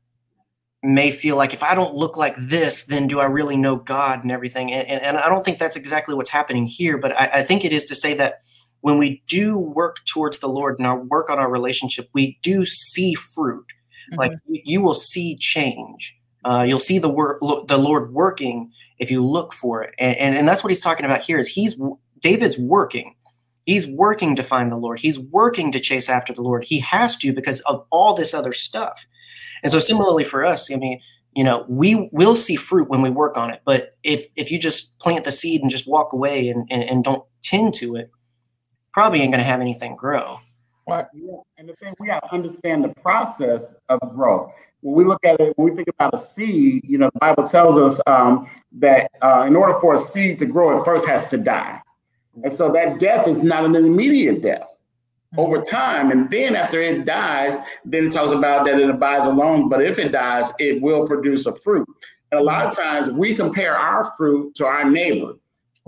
may 0.83 1.11
feel 1.11 1.37
like 1.37 1.55
if 1.55 1.63
I 1.63 1.75
don't 1.75 1.95
look 1.95 2.17
like 2.17 2.37
this, 2.39 2.85
then 2.85 3.09
do 3.09 3.21
I 3.21 3.25
really 3.25 3.57
know 3.57 3.77
God 3.77 4.23
and 4.23 4.31
everything? 4.31 4.73
And, 4.73 4.87
and, 4.87 5.03
and 5.03 5.17
I 5.17 5.29
don't 5.29 5.45
think 5.45 5.59
that's 5.59 5.77
exactly 5.77 6.15
what's 6.15 6.31
happening 6.31 6.67
here, 6.67 6.99
but 6.99 7.19
I, 7.19 7.31
I, 7.35 7.43
think 7.43 7.65
it 7.65 7.73
is 7.73 7.85
to 7.87 7.97
say 7.97 8.15
that 8.15 8.43
when 8.81 8.99
we 8.99 9.23
do 9.29 9.59
work 9.59 9.97
towards 10.07 10.39
the 10.39 10.49
Lord 10.49 10.79
and 10.79 10.87
our 10.87 10.99
work 10.99 11.31
on 11.31 11.39
our 11.39 11.51
relationship, 11.51 12.09
we 12.13 12.39
do 12.43 12.65
see 12.65 13.15
fruit. 13.15 13.67
Mm-hmm. 14.13 14.19
Like 14.19 14.33
you 14.47 14.81
will 14.81 14.95
see 14.95 15.37
change. 15.37 16.15
Uh, 16.45 16.63
you'll 16.63 16.79
see 16.79 16.99
the 16.99 17.09
work, 17.09 17.41
the 17.67 17.77
Lord 17.77 18.13
working 18.13 18.71
if 18.99 19.11
you 19.11 19.25
look 19.25 19.53
for 19.53 19.83
it, 19.83 19.95
and, 19.99 20.17
and, 20.17 20.37
and 20.37 20.49
that's 20.49 20.63
what 20.63 20.71
he's 20.71 20.81
talking 20.81 21.05
about 21.05 21.23
here. 21.23 21.37
Is 21.39 21.49
he's 21.49 21.79
David's 22.21 22.59
working. 22.59 23.15
He's 23.65 23.87
working 23.87 24.35
to 24.37 24.43
find 24.43 24.73
the 24.73 24.77
Lord. 24.77 24.99
He's 25.01 25.19
working 25.19 25.73
to 25.73 25.81
chase 25.81 26.09
after 26.09 26.33
the 26.33 26.41
Lord. 26.41 26.65
He 26.65 26.81
has 26.81 27.17
to 27.19 27.35
because 27.35 27.61
of 27.63 27.85
all 27.91 28.15
this 28.15 28.33
other 28.33 28.53
stuff. 28.53 29.05
And 29.63 29.71
so 29.71 29.79
similarly 29.79 30.25
for 30.25 30.43
us, 30.47 30.73
I 30.73 30.77
mean, 30.77 31.01
you 31.35 31.45
know, 31.45 31.67
we 31.69 32.09
will 32.13 32.35
see 32.35 32.57
fruit 32.57 32.89
when 32.89 33.03
we 33.03 33.11
work 33.11 33.37
on 33.37 33.51
it. 33.51 33.61
But 33.67 33.95
if 34.03 34.27
if 34.37 34.51
you 34.51 34.59
just 34.59 34.99
plant 35.01 35.25
the 35.25 35.31
seed 35.31 35.61
and 35.61 35.71
just 35.71 35.87
walk 35.87 36.13
away 36.13 36.49
and, 36.49 36.67
and, 36.71 36.83
and 36.85 37.05
don't 37.05 37.25
tend 37.43 37.75
to 37.75 37.97
it, 37.97 38.11
probably 38.99 39.21
ain't 39.21 39.31
gonna 39.31 39.45
have 39.45 39.61
anything 39.61 39.95
grow. 39.95 40.41
Right. 40.89 41.07
Yeah. 41.15 41.37
And 41.57 41.69
the 41.69 41.75
thing 41.75 41.95
we 42.01 42.09
gotta 42.09 42.35
understand 42.35 42.83
the 42.83 42.89
process 43.01 43.77
of 43.89 44.01
growth. 44.13 44.51
When 44.81 44.97
we 44.97 45.05
look 45.05 45.25
at 45.25 45.39
it, 45.39 45.57
when 45.57 45.71
we 45.71 45.77
think 45.77 45.87
about 45.87 46.15
a 46.15 46.19
seed, 46.19 46.83
you 46.85 46.99
know, 46.99 47.09
the 47.15 47.19
Bible 47.21 47.45
tells 47.45 47.79
us 47.79 48.01
um, 48.09 48.49
that 48.73 49.13
uh, 49.23 49.45
in 49.47 49.55
order 49.55 49.75
for 49.75 49.95
a 49.95 49.99
seed 49.99 50.41
to 50.41 50.47
grow, 50.47 50.81
it 50.81 50.85
first 50.85 51.07
has 51.07 51.29
to 51.29 51.39
die. 51.39 51.81
And 52.43 52.53
so 52.53 52.73
that 52.73 52.99
death 52.99 53.29
is 53.29 53.45
not 53.45 53.65
an 53.65 53.77
immediate 53.77 54.43
death 54.43 54.69
over 55.37 55.59
time. 55.59 56.11
And 56.11 56.29
then 56.29 56.57
after 56.57 56.81
it 56.81 57.05
dies, 57.05 57.57
then 57.85 58.07
it 58.07 58.11
talks 58.11 58.33
about 58.33 58.67
that 58.67 58.81
it 58.81 58.91
abides 58.91 59.27
alone. 59.27 59.69
But 59.69 59.85
if 59.85 60.01
it 60.01 60.11
dies, 60.11 60.53
it 60.59 60.83
will 60.83 61.07
produce 61.07 61.47
a 61.47 61.53
fruit. 61.53 61.87
And 62.33 62.41
a 62.41 62.43
lot 62.43 62.67
of 62.67 62.75
times 62.75 63.13
we 63.13 63.37
compare 63.37 63.77
our 63.77 64.11
fruit 64.17 64.57
to 64.57 64.67
our 64.67 64.91
neighbor. 64.91 65.35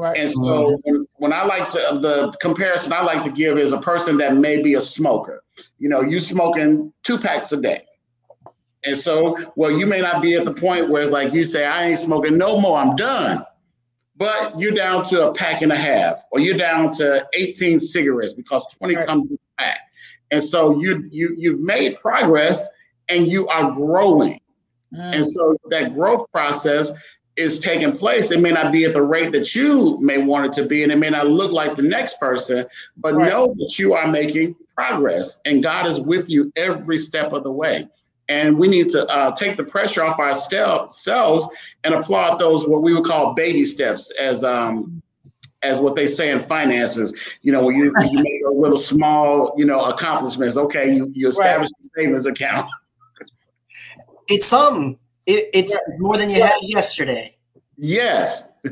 Right. 0.00 0.18
And 0.18 0.30
so 0.30 0.78
when, 0.84 1.06
when 1.16 1.32
I 1.32 1.44
like 1.44 1.68
to, 1.70 1.98
the 2.00 2.32
comparison 2.40 2.92
I 2.92 3.02
like 3.02 3.22
to 3.24 3.30
give 3.30 3.58
is 3.58 3.72
a 3.72 3.80
person 3.80 4.16
that 4.18 4.36
may 4.36 4.62
be 4.62 4.74
a 4.74 4.80
smoker. 4.80 5.42
You 5.78 5.88
know, 5.88 6.00
you 6.00 6.20
smoking 6.20 6.92
two 7.02 7.18
packs 7.18 7.52
a 7.52 7.60
day. 7.60 7.84
And 8.84 8.96
so, 8.96 9.36
well, 9.56 9.70
you 9.70 9.84
may 9.84 10.00
not 10.00 10.22
be 10.22 10.36
at 10.36 10.46
the 10.46 10.54
point 10.54 10.88
where 10.88 11.02
it's 11.02 11.10
like 11.10 11.34
you 11.34 11.44
say, 11.44 11.66
I 11.66 11.88
ain't 11.88 11.98
smoking 11.98 12.38
no 12.38 12.58
more, 12.58 12.78
I'm 12.78 12.96
done 12.96 13.44
but 14.20 14.52
you're 14.58 14.72
down 14.72 15.02
to 15.02 15.28
a 15.28 15.32
pack 15.32 15.62
and 15.62 15.72
a 15.72 15.76
half, 15.78 16.22
or 16.30 16.40
you're 16.40 16.58
down 16.58 16.92
to 16.92 17.26
18 17.32 17.80
cigarettes 17.80 18.34
because 18.34 18.66
20 18.76 18.94
right. 18.94 19.06
comes 19.06 19.28
in 19.28 19.34
a 19.34 19.62
pack. 19.62 19.78
And 20.30 20.44
so 20.44 20.78
you 20.78 21.08
you 21.10 21.34
you've 21.38 21.60
made 21.60 21.96
progress 21.96 22.68
and 23.08 23.26
you 23.26 23.48
are 23.48 23.72
growing. 23.72 24.38
Mm. 24.94 25.14
And 25.16 25.26
so 25.26 25.56
that 25.70 25.94
growth 25.94 26.30
process 26.32 26.92
is 27.40 27.58
taking 27.58 27.92
place. 27.92 28.30
It 28.30 28.40
may 28.40 28.50
not 28.50 28.70
be 28.70 28.84
at 28.84 28.92
the 28.92 29.02
rate 29.02 29.32
that 29.32 29.54
you 29.54 29.98
may 30.00 30.18
want 30.18 30.46
it 30.46 30.52
to 30.60 30.68
be, 30.68 30.82
and 30.82 30.92
it 30.92 30.96
may 30.96 31.10
not 31.10 31.26
look 31.26 31.50
like 31.52 31.74
the 31.74 31.82
next 31.82 32.20
person, 32.20 32.66
but 32.96 33.14
right. 33.14 33.28
know 33.28 33.54
that 33.56 33.78
you 33.78 33.94
are 33.94 34.06
making 34.06 34.56
progress 34.80 35.42
and 35.44 35.62
God 35.62 35.86
is 35.86 36.00
with 36.00 36.30
you 36.30 36.50
every 36.56 36.96
step 36.96 37.32
of 37.32 37.42
the 37.42 37.52
way. 37.52 37.86
And 38.30 38.58
we 38.58 38.66
need 38.66 38.88
to 38.90 39.06
uh, 39.08 39.34
take 39.34 39.56
the 39.58 39.64
pressure 39.64 40.02
off 40.02 40.18
ourselves 40.18 41.48
and 41.84 41.94
applaud 41.94 42.38
those 42.38 42.66
what 42.66 42.82
we 42.82 42.94
would 42.94 43.04
call 43.04 43.34
baby 43.34 43.64
steps 43.64 44.10
as 44.12 44.42
um, 44.44 45.02
as 45.62 45.80
what 45.80 45.96
they 45.96 46.06
say 46.06 46.30
in 46.30 46.40
finances. 46.40 47.12
You 47.42 47.52
know, 47.52 47.64
when 47.64 47.74
you, 47.76 47.92
you 48.10 48.18
make 48.22 48.42
those 48.44 48.58
little 48.58 48.78
small, 48.78 49.52
you 49.58 49.66
know, 49.66 49.80
accomplishments. 49.80 50.56
Okay, 50.56 50.94
you, 50.94 51.10
you 51.12 51.28
establish 51.28 51.68
right. 51.68 51.82
the 51.82 51.88
savings 51.96 52.26
account. 52.26 52.70
It's 54.28 54.46
some. 54.46 54.96
It, 55.30 55.50
it's 55.52 55.76
more 55.98 56.16
than 56.16 56.30
you 56.30 56.42
had 56.42 56.58
yesterday. 56.62 57.36
Yes. 57.76 58.58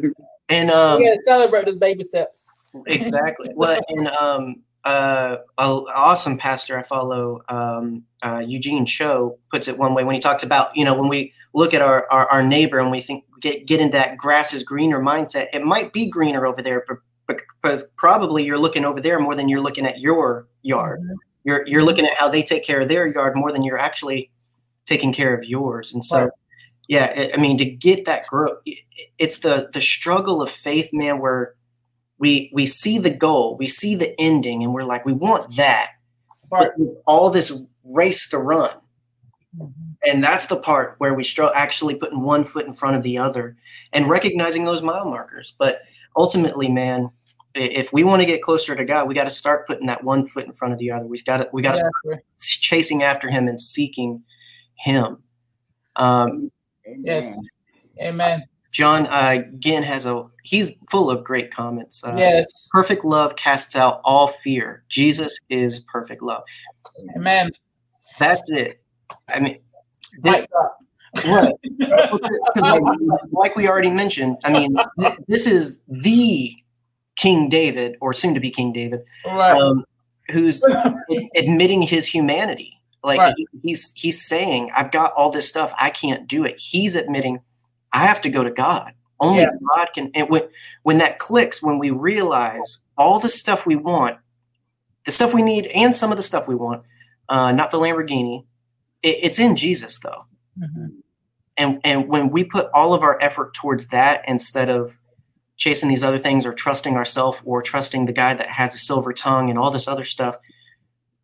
And 0.51 0.71
um, 0.71 1.03
yeah, 1.03 1.15
celebrate 1.27 1.67
those 1.67 1.77
baby 1.77 2.03
steps. 2.03 2.73
Exactly. 2.87 3.51
well, 3.55 3.79
and 3.91 4.09
um, 4.09 4.63
uh, 4.83 5.37
an 5.59 5.85
awesome 5.95 6.39
pastor 6.39 6.79
I 6.79 6.83
follow, 6.83 7.43
um, 7.51 8.05
uh, 8.23 8.39
Eugene 8.39 8.87
Cho, 8.87 9.39
puts 9.51 9.69
it 9.69 9.77
one 9.77 9.93
way 9.93 10.05
when 10.05 10.15
he 10.15 10.21
talks 10.23 10.43
about, 10.43 10.75
you 10.75 10.87
know, 10.87 10.95
when 10.95 11.09
we 11.09 11.35
look 11.53 11.75
at 11.75 11.83
our, 11.83 12.11
our, 12.11 12.27
our, 12.31 12.43
neighbor 12.43 12.79
and 12.79 12.91
we 12.91 13.03
think 13.03 13.25
get, 13.41 13.67
get 13.67 13.81
into 13.81 13.99
that 13.99 14.17
grass 14.17 14.55
is 14.55 14.63
greener 14.63 15.01
mindset, 15.01 15.49
it 15.53 15.65
might 15.65 15.93
be 15.93 16.09
greener 16.09 16.47
over 16.47 16.63
there, 16.63 16.83
but, 17.27 17.37
but 17.61 17.83
probably 17.97 18.43
you're 18.43 18.59
looking 18.59 18.87
over 18.87 19.03
there 19.03 19.21
more 19.21 19.35
than 19.35 19.51
you're 19.51 19.61
looking 19.61 19.85
at 19.85 20.01
your 20.01 20.49
yard. 20.63 21.01
Mm-hmm. 21.03 21.15
You're, 21.45 21.67
you're 21.67 21.85
looking 21.85 22.07
at 22.07 22.17
how 22.17 22.31
they 22.31 22.43
take 22.43 22.65
care 22.65 22.81
of 22.81 22.89
their 22.89 23.07
yard 23.07 23.37
more 23.37 23.53
than 23.53 23.65
you're 23.65 23.79
actually 23.79 24.31
taking 24.87 25.13
care 25.13 25.35
of 25.35 25.45
yours. 25.45 25.93
And 25.93 26.03
so, 26.03 26.21
right. 26.21 26.31
Yeah, 26.89 27.29
I 27.35 27.37
mean, 27.37 27.59
to 27.59 27.67
get 27.67 28.07
that 28.07 28.27
growth, 28.27 28.59
it's 29.19 29.39
the, 29.39 29.69
the 29.73 29.81
struggle 29.81 30.41
of 30.41 30.51
faith, 30.51 30.89
man, 30.93 31.19
where 31.19 31.55
we 32.19 32.51
we 32.53 32.67
see 32.67 32.99
the 32.99 33.11
goal, 33.11 33.57
we 33.59 33.69
see 33.69 33.95
the 33.95 34.19
ending, 34.19 34.63
and 34.63 34.73
we're 34.73 34.85
like, 34.85 35.05
we 35.05 35.13
want 35.13 35.55
that. 35.57 35.91
But 36.51 36.73
all 37.07 37.29
this 37.31 37.53
race 37.85 38.27
to 38.31 38.39
run. 38.39 38.71
Mm-hmm. 39.57 39.71
And 40.11 40.25
that's 40.25 40.47
the 40.47 40.57
part 40.57 40.95
where 40.99 41.13
we 41.13 41.25
struggle 41.25 41.55
actually 41.55 41.95
putting 41.95 42.23
one 42.23 42.45
foot 42.45 42.67
in 42.67 42.73
front 42.73 42.97
of 42.97 43.03
the 43.03 43.19
other 43.19 43.57
and 43.93 44.09
recognizing 44.09 44.65
those 44.65 44.83
mile 44.83 45.05
markers. 45.05 45.55
But 45.59 45.83
ultimately, 46.17 46.69
man, 46.69 47.11
if 47.55 47.93
we 47.93 48.03
want 48.03 48.23
to 48.23 48.27
get 48.27 48.43
closer 48.43 48.75
to 48.75 48.85
God, 48.85 49.09
we 49.09 49.15
got 49.15 49.25
to 49.25 49.31
start 49.31 49.67
putting 49.67 49.87
that 49.89 50.05
one 50.05 50.25
foot 50.25 50.45
in 50.45 50.53
front 50.53 50.73
of 50.73 50.81
the 50.81 50.91
other. 50.91 51.07
We've 51.07 51.25
got 51.25 51.39
to 51.39 51.49
we 51.53 51.61
got 51.61 51.77
to 51.77 51.91
yeah. 52.05 52.17
chasing 52.39 53.03
after 53.03 53.29
Him 53.29 53.47
and 53.47 53.61
seeking 53.61 54.23
Him. 54.77 55.19
Um, 55.97 56.51
yes, 56.99 57.39
Amen. 58.01 58.45
John 58.71 59.07
uh, 59.07 59.31
again 59.37 59.83
has 59.83 60.07
a 60.07 60.27
he's 60.43 60.73
full 60.91 61.11
of 61.11 61.25
great 61.25 61.51
comments. 61.51 62.05
Uh, 62.05 62.15
yes, 62.17 62.69
perfect 62.71 63.05
love 63.05 63.37
casts 63.37 63.77
out 63.77 64.01
all 64.05 64.29
fear. 64.29 64.85
Jesus 64.89 65.37
is 65.49 65.81
perfect 65.81 66.23
love. 66.23 66.43
Amen. 67.17 67.51
That's 68.19 68.51
it. 68.51 68.83
I 69.29 69.41
mean, 69.41 69.59
this, 70.23 70.47
what? 71.25 71.57
like, 72.57 72.83
like 73.31 73.57
we 73.57 73.69
already 73.69 73.91
mentioned, 73.91 74.37
I 74.45 74.53
mean, 74.53 74.77
this 75.27 75.47
is 75.47 75.81
the 75.89 76.55
King 77.17 77.49
David, 77.49 77.97
or 78.01 78.13
soon 78.13 78.35
to 78.35 78.41
be 78.41 78.51
King 78.51 78.73
David, 78.73 79.01
right. 79.27 79.61
um, 79.61 79.85
who's 80.31 80.63
admitting 81.37 81.83
his 81.83 82.07
humanity. 82.07 82.78
Like 83.05 83.19
right. 83.19 83.35
he, 83.37 83.47
he's 83.63 83.93
he's 83.95 84.27
saying, 84.27 84.71
"I've 84.75 84.91
got 84.91 85.13
all 85.13 85.31
this 85.31 85.49
stuff. 85.49 85.73
I 85.79 85.91
can't 85.91 86.27
do 86.27 86.45
it." 86.45 86.59
He's 86.59 86.97
admitting 86.97 87.41
I 87.93 88.07
have 88.07 88.21
to 88.23 88.29
go 88.29 88.45
to 88.45 88.51
God. 88.51 88.93
Only 89.21 89.43
yeah. 89.43 89.51
God 89.75 89.89
can. 89.95 90.11
And 90.15 90.29
when 90.31 90.49
when 90.83 90.99
that 90.99 91.19
clicks, 91.19 91.63
when 91.63 91.79
we 91.79 91.91
realize 91.91 92.81
all 92.97 93.19
the 93.19 93.29
stuff 93.29 93.67
we 93.67 93.77
want, 93.77 94.19
the 95.07 95.13
stuff 95.13 95.35
we 95.35 95.43
need, 95.43 95.67
and 95.75 95.95
some 95.95 96.11
of 96.11 96.17
the 96.17 96.23
stuff 96.23 96.49
we 96.49 96.55
want, 96.55 96.85
uh, 97.29 97.53
not 97.53 97.71
the 97.71 97.79
Lamborghini, 97.79 98.45
it, 99.03 99.17
it's 99.23 99.39
in 99.39 99.57
Jesus 99.57 99.99
though. 99.99 100.27
Mm-hmm. 100.59 100.87
And 101.57 101.81
and 101.83 102.09
when 102.09 102.31
we 102.31 102.45
put 102.45 102.69
all 102.73 102.95
of 102.95 103.03
our 103.03 103.21
effort 103.21 103.55
towards 103.55 103.89
that 103.89 104.25
instead 104.29 104.69
of 104.69 104.99
chasing 105.57 105.89
these 105.89 106.05
other 106.05 106.19
things 106.19 106.47
or 106.47 106.53
trusting 106.53 106.95
ourselves 106.95 107.43
or 107.45 107.61
trusting 107.61 108.07
the 108.07 108.13
guy 108.13 108.35
that 108.35 108.49
has 108.49 108.75
a 108.75 108.79
silver 108.79 109.13
tongue 109.13 109.51
and 109.51 109.59
all 109.59 109.73
this 109.73 109.89
other 109.89 110.05
stuff, 110.05 110.37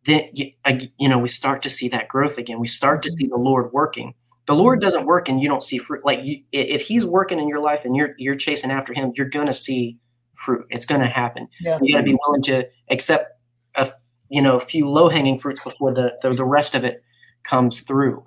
then 0.05 0.29
you 0.33 1.09
know 1.09 1.17
we 1.17 1.27
start 1.27 1.61
to 1.63 1.69
see 1.69 1.87
that 1.89 2.07
growth 2.07 2.37
again. 2.37 2.59
We 2.59 2.67
start 2.67 3.01
to 3.03 3.09
mm-hmm. 3.09 3.19
see 3.19 3.27
the 3.27 3.37
Lord 3.37 3.71
working 3.73 4.13
the 4.45 4.55
Lord 4.55 4.79
mm-hmm. 4.79 4.85
doesn't 4.85 5.05
work 5.05 5.27
and 5.27 5.41
you 5.41 5.49
don't 5.49 5.63
see 5.63 5.77
fruit. 5.77 6.05
Like 6.05 6.19
you, 6.23 6.41
if 6.51 6.81
He's 6.83 7.05
working 7.05 7.39
in 7.39 7.47
your 7.47 7.59
life 7.59 7.85
and 7.85 7.95
you're 7.95 8.15
you're 8.17 8.35
chasing 8.35 8.71
after 8.71 8.93
Him, 8.93 9.11
you're 9.15 9.29
gonna 9.29 9.53
see 9.53 9.97
fruit. 10.35 10.65
It's 10.69 10.85
gonna 10.85 11.07
happen. 11.07 11.47
Yeah. 11.59 11.79
You 11.81 11.93
got 11.93 11.99
to 11.99 12.03
be 12.03 12.17
willing 12.25 12.43
to 12.43 12.67
accept 12.89 13.31
a 13.75 13.89
you 14.29 14.41
know 14.41 14.57
a 14.57 14.61
few 14.61 14.89
low 14.89 15.09
hanging 15.09 15.37
fruits 15.37 15.63
before 15.63 15.93
the, 15.93 16.17
the 16.21 16.31
the 16.31 16.45
rest 16.45 16.75
of 16.75 16.83
it 16.83 17.03
comes 17.43 17.81
through. 17.81 18.25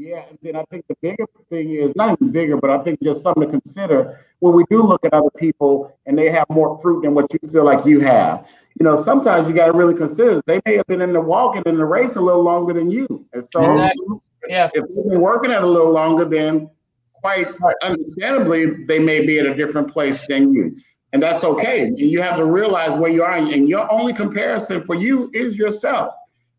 Yeah, 0.00 0.24
and 0.30 0.38
then 0.40 0.56
I 0.56 0.64
think 0.70 0.86
the 0.88 0.96
bigger 1.02 1.26
thing 1.50 1.72
is 1.72 1.94
not 1.94 2.16
even 2.18 2.32
bigger, 2.32 2.56
but 2.56 2.70
I 2.70 2.82
think 2.82 3.02
just 3.02 3.22
something 3.22 3.42
to 3.44 3.50
consider 3.50 4.18
when 4.38 4.54
we 4.54 4.64
do 4.70 4.82
look 4.82 5.04
at 5.04 5.12
other 5.12 5.28
people 5.36 5.94
and 6.06 6.16
they 6.16 6.30
have 6.30 6.46
more 6.48 6.80
fruit 6.80 7.02
than 7.02 7.12
what 7.12 7.26
you 7.34 7.50
feel 7.50 7.64
like 7.64 7.84
you 7.84 8.00
have. 8.00 8.50
You 8.80 8.84
know, 8.84 8.96
sometimes 8.96 9.46
you 9.46 9.54
got 9.54 9.66
to 9.66 9.72
really 9.72 9.94
consider 9.94 10.40
they 10.46 10.58
may 10.64 10.76
have 10.76 10.86
been 10.86 11.02
in 11.02 11.12
the 11.12 11.20
walking 11.20 11.62
in 11.66 11.76
the 11.76 11.84
race 11.84 12.16
a 12.16 12.20
little 12.22 12.42
longer 12.42 12.72
than 12.72 12.90
you, 12.90 13.26
and 13.34 13.44
so 13.44 13.74
exactly. 13.74 14.16
yeah, 14.48 14.70
if 14.72 14.84
they've 14.88 15.10
been 15.10 15.20
working 15.20 15.52
at 15.52 15.62
a 15.62 15.66
little 15.66 15.92
longer, 15.92 16.24
then 16.24 16.70
quite 17.12 17.48
understandably 17.82 18.82
they 18.86 18.98
may 18.98 19.26
be 19.26 19.38
at 19.38 19.44
a 19.44 19.54
different 19.54 19.92
place 19.92 20.26
than 20.26 20.54
you, 20.54 20.74
and 21.12 21.22
that's 21.22 21.44
okay. 21.44 21.82
And 21.82 21.98
you 21.98 22.22
have 22.22 22.38
to 22.38 22.46
realize 22.46 22.96
where 22.96 23.10
you 23.10 23.22
are, 23.22 23.36
and 23.36 23.68
your 23.68 23.92
only 23.92 24.14
comparison 24.14 24.80
for 24.80 24.94
you 24.94 25.30
is 25.34 25.58
yourself 25.58 26.14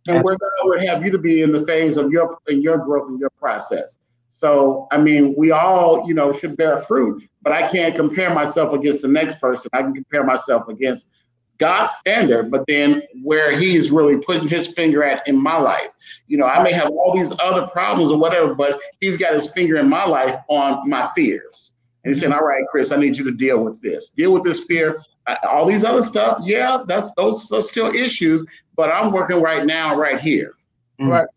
and 0.07 0.23
where 0.23 0.35
God 0.35 0.49
would 0.63 0.83
have 0.83 1.03
you 1.05 1.11
to 1.11 1.17
be 1.17 1.41
in 1.41 1.51
the 1.51 1.65
phase 1.65 1.97
of 1.97 2.11
your 2.11 2.37
in 2.47 2.61
your 2.61 2.77
growth 2.77 3.09
and 3.09 3.19
your 3.19 3.29
process. 3.31 3.99
So, 4.29 4.87
I 4.91 4.97
mean, 4.97 5.35
we 5.37 5.51
all, 5.51 6.07
you 6.07 6.13
know, 6.13 6.31
should 6.31 6.55
bear 6.55 6.79
fruit, 6.79 7.21
but 7.41 7.51
I 7.51 7.67
can't 7.67 7.93
compare 7.93 8.33
myself 8.33 8.71
against 8.73 9.01
the 9.01 9.09
next 9.09 9.41
person. 9.41 9.69
I 9.73 9.81
can 9.81 9.93
compare 9.93 10.23
myself 10.23 10.69
against 10.69 11.11
God's 11.57 11.93
standard, 11.95 12.49
but 12.49 12.63
then 12.67 13.03
where 13.23 13.55
He's 13.55 13.91
really 13.91 14.17
putting 14.17 14.47
His 14.47 14.69
finger 14.69 15.03
at 15.03 15.27
in 15.27 15.35
my 15.35 15.57
life. 15.57 15.89
You 16.27 16.37
know, 16.37 16.45
I 16.45 16.63
may 16.63 16.71
have 16.71 16.89
all 16.89 17.13
these 17.13 17.33
other 17.39 17.67
problems 17.67 18.11
or 18.11 18.17
whatever, 18.17 18.55
but 18.55 18.79
He's 19.01 19.17
got 19.17 19.33
His 19.33 19.51
finger 19.51 19.77
in 19.77 19.89
my 19.89 20.05
life 20.05 20.39
on 20.47 20.89
my 20.89 21.07
fears. 21.13 21.73
And 22.03 22.13
He's 22.13 22.21
saying, 22.21 22.31
mm-hmm. 22.31 22.41
"All 22.41 22.47
right, 22.47 22.63
Chris, 22.71 22.91
I 22.91 22.97
need 22.97 23.17
you 23.17 23.25
to 23.25 23.31
deal 23.31 23.63
with 23.63 23.81
this. 23.81 24.09
Deal 24.09 24.33
with 24.33 24.43
this 24.43 24.63
fear. 24.63 25.01
Uh, 25.27 25.35
all 25.47 25.67
these 25.67 25.83
other 25.83 26.01
stuff, 26.01 26.39
yeah, 26.41 26.83
that's 26.87 27.11
those 27.13 27.51
are 27.51 27.61
still 27.61 27.93
issues, 27.93 28.43
but 28.81 28.89
I'm 28.89 29.11
working 29.11 29.39
right 29.39 29.63
now, 29.63 29.95
right 29.95 30.19
here. 30.19 30.55
Mm. 30.99 31.09
Right. 31.09 31.27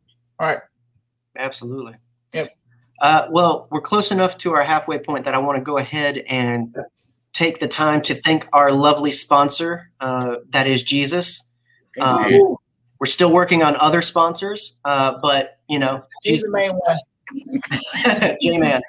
Right. 0.40 0.58
Absolutely. 1.36 1.94
Yep. 2.32 2.56
Uh, 3.02 3.26
well, 3.28 3.68
we're 3.70 3.82
close 3.82 4.10
enough 4.10 4.38
to 4.38 4.52
our 4.54 4.62
halfway 4.62 4.98
point 4.98 5.26
that 5.26 5.34
I 5.34 5.38
want 5.38 5.58
to 5.58 5.62
go 5.62 5.76
ahead 5.76 6.24
and 6.26 6.74
take 7.34 7.60
the 7.60 7.68
time 7.68 8.00
to 8.00 8.14
thank 8.14 8.48
our 8.54 8.72
lovely 8.72 9.10
sponsor, 9.10 9.90
uh, 10.00 10.36
that 10.48 10.66
is 10.66 10.82
Jesus. 10.82 11.46
Um, 12.00 12.56
we're 12.98 13.08
still 13.08 13.30
working 13.30 13.62
on 13.62 13.76
other 13.76 14.00
sponsors, 14.00 14.78
uh, 14.86 15.18
but 15.20 15.58
you 15.68 15.78
know, 15.78 16.02
Jesus, 16.24 16.48
J 18.40 18.56
man. 18.56 18.80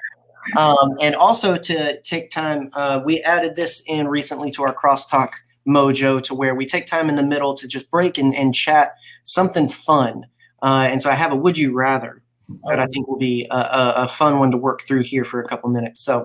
Um, 0.56 0.96
and 1.02 1.14
also 1.14 1.58
to 1.58 2.00
take 2.00 2.30
time, 2.30 2.70
uh, 2.72 3.02
we 3.04 3.20
added 3.20 3.54
this 3.54 3.82
in 3.86 4.08
recently 4.08 4.50
to 4.52 4.62
our 4.62 4.74
crosstalk 4.74 5.32
mojo 5.66 6.22
to 6.22 6.34
where 6.34 6.54
we 6.54 6.66
take 6.66 6.86
time 6.86 7.08
in 7.08 7.16
the 7.16 7.22
middle 7.22 7.54
to 7.56 7.66
just 7.66 7.90
break 7.90 8.18
and, 8.18 8.34
and 8.34 8.54
chat 8.54 8.94
something 9.24 9.68
fun. 9.68 10.26
Uh, 10.62 10.88
and 10.90 11.02
so 11.02 11.10
I 11.10 11.14
have 11.14 11.32
a 11.32 11.36
would 11.36 11.58
you 11.58 11.72
rather 11.72 12.22
that 12.68 12.78
I 12.78 12.86
think 12.86 13.08
will 13.08 13.18
be 13.18 13.46
a, 13.50 13.56
a, 13.56 13.92
a 14.04 14.08
fun 14.08 14.38
one 14.38 14.50
to 14.52 14.56
work 14.56 14.82
through 14.82 15.02
here 15.02 15.24
for 15.24 15.40
a 15.40 15.48
couple 15.48 15.68
minutes. 15.70 16.00
So, 16.00 16.24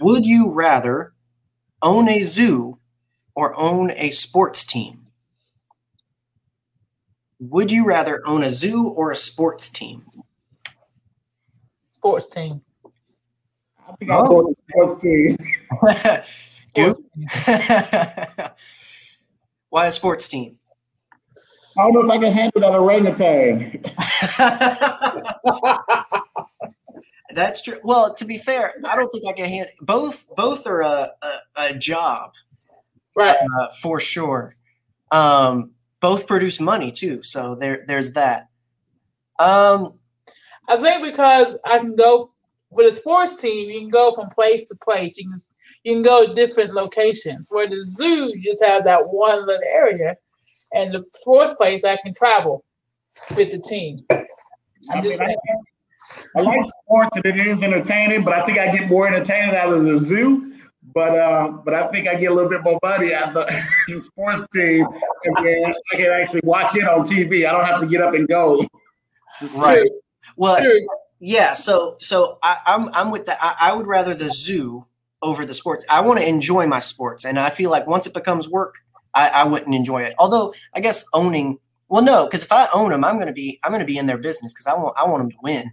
would 0.00 0.26
you 0.26 0.50
rather 0.50 1.12
own 1.82 2.08
a 2.08 2.22
zoo 2.22 2.78
or 3.34 3.54
own 3.58 3.90
a 3.92 4.10
sports 4.10 4.64
team? 4.64 5.06
Would 7.38 7.70
you 7.70 7.84
rather 7.84 8.26
own 8.26 8.42
a 8.42 8.50
zoo 8.50 8.88
or 8.88 9.10
a 9.10 9.16
sports 9.16 9.70
team? 9.70 10.04
Sports 11.90 12.28
team. 12.28 12.62
I 13.88 13.92
think 13.98 14.10
I'll 14.10 14.26
go 14.26 14.46
with 14.46 14.56
sports 14.56 15.02
team. 15.02 15.36
Do? 16.76 16.94
Why 19.70 19.86
a 19.86 19.92
sports 19.92 20.28
team? 20.28 20.58
I 21.78 21.82
don't 21.82 21.92
know 21.92 22.02
if 22.02 22.10
I 22.10 22.18
can 22.18 22.32
handle 22.32 22.60
that 22.60 22.72
orangutan. 22.78 23.82
That's 27.34 27.60
true. 27.62 27.78
Well, 27.84 28.14
to 28.14 28.24
be 28.24 28.38
fair, 28.38 28.72
I 28.84 28.96
don't 28.96 29.10
think 29.10 29.26
I 29.28 29.32
can 29.32 29.46
handle 29.46 29.72
both. 29.82 30.26
Both 30.36 30.66
are 30.66 30.80
a, 30.80 31.12
a, 31.20 31.38
a 31.56 31.74
job, 31.74 32.32
right? 33.14 33.36
Uh, 33.60 33.68
for 33.82 34.00
sure. 34.00 34.56
Um, 35.12 35.72
both 36.00 36.26
produce 36.26 36.60
money 36.60 36.92
too, 36.92 37.22
so 37.22 37.54
there, 37.54 37.84
there's 37.86 38.12
that. 38.12 38.48
Um, 39.38 39.94
I 40.68 40.78
think 40.78 41.04
because 41.04 41.56
I 41.64 41.78
can 41.78 41.94
go 41.94 42.32
with 42.70 42.92
a 42.92 42.96
sports 42.96 43.36
team, 43.36 43.70
you 43.70 43.80
can 43.80 43.90
go 43.90 44.12
from 44.12 44.28
place 44.28 44.66
to 44.68 44.76
place. 44.76 45.14
You 45.16 45.28
can 45.28 45.38
you 45.84 45.94
can 45.94 46.02
go 46.02 46.26
to 46.26 46.34
different 46.34 46.74
locations. 46.74 47.48
Where 47.50 47.68
the 47.68 47.82
zoo, 47.82 48.32
you 48.34 48.42
just 48.42 48.64
have 48.64 48.84
that 48.84 49.08
one 49.08 49.46
little 49.46 49.62
area, 49.64 50.16
and 50.74 50.92
the 50.92 51.04
sports 51.14 51.54
place, 51.54 51.84
I 51.84 51.96
can 52.02 52.14
travel 52.14 52.64
with 53.36 53.52
the 53.52 53.58
team. 53.58 54.04
I'm 54.10 54.98
I 54.98 55.00
just 55.02 55.20
mean, 55.20 55.30
I, 56.36 56.40
I, 56.40 56.42
like 56.42 56.66
sports 56.84 57.16
and 57.16 57.26
it 57.26 57.46
is 57.46 57.62
entertaining, 57.62 58.24
but 58.24 58.34
I 58.34 58.44
think 58.44 58.58
I 58.58 58.70
get 58.76 58.88
more 58.88 59.06
entertainment 59.06 59.56
out 59.56 59.72
of 59.72 59.84
the 59.84 59.98
zoo. 59.98 60.52
But 60.94 61.18
uh, 61.18 61.48
but 61.64 61.74
I 61.74 61.88
think 61.88 62.08
I 62.08 62.14
get 62.14 62.30
a 62.30 62.34
little 62.34 62.48
bit 62.48 62.62
more 62.62 62.78
money 62.82 63.12
out 63.12 63.28
of 63.28 63.34
the, 63.34 63.64
the 63.88 63.96
sports 63.96 64.46
team, 64.52 64.86
and 65.24 65.44
then 65.44 65.74
I 65.92 65.96
can 65.96 66.06
actually 66.06 66.42
watch 66.44 66.76
it 66.76 66.88
on 66.88 67.04
TV. 67.04 67.46
I 67.46 67.52
don't 67.52 67.64
have 67.64 67.80
to 67.80 67.86
get 67.86 68.00
up 68.00 68.14
and 68.14 68.26
go. 68.28 68.64
Right. 69.54 69.90
Well, 70.36 70.64
yeah, 71.18 71.52
so 71.52 71.96
so 71.98 72.38
I, 72.42 72.58
am 72.66 72.88
I'm, 72.88 72.94
I'm 72.94 73.10
with 73.10 73.26
that. 73.26 73.38
I, 73.40 73.70
I, 73.70 73.74
would 73.74 73.86
rather 73.86 74.14
the 74.14 74.30
zoo 74.30 74.84
over 75.22 75.44
the 75.44 75.54
sports. 75.54 75.84
I 75.88 76.00
want 76.00 76.20
to 76.20 76.28
enjoy 76.28 76.66
my 76.66 76.80
sports, 76.80 77.24
and 77.24 77.38
I 77.38 77.50
feel 77.50 77.70
like 77.70 77.86
once 77.86 78.06
it 78.06 78.14
becomes 78.14 78.48
work, 78.48 78.76
I, 79.14 79.28
I 79.28 79.44
wouldn't 79.44 79.74
enjoy 79.74 80.02
it. 80.02 80.14
Although 80.18 80.54
I 80.74 80.80
guess 80.80 81.04
owning, 81.12 81.58
well, 81.88 82.02
no, 82.02 82.26
because 82.26 82.44
if 82.44 82.52
I 82.52 82.68
own 82.72 82.90
them, 82.90 83.04
I'm 83.04 83.18
gonna 83.18 83.32
be 83.32 83.58
I'm 83.62 83.72
gonna 83.72 83.84
be 83.84 83.98
in 83.98 84.06
their 84.06 84.18
business 84.18 84.52
because 84.52 84.66
I 84.66 84.74
want 84.74 84.96
I 84.98 85.06
want 85.06 85.22
them 85.22 85.30
to 85.30 85.38
win. 85.42 85.72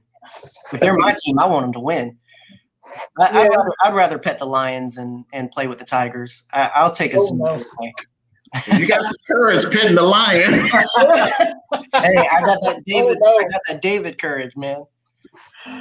If 0.72 0.80
they're 0.80 0.98
my 0.98 1.16
team, 1.24 1.40
I 1.40 1.46
want 1.46 1.66
them 1.66 1.74
to 1.74 1.80
win. 1.80 2.18
I, 3.18 3.32
yeah. 3.32 3.40
I'd, 3.40 3.50
rather, 3.50 3.74
I'd, 3.86 3.94
rather, 3.94 4.20
pet 4.20 4.40
the 4.40 4.46
lions 4.46 4.98
and 4.98 5.26
and 5.34 5.52
play 5.52 5.68
with 5.68 5.80
the 5.80 5.86
tigers. 5.86 6.46
I, 6.52 6.84
will 6.84 6.92
take 6.92 7.14
a 7.14 7.18
oh, 7.20 7.30
no. 7.34 7.92
You 8.78 8.88
got 8.88 9.04
some 9.04 9.16
courage 9.28 9.64
petting 9.72 9.96
the 9.96 10.04
lion. 10.04 10.52
hey, 10.52 10.68
I 11.02 12.42
got 12.42 12.60
that 12.62 12.76
oh, 12.78 12.82
David. 12.86 13.18
Oh, 13.24 13.38
no. 13.38 13.38
I 13.40 13.50
got 13.50 13.62
that 13.68 13.82
David 13.82 14.20
courage, 14.20 14.56
man. 14.56 14.86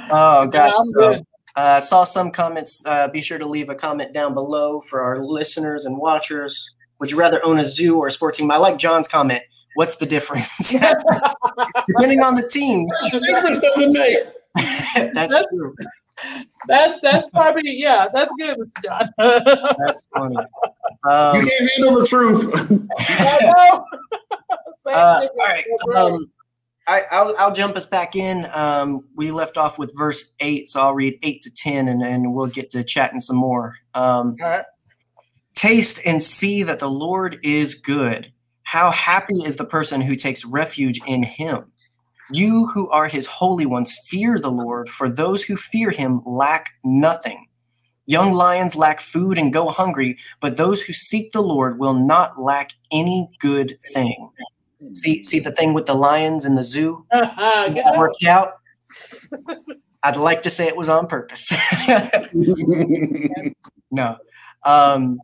Oh 0.09 0.47
gosh. 0.47 0.73
Yeah, 0.97 1.13
so, 1.13 1.25
uh, 1.55 1.79
saw 1.79 2.03
some 2.03 2.31
comments. 2.31 2.83
Uh, 2.85 3.07
be 3.07 3.21
sure 3.21 3.37
to 3.37 3.45
leave 3.45 3.69
a 3.69 3.75
comment 3.75 4.13
down 4.13 4.33
below 4.33 4.81
for 4.81 5.01
our 5.01 5.23
listeners 5.23 5.85
and 5.85 5.97
watchers. 5.97 6.71
Would 6.99 7.11
you 7.11 7.17
rather 7.17 7.43
own 7.45 7.59
a 7.59 7.65
zoo 7.65 7.97
or 7.97 8.07
a 8.07 8.11
sports 8.11 8.37
team? 8.37 8.49
I 8.51 8.57
like 8.57 8.77
John's 8.77 9.07
comment. 9.07 9.41
What's 9.75 9.97
the 9.97 10.05
difference? 10.05 10.47
Depending 10.69 12.21
on 12.21 12.35
the 12.35 12.47
team. 12.49 12.87
that's, 15.13 15.33
that's 15.33 15.47
true. 15.49 15.75
That's 16.67 17.01
that's 17.01 17.29
probably 17.31 17.73
yeah. 17.75 18.07
That's 18.13 18.31
good, 18.39 18.57
Mr. 18.57 18.83
John. 18.83 19.09
that's 19.17 20.07
funny. 20.15 20.37
Um, 21.05 21.35
you 21.35 21.49
can't 21.49 21.71
handle 21.75 21.99
the 21.99 22.05
truth. 22.07 22.49
I 22.99 23.39
know. 23.41 23.85
uh, 24.91 25.27
all 25.27 25.29
right. 25.39 25.65
Um, 25.95 26.31
I, 26.87 27.23
will 27.23 27.35
I'll 27.39 27.53
jump 27.53 27.77
us 27.77 27.85
back 27.85 28.15
in. 28.15 28.47
Um, 28.53 29.05
we 29.15 29.31
left 29.31 29.57
off 29.57 29.79
with 29.79 29.97
verse 29.97 30.31
8, 30.39 30.67
so 30.67 30.81
I'll 30.81 30.93
read 30.93 31.17
8 31.23 31.41
to 31.43 31.53
10 31.53 31.87
and, 31.87 32.03
and 32.03 32.33
we'll 32.33 32.47
get 32.47 32.71
to 32.71 32.83
chatting 32.83 33.19
some 33.19 33.37
more. 33.37 33.75
Um, 33.93 34.35
All 34.41 34.49
right. 34.49 34.65
Taste 35.53 36.01
and 36.05 36.21
see 36.21 36.63
that 36.63 36.79
the 36.79 36.89
Lord 36.89 37.39
is 37.43 37.75
good. 37.75 38.31
How 38.63 38.91
happy 38.91 39.35
is 39.45 39.55
the 39.55 39.65
person 39.65 40.01
who 40.01 40.15
takes 40.15 40.43
refuge 40.43 40.99
in 41.07 41.23
him. 41.23 41.71
You 42.31 42.67
who 42.67 42.89
are 42.89 43.07
his 43.07 43.27
holy 43.27 43.65
ones, 43.65 43.97
fear 44.05 44.39
the 44.39 44.51
Lord, 44.51 44.89
for 44.89 45.07
those 45.07 45.43
who 45.43 45.55
fear 45.55 45.91
him 45.91 46.21
lack 46.25 46.69
nothing. 46.83 47.47
Young 48.05 48.33
lions 48.33 48.75
lack 48.75 48.99
food 48.99 49.37
and 49.37 49.53
go 49.53 49.69
hungry, 49.69 50.17
but 50.41 50.57
those 50.57 50.81
who 50.81 50.91
seek 50.91 51.31
the 51.31 51.41
Lord 51.41 51.79
will 51.79 51.93
not 51.93 52.39
lack 52.39 52.71
any 52.91 53.29
good 53.39 53.77
thing. 53.93 54.29
See, 54.93 55.23
see 55.23 55.39
the 55.39 55.51
thing 55.51 55.73
with 55.73 55.85
the 55.85 55.93
lions 55.93 56.45
in 56.45 56.55
the 56.55 56.63
zoo 56.63 57.05
that 57.11 57.95
worked 57.97 58.23
out. 58.23 58.53
I'd 60.03 60.17
like 60.17 60.43
to 60.43 60.49
say 60.49 60.67
it 60.67 60.75
was 60.75 60.89
on 60.89 61.07
purpose. 61.07 61.53
no. 63.91 64.17
Um, 64.63 65.19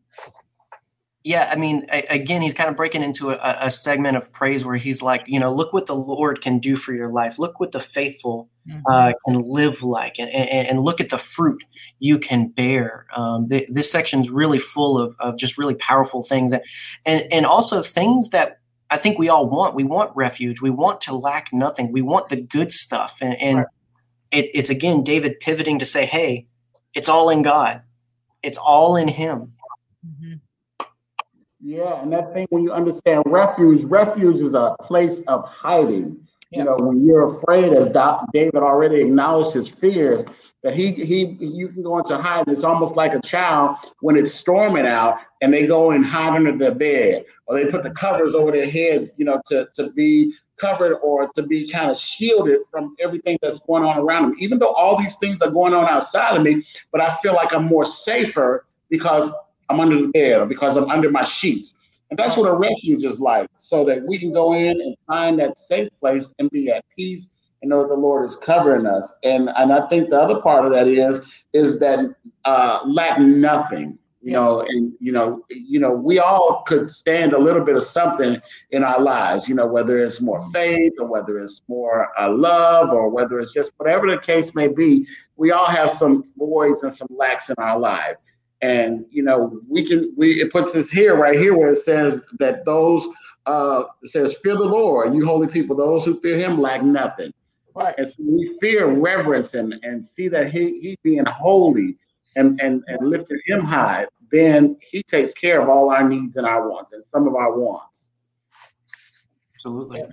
yeah, 1.23 1.49
I 1.51 1.57
mean, 1.57 1.85
I, 1.91 2.05
again, 2.09 2.41
he's 2.41 2.53
kind 2.53 2.69
of 2.69 2.77
breaking 2.77 3.03
into 3.03 3.31
a, 3.31 3.57
a, 3.59 3.69
segment 3.69 4.15
of 4.15 4.31
praise 4.31 4.65
where 4.65 4.77
he's 4.77 5.01
like, 5.01 5.23
you 5.27 5.37
know, 5.37 5.53
look 5.53 5.73
what 5.73 5.85
the 5.85 5.95
Lord 5.95 6.41
can 6.41 6.59
do 6.59 6.77
for 6.77 6.93
your 6.93 7.11
life. 7.11 7.37
Look 7.37 7.59
what 7.59 7.73
the 7.73 7.81
faithful 7.81 8.49
mm-hmm. 8.67 8.79
uh, 8.89 9.11
can 9.27 9.41
live 9.43 9.83
like, 9.83 10.17
and, 10.17 10.29
and, 10.29 10.67
and, 10.67 10.81
look 10.81 11.01
at 11.01 11.09
the 11.09 11.17
fruit 11.17 11.61
you 11.99 12.19
can 12.19 12.47
bear. 12.47 13.05
Um, 13.13 13.49
the, 13.49 13.67
this 13.69 13.91
section's 13.91 14.29
really 14.29 14.59
full 14.59 14.97
of, 14.97 15.13
of 15.19 15.37
just 15.37 15.57
really 15.57 15.75
powerful 15.75 16.23
things, 16.23 16.53
and, 16.53 16.63
and 17.05 17.27
and 17.31 17.45
also 17.45 17.81
things 17.81 18.29
that 18.29 18.59
I 18.91 18.97
think 18.97 19.19
we 19.19 19.29
all 19.29 19.49
want. 19.49 19.75
We 19.75 19.83
want 19.83 20.15
refuge. 20.15 20.61
We 20.61 20.69
want 20.69 21.01
to 21.01 21.15
lack 21.15 21.53
nothing. 21.53 21.91
We 21.91 22.01
want 22.01 22.29
the 22.29 22.41
good 22.41 22.71
stuff. 22.71 23.19
And, 23.21 23.39
and 23.41 23.57
right. 23.59 23.67
it, 24.31 24.49
it's 24.53 24.69
again 24.69 25.03
David 25.03 25.39
pivoting 25.39 25.79
to 25.79 25.85
say, 25.85 26.05
hey, 26.05 26.47
it's 26.93 27.09
all 27.09 27.29
in 27.29 27.41
God. 27.41 27.81
It's 28.41 28.57
all 28.57 28.95
in 28.95 29.07
Him. 29.07 29.53
Mm-hmm. 30.05 30.33
Yeah, 31.61 32.01
and 32.01 32.11
that 32.13 32.33
thing 32.33 32.47
when 32.51 32.63
you 32.63 32.71
understand 32.71 33.23
refuge, 33.25 33.83
refuge 33.83 34.37
is 34.37 34.53
a 34.53 34.75
place 34.81 35.19
of 35.21 35.45
hiding. 35.45 36.25
You 36.51 36.63
know, 36.63 36.77
when 36.79 37.05
you're 37.05 37.25
afraid, 37.25 37.73
as 37.73 37.89
David 38.33 38.55
already 38.55 39.01
acknowledged 39.01 39.53
his 39.53 39.69
fears, 39.69 40.25
that 40.63 40.75
he 40.75 40.91
he 40.91 41.37
you 41.39 41.69
can 41.69 41.83
go 41.83 41.99
into 41.99 42.17
hiding. 42.17 42.51
It's 42.51 42.63
almost 42.63 42.95
like 42.95 43.13
a 43.13 43.21
child 43.21 43.77
when 44.01 44.17
it's 44.17 44.33
storming 44.33 44.87
out 44.87 45.19
and 45.41 45.53
they 45.53 45.65
go 45.67 45.91
and 45.91 46.05
hide 46.05 46.35
under 46.35 46.57
their 46.57 46.73
bed 46.73 47.25
or 47.45 47.55
they 47.55 47.69
put 47.69 47.83
the 47.83 47.91
covers 47.91 48.35
over 48.35 48.51
their 48.51 48.69
head, 48.69 49.11
you 49.15 49.25
know, 49.25 49.41
to 49.47 49.69
to 49.75 49.91
be 49.91 50.33
covered 50.57 50.95
or 50.97 51.29
to 51.35 51.43
be 51.43 51.67
kind 51.69 51.89
of 51.89 51.97
shielded 51.97 52.59
from 52.69 52.95
everything 52.99 53.37
that's 53.41 53.59
going 53.59 53.83
on 53.83 53.97
around 53.97 54.23
them. 54.23 54.35
Even 54.39 54.59
though 54.59 54.73
all 54.73 54.97
these 54.97 55.15
things 55.17 55.41
are 55.41 55.51
going 55.51 55.73
on 55.73 55.85
outside 55.85 56.35
of 56.35 56.43
me, 56.43 56.65
but 56.91 56.99
I 56.99 57.15
feel 57.17 57.33
like 57.33 57.53
I'm 57.53 57.65
more 57.65 57.85
safer 57.85 58.65
because 58.89 59.31
I'm 59.69 59.79
under 59.79 60.01
the 60.01 60.07
bed 60.07 60.41
or 60.41 60.45
because 60.45 60.75
I'm 60.77 60.89
under 60.89 61.09
my 61.09 61.23
sheets. 61.23 61.77
And 62.09 62.17
that's 62.17 62.37
what 62.37 62.49
a 62.49 62.53
refuge 62.53 63.03
is 63.03 63.19
like, 63.19 63.49
so 63.55 63.85
that 63.85 64.03
we 64.03 64.17
can 64.17 64.33
go 64.33 64.53
in 64.53 64.81
and 64.81 64.95
find 65.05 65.39
that 65.39 65.57
safe 65.59 65.89
place 65.99 66.33
and 66.39 66.49
be 66.49 66.71
at 66.71 66.83
peace 66.95 67.29
and 67.61 67.69
know 67.69 67.87
the 67.87 67.93
Lord 67.93 68.25
is 68.25 68.35
covering 68.35 68.85
us. 68.85 69.17
And 69.23 69.49
and 69.55 69.71
I 69.71 69.87
think 69.89 70.09
the 70.09 70.19
other 70.19 70.41
part 70.41 70.65
of 70.65 70.71
that 70.71 70.87
is 70.87 71.43
is 71.53 71.79
that 71.79 72.15
uh, 72.45 72.79
lack 72.85 73.19
nothing. 73.19 73.97
You 74.21 74.33
know, 74.33 74.61
and 74.67 74.91
you 74.99 75.13
know, 75.13 75.45
you 75.49 75.79
know, 75.79 75.91
we 75.91 76.19
all 76.19 76.63
could 76.67 76.89
stand 76.89 77.31
a 77.31 77.39
little 77.39 77.63
bit 77.63 77.77
of 77.77 77.83
something 77.83 78.37
in 78.71 78.83
our 78.83 78.99
lives. 78.99 79.47
You 79.47 79.55
know, 79.55 79.65
whether 79.65 79.97
it's 79.97 80.19
more 80.19 80.41
faith 80.51 80.93
or 80.99 81.07
whether 81.07 81.39
it's 81.39 81.61
more 81.69 82.09
uh, 82.19 82.29
love 82.29 82.89
or 82.89 83.07
whether 83.07 83.39
it's 83.39 83.53
just 83.53 83.71
whatever 83.77 84.09
the 84.09 84.17
case 84.17 84.53
may 84.53 84.67
be. 84.67 85.07
We 85.37 85.51
all 85.51 85.67
have 85.67 85.89
some 85.89 86.25
voids 86.37 86.83
and 86.83 86.93
some 86.93 87.07
lacks 87.11 87.49
in 87.49 87.55
our 87.59 87.79
life 87.79 88.17
and 88.61 89.05
you 89.09 89.23
know 89.23 89.61
we 89.67 89.85
can 89.85 90.13
we 90.17 90.41
it 90.41 90.51
puts 90.51 90.75
us 90.75 90.89
here 90.89 91.15
right 91.15 91.37
here 91.37 91.55
where 91.55 91.71
it 91.71 91.77
says 91.77 92.21
that 92.39 92.65
those 92.65 93.07
uh 93.45 93.83
it 94.01 94.09
says 94.09 94.37
fear 94.43 94.55
the 94.55 94.63
lord 94.63 95.13
you 95.13 95.25
holy 95.25 95.47
people 95.47 95.75
those 95.75 96.03
who 96.03 96.19
fear 96.19 96.37
him 96.37 96.59
lack 96.59 96.83
nothing. 96.83 97.31
Right. 97.75 97.95
And 97.97 98.07
so 98.07 98.15
we 98.19 98.57
fear 98.59 98.87
reverence 98.87 99.53
and 99.53 99.73
and 99.83 100.05
see 100.05 100.27
that 100.27 100.51
he 100.51 100.79
he 100.81 100.99
being 101.03 101.25
holy 101.25 101.97
and 102.35 102.59
and 102.59 102.83
and 102.87 103.07
lifting 103.07 103.39
him 103.45 103.61
high 103.63 104.05
then 104.31 104.77
he 104.81 105.01
takes 105.03 105.33
care 105.33 105.61
of 105.61 105.69
all 105.69 105.89
our 105.89 106.07
needs 106.07 106.35
and 106.35 106.45
our 106.45 106.69
wants 106.69 106.91
and 106.91 107.03
some 107.05 107.27
of 107.27 107.35
our 107.35 107.57
wants. 107.57 108.03
Absolutely. 109.55 110.03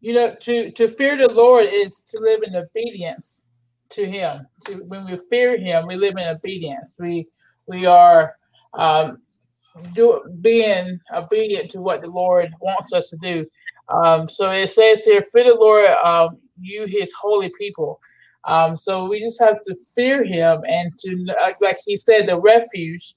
You 0.00 0.14
know 0.14 0.34
to 0.34 0.70
to 0.72 0.88
fear 0.88 1.16
the 1.16 1.32
lord 1.32 1.66
is 1.70 2.02
to 2.02 2.20
live 2.20 2.42
in 2.42 2.54
obedience 2.54 3.48
to 3.90 4.06
him. 4.06 4.46
To, 4.66 4.74
when 4.84 5.06
we 5.06 5.18
fear 5.30 5.56
him 5.56 5.86
we 5.86 5.96
live 5.96 6.16
in 6.16 6.28
obedience. 6.28 6.98
We 7.00 7.26
we 7.68 7.86
are 7.86 8.36
um, 8.74 9.18
do, 9.94 10.22
being 10.40 10.98
obedient 11.14 11.70
to 11.70 11.80
what 11.80 12.00
the 12.00 12.08
Lord 12.08 12.50
wants 12.60 12.92
us 12.92 13.10
to 13.10 13.16
do. 13.16 13.44
Um, 13.88 14.28
so 14.28 14.50
it 14.50 14.68
says 14.68 15.04
here, 15.04 15.22
fear 15.22 15.44
the 15.44 15.54
Lord, 15.54 15.86
um, 16.04 16.38
you 16.60 16.86
his 16.86 17.12
holy 17.12 17.52
people. 17.58 18.00
Um, 18.44 18.76
so 18.76 19.06
we 19.06 19.20
just 19.20 19.40
have 19.40 19.62
to 19.62 19.76
fear 19.94 20.24
him 20.24 20.62
and 20.66 20.96
to, 20.98 21.24
like 21.60 21.76
he 21.84 21.96
said, 21.96 22.26
the 22.26 22.40
refuge, 22.40 23.14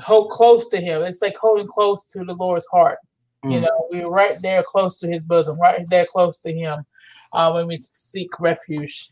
hold 0.00 0.30
close 0.30 0.68
to 0.68 0.80
him. 0.80 1.02
It's 1.02 1.22
like 1.22 1.36
holding 1.36 1.66
close 1.66 2.06
to 2.08 2.24
the 2.24 2.34
Lord's 2.34 2.66
heart. 2.66 2.98
Mm. 3.44 3.52
You 3.52 3.60
know, 3.60 3.88
we're 3.90 4.08
right 4.08 4.40
there 4.40 4.62
close 4.66 4.98
to 5.00 5.08
his 5.10 5.24
bosom, 5.24 5.58
right 5.58 5.84
there 5.88 6.06
close 6.06 6.38
to 6.40 6.52
him 6.52 6.84
uh, 7.32 7.52
when 7.52 7.66
we 7.66 7.78
seek 7.78 8.28
refuge 8.40 9.10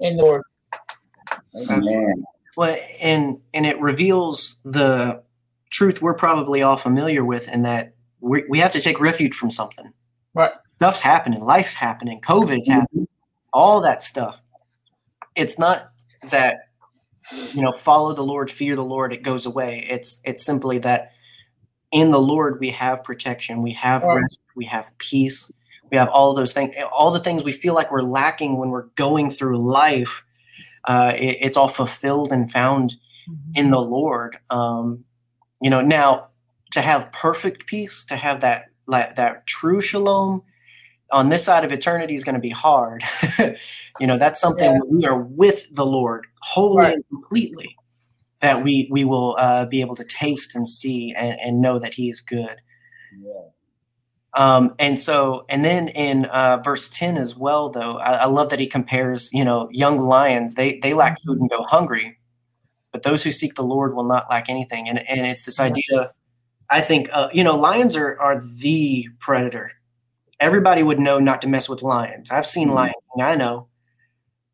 in 0.00 0.16
the 0.16 0.22
Lord. 0.22 0.42
Amen. 1.70 2.24
Well, 2.58 2.76
and 3.00 3.38
and 3.54 3.64
it 3.66 3.80
reveals 3.80 4.56
the 4.64 5.22
truth 5.70 6.02
we're 6.02 6.16
probably 6.16 6.60
all 6.60 6.76
familiar 6.76 7.24
with, 7.24 7.46
in 7.46 7.62
that 7.62 7.94
we 8.18 8.46
we 8.48 8.58
have 8.58 8.72
to 8.72 8.80
take 8.80 8.98
refuge 8.98 9.36
from 9.36 9.48
something. 9.48 9.92
Right. 10.34 10.50
Stuff's 10.74 11.00
happening. 11.00 11.40
Life's 11.40 11.74
happening. 11.74 12.20
COVID's 12.20 12.68
mm-hmm. 12.68 12.72
happening. 12.72 13.08
All 13.52 13.82
that 13.82 14.02
stuff. 14.02 14.42
It's 15.36 15.56
not 15.56 15.92
that 16.32 16.70
you 17.52 17.62
know 17.62 17.70
follow 17.70 18.12
the 18.12 18.24
Lord, 18.24 18.50
fear 18.50 18.74
the 18.74 18.82
Lord. 18.82 19.12
It 19.12 19.22
goes 19.22 19.46
away. 19.46 19.86
It's 19.88 20.20
it's 20.24 20.44
simply 20.44 20.78
that 20.78 21.12
in 21.92 22.10
the 22.10 22.20
Lord 22.20 22.58
we 22.58 22.70
have 22.70 23.04
protection, 23.04 23.62
we 23.62 23.74
have 23.74 24.02
right. 24.02 24.16
rest, 24.16 24.40
we 24.56 24.64
have 24.64 24.90
peace, 24.98 25.52
we 25.92 25.96
have 25.96 26.08
all 26.08 26.34
those 26.34 26.54
things. 26.54 26.74
All 26.92 27.12
the 27.12 27.20
things 27.20 27.44
we 27.44 27.52
feel 27.52 27.74
like 27.74 27.92
we're 27.92 28.02
lacking 28.02 28.58
when 28.58 28.70
we're 28.70 28.88
going 28.96 29.30
through 29.30 29.58
life 29.58 30.24
uh, 30.88 31.12
it, 31.16 31.38
it's 31.40 31.56
all 31.56 31.68
fulfilled 31.68 32.32
and 32.32 32.50
found 32.50 32.96
mm-hmm. 33.28 33.52
in 33.54 33.70
the 33.70 33.80
Lord. 33.80 34.38
Um, 34.50 35.04
you 35.60 35.70
know, 35.70 35.80
now 35.80 36.28
to 36.72 36.80
have 36.80 37.12
perfect 37.12 37.66
peace, 37.66 38.04
to 38.06 38.16
have 38.16 38.40
that 38.40 38.66
like, 38.86 39.16
that 39.16 39.46
true 39.46 39.80
shalom 39.80 40.42
on 41.12 41.28
this 41.28 41.44
side 41.44 41.64
of 41.64 41.72
eternity 41.72 42.14
is 42.14 42.24
going 42.24 42.34
to 42.34 42.40
be 42.40 42.50
hard. 42.50 43.04
you 44.00 44.06
know, 44.06 44.18
that's 44.18 44.40
something 44.40 44.72
yeah. 44.72 44.80
we 44.90 45.06
are 45.06 45.20
with 45.20 45.72
the 45.74 45.86
Lord 45.86 46.26
wholly 46.40 46.78
right. 46.78 46.94
and 46.94 47.04
completely 47.08 47.76
that 48.40 48.62
we 48.62 48.88
we 48.90 49.04
will 49.04 49.36
uh, 49.38 49.66
be 49.66 49.80
able 49.80 49.96
to 49.96 50.04
taste 50.04 50.54
and 50.54 50.66
see 50.68 51.14
and, 51.16 51.38
and 51.40 51.60
know 51.60 51.78
that 51.78 51.94
He 51.94 52.08
is 52.08 52.20
good. 52.20 52.56
Yeah. 53.20 53.32
Um, 54.38 54.76
and 54.78 55.00
so, 55.00 55.44
and 55.48 55.64
then 55.64 55.88
in 55.88 56.26
uh, 56.26 56.58
verse 56.58 56.88
10 56.88 57.16
as 57.16 57.36
well, 57.36 57.70
though, 57.70 57.98
I, 57.98 58.12
I, 58.12 58.24
love 58.26 58.50
that 58.50 58.60
he 58.60 58.68
compares, 58.68 59.32
you 59.32 59.44
know, 59.44 59.68
young 59.72 59.98
lions, 59.98 60.54
they, 60.54 60.78
they 60.78 60.94
lack 60.94 61.20
food 61.26 61.40
and 61.40 61.50
go 61.50 61.64
hungry, 61.64 62.16
but 62.92 63.02
those 63.02 63.24
who 63.24 63.32
seek 63.32 63.56
the 63.56 63.64
Lord 63.64 63.96
will 63.96 64.04
not 64.04 64.30
lack 64.30 64.48
anything. 64.48 64.88
And, 64.88 65.00
and 65.08 65.26
it's 65.26 65.42
this 65.42 65.58
idea, 65.58 66.12
I 66.70 66.80
think, 66.82 67.08
uh, 67.12 67.30
you 67.32 67.42
know, 67.42 67.56
lions 67.56 67.96
are, 67.96 68.16
are 68.20 68.40
the 68.40 69.08
predator. 69.18 69.72
Everybody 70.38 70.84
would 70.84 71.00
know 71.00 71.18
not 71.18 71.42
to 71.42 71.48
mess 71.48 71.68
with 71.68 71.82
lions. 71.82 72.30
I've 72.30 72.46
seen 72.46 72.68
mm-hmm. 72.68 72.76
lions, 72.76 72.94
I 73.20 73.34
know. 73.34 73.66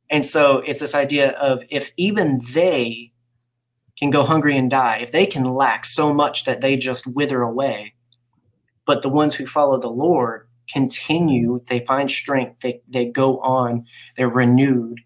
And 0.09 0.25
so 0.25 0.61
it's 0.61 0.81
this 0.81 0.95
idea 0.95 1.33
of 1.33 1.63
if 1.69 1.93
even 1.99 2.41
they 2.53 3.13
can 3.99 4.09
go 4.09 4.25
hungry 4.25 4.57
and 4.57 4.71
die, 4.71 5.01
if 5.03 5.13
they 5.13 5.27
can 5.27 5.45
lack 5.45 5.85
so 5.85 6.15
much 6.15 6.47
that 6.47 6.63
they 6.63 6.79
just 6.79 7.07
wither 7.07 7.43
away, 7.43 7.94
but 8.87 9.03
the 9.03 9.09
ones 9.09 9.35
who 9.35 9.47
follow 9.47 9.79
the 9.79 9.89
Lord 9.89 10.49
continue, 10.73 11.61
they 11.67 11.81
find 11.81 12.11
strength, 12.11 12.61
they, 12.63 12.81
they 12.89 13.07
go 13.07 13.39
on, 13.41 13.87
they're 14.17 14.29
renewed. 14.29 15.01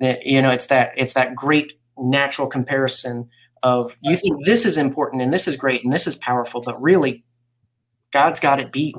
That 0.00 0.26
you 0.26 0.42
know, 0.42 0.50
it's 0.50 0.66
that 0.66 0.92
it's 0.96 1.14
that 1.14 1.36
great 1.36 1.74
natural 1.96 2.48
comparison 2.48 3.28
of 3.62 3.96
you 4.00 4.16
think 4.16 4.44
this 4.44 4.64
is 4.64 4.76
important 4.76 5.22
and 5.22 5.32
this 5.32 5.46
is 5.46 5.56
great 5.56 5.84
and 5.84 5.92
this 5.92 6.06
is 6.06 6.16
powerful, 6.16 6.60
but 6.60 6.80
really 6.82 7.24
God's 8.12 8.40
got 8.40 8.58
it 8.58 8.72
beat. 8.72 8.96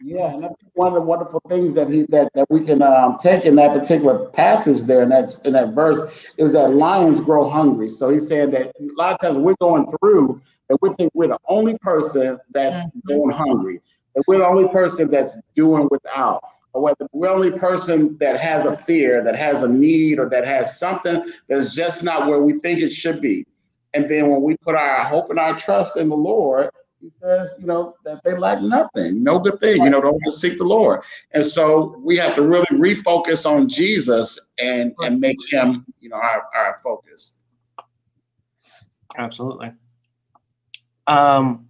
Yeah, 0.00 0.32
and 0.32 0.42
that's 0.42 0.61
one 0.74 0.88
of 0.88 0.94
the 0.94 1.00
wonderful 1.00 1.40
things 1.48 1.74
that 1.74 1.88
he 1.90 2.06
that, 2.08 2.30
that 2.34 2.50
we 2.50 2.64
can 2.64 2.82
um, 2.82 3.16
take 3.18 3.44
in 3.44 3.56
that 3.56 3.72
particular 3.72 4.26
passage 4.30 4.82
there, 4.84 5.02
and 5.02 5.12
that's 5.12 5.40
in 5.42 5.52
that 5.52 5.74
verse 5.74 6.32
is 6.38 6.52
that 6.52 6.74
lions 6.74 7.20
grow 7.20 7.48
hungry. 7.48 7.88
So 7.88 8.10
he's 8.10 8.26
saying 8.26 8.52
that 8.52 8.68
a 8.80 8.92
lot 8.96 9.12
of 9.12 9.18
times 9.18 9.38
we're 9.38 9.56
going 9.60 9.86
through 9.98 10.40
and 10.70 10.78
we 10.80 10.90
think 10.94 11.12
we're 11.14 11.28
the 11.28 11.38
only 11.48 11.76
person 11.78 12.38
that's 12.50 12.80
mm-hmm. 12.80 13.00
going 13.08 13.30
hungry, 13.30 13.80
that 14.14 14.24
we're 14.26 14.38
the 14.38 14.46
only 14.46 14.68
person 14.68 15.10
that's 15.10 15.38
doing 15.54 15.88
without, 15.90 16.42
or 16.72 16.82
whether 16.82 17.06
we're 17.12 17.28
the 17.28 17.34
only 17.34 17.58
person 17.58 18.16
that 18.18 18.40
has 18.40 18.64
a 18.64 18.76
fear, 18.76 19.22
that 19.22 19.36
has 19.36 19.62
a 19.62 19.68
need, 19.68 20.18
or 20.18 20.28
that 20.30 20.46
has 20.46 20.78
something 20.78 21.24
that's 21.48 21.74
just 21.74 22.02
not 22.02 22.28
where 22.28 22.42
we 22.42 22.58
think 22.58 22.80
it 22.80 22.92
should 22.92 23.20
be. 23.20 23.46
And 23.94 24.10
then 24.10 24.30
when 24.30 24.40
we 24.40 24.56
put 24.56 24.74
our 24.74 25.04
hope 25.04 25.28
and 25.28 25.38
our 25.38 25.54
trust 25.54 25.98
in 25.98 26.08
the 26.08 26.16
Lord, 26.16 26.70
he 27.02 27.10
says, 27.20 27.54
you 27.58 27.66
know, 27.66 27.96
that 28.04 28.22
they 28.22 28.36
lack 28.36 28.62
nothing, 28.62 29.24
no 29.24 29.40
good 29.40 29.58
thing, 29.58 29.82
you 29.82 29.90
know, 29.90 30.00
don't 30.00 30.22
just 30.24 30.40
seek 30.40 30.56
the 30.56 30.64
Lord. 30.64 31.00
And 31.32 31.44
so 31.44 31.96
we 31.98 32.16
have 32.16 32.36
to 32.36 32.42
really 32.42 32.66
refocus 32.70 33.44
on 33.44 33.68
Jesus 33.68 34.52
and 34.58 34.94
and 35.00 35.18
make 35.18 35.38
him, 35.50 35.84
you 35.98 36.08
know, 36.08 36.16
our, 36.16 36.44
our 36.54 36.78
focus. 36.82 37.40
Absolutely. 39.18 39.72
Um 41.08 41.68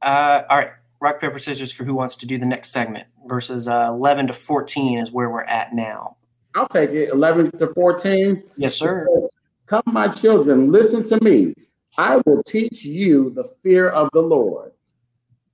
uh 0.00 0.42
all 0.48 0.58
right, 0.58 0.70
rock, 1.00 1.20
paper, 1.20 1.38
scissors 1.38 1.70
for 1.70 1.84
who 1.84 1.94
wants 1.94 2.16
to 2.16 2.26
do 2.26 2.38
the 2.38 2.46
next 2.46 2.72
segment. 2.72 3.06
Verses 3.26 3.68
uh, 3.68 3.88
11 3.90 4.28
to 4.28 4.32
14 4.32 4.98
is 4.98 5.12
where 5.12 5.28
we're 5.28 5.44
at 5.44 5.74
now. 5.74 6.16
I'll 6.56 6.68
take 6.68 6.90
it. 6.90 7.10
11 7.10 7.50
to 7.58 7.72
14. 7.74 8.42
Yes, 8.56 8.76
sir. 8.76 9.06
Come, 9.66 9.82
my 9.86 10.08
children, 10.08 10.72
listen 10.72 11.02
to 11.04 11.22
me. 11.22 11.54
I 11.98 12.20
will 12.24 12.42
teach 12.44 12.84
you 12.84 13.30
the 13.30 13.44
fear 13.62 13.88
of 13.90 14.08
the 14.12 14.22
Lord. 14.22 14.72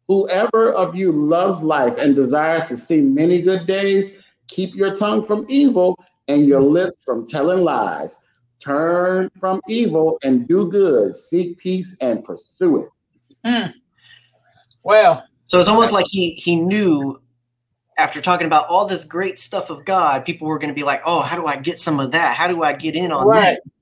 Whoever 0.07 0.73
of 0.73 0.97
you 0.97 1.13
loves 1.13 1.61
life 1.63 1.97
and 1.99 2.15
desires 2.15 2.65
to 2.65 2.77
see 2.77 3.01
many 3.01 3.43
good 3.43 3.67
days, 3.67 4.23
keep 4.47 4.75
your 4.75 4.95
tongue 4.95 5.27
from 5.27 5.45
evil 5.49 5.99
and 6.29 6.47
your 6.47 6.61
lips 6.61 7.05
from 7.05 7.27
telling 7.27 7.63
lies. 7.63 8.25
Turn 8.61 9.31
from 9.39 9.61
evil 9.69 10.19
and 10.25 10.49
do 10.49 10.71
good. 10.71 11.15
Seek 11.15 11.59
peace 11.59 11.97
and 12.01 12.25
pursue 12.25 12.85
it. 12.85 12.89
Mm. 13.45 13.75
Well, 14.83 15.25
so 15.45 15.61
it's 15.61 15.69
almost 15.69 15.93
like 15.93 16.07
he 16.09 16.33
he 16.35 16.57
knew 16.57 17.21
after 17.97 18.21
talking 18.21 18.47
about 18.47 18.67
all 18.69 18.87
this 18.87 19.05
great 19.05 19.39
stuff 19.39 19.71
of 19.71 19.85
God, 19.85 20.25
people 20.25 20.49
were 20.49 20.59
going 20.59 20.71
to 20.71 20.75
be 20.75 20.85
like, 20.85 21.03
"Oh, 21.05 21.23
how 21.23 21.37
do 21.37 21.47
I 21.47 21.57
get 21.57 21.79
some 21.79 22.01
of 22.01 22.13
that? 22.13 22.37
How 22.37 22.49
do 22.49 22.63
I 22.63 22.73
get 22.73 22.95
in 22.95 23.13
on 23.13 23.27
right. 23.27 23.59
that?" 23.65 23.73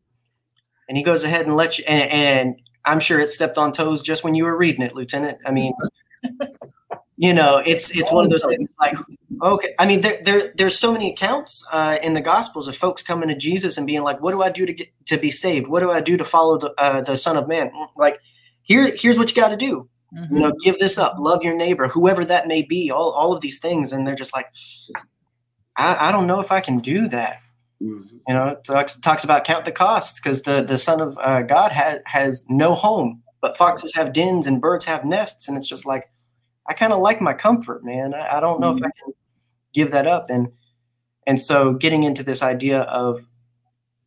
And 0.89 0.97
he 0.97 1.03
goes 1.03 1.25
ahead 1.25 1.47
and 1.47 1.57
lets 1.57 1.79
you 1.79 1.85
and, 1.87 2.11
and 2.11 2.63
i'm 2.85 3.01
sure 3.01 3.21
it 3.21 3.31
stepped 3.31 3.59
on 3.59 3.73
toes 3.73 4.03
just 4.03 4.25
when 4.25 4.35
you 4.35 4.45
were 4.45 4.57
reading 4.57 4.83
it 4.83 4.95
lieutenant 4.95 5.39
i 5.47 5.51
mean 5.51 5.73
you 7.17 7.33
know 7.33 7.63
it's 7.65 7.95
it's 7.97 8.13
one 8.13 8.25
of 8.25 8.31
those 8.31 8.45
things 8.45 8.73
like 8.81 8.95
Okay, 9.43 9.75
I 9.79 9.87
mean 9.87 10.01
there, 10.01 10.19
there 10.25 10.53
there's 10.57 10.79
so 10.79 10.93
many 10.93 11.13
accounts 11.13 11.67
uh, 11.71 11.99
in 12.03 12.15
the 12.15 12.21
Gospels 12.21 12.69
of 12.69 12.77
folks 12.77 13.03
coming 13.03 13.29
to 13.29 13.35
Jesus 13.35 13.77
and 13.77 13.87
being 13.87 14.03
like, 14.03 14.21
"What 14.23 14.33
do 14.33 14.43
I 14.43 14.49
do 14.49 14.65
to 14.65 14.73
get 14.73 14.89
to 15.07 15.19
be 15.19 15.31
saved? 15.31 15.69
What 15.69 15.81
do 15.81 15.91
I 15.91 16.01
do 16.01 16.17
to 16.17 16.25
follow 16.25 16.59
the 16.59 16.73
uh, 16.81 17.03
the 17.03 17.17
Son 17.17 17.37
of 17.37 17.47
Man?" 17.47 17.71
Like, 17.97 18.19
here 18.63 18.91
here's 18.97 19.19
what 19.19 19.35
you 19.35 19.41
got 19.41 19.49
to 19.49 19.57
do. 19.57 19.89
Mm-hmm. 20.17 20.37
You 20.37 20.43
know, 20.43 20.53
give 20.63 20.79
this 20.79 20.99
up, 20.99 21.17
love 21.19 21.43
your 21.43 21.55
neighbor, 21.55 21.89
whoever 21.89 22.25
that 22.25 22.49
may 22.49 22.63
be. 22.63 22.91
All 22.91 23.11
all 23.11 23.35
of 23.35 23.43
these 23.43 23.59
things, 23.59 23.93
and 23.93 24.07
they're 24.07 24.15
just 24.15 24.35
like, 24.35 24.49
I, 25.77 26.09
I 26.09 26.13
don't 26.13 26.27
know 26.27 26.41
if 26.41 26.51
I 26.51 26.61
can 26.61 26.79
do 26.79 27.09
that. 27.09 27.41
Mm-hmm. 27.83 28.17
You 28.29 28.35
know, 28.35 28.57
talks 28.65 28.99
talks 29.01 29.25
about 29.25 29.45
count 29.45 29.65
the 29.65 29.73
costs 29.73 30.19
because 30.19 30.43
the 30.43 30.63
the 30.63 30.79
Son 30.79 31.01
of 31.01 31.19
uh, 31.19 31.43
God 31.43 31.73
has 31.73 32.01
has 32.07 32.47
no 32.49 32.75
home, 32.75 33.23
but 33.41 33.57
foxes 33.57 33.95
have 33.95 34.13
dens 34.13 34.47
and 34.47 34.61
birds 34.61 34.87
have 34.87 35.05
nests, 35.05 35.47
and 35.47 35.59
it's 35.59 35.69
just 35.69 35.85
like 35.85 36.11
I 36.67 36.73
kind 36.73 36.93
of 36.93 37.01
like 37.01 37.21
my 37.21 37.35
comfort, 37.35 37.85
man. 37.85 38.15
I, 38.15 38.39
I 38.39 38.41
don't 38.41 38.61
know 38.61 38.73
mm-hmm. 38.73 38.85
if 38.85 38.91
I 38.91 39.05
can 39.05 39.15
give 39.75 39.91
that 39.93 40.07
up, 40.07 40.31
and 40.31 40.49
and 41.27 41.41
so 41.41 41.75
getting 41.75 42.03
into 42.03 42.23
this 42.23 42.43
idea 42.43 42.81
of 42.83 43.29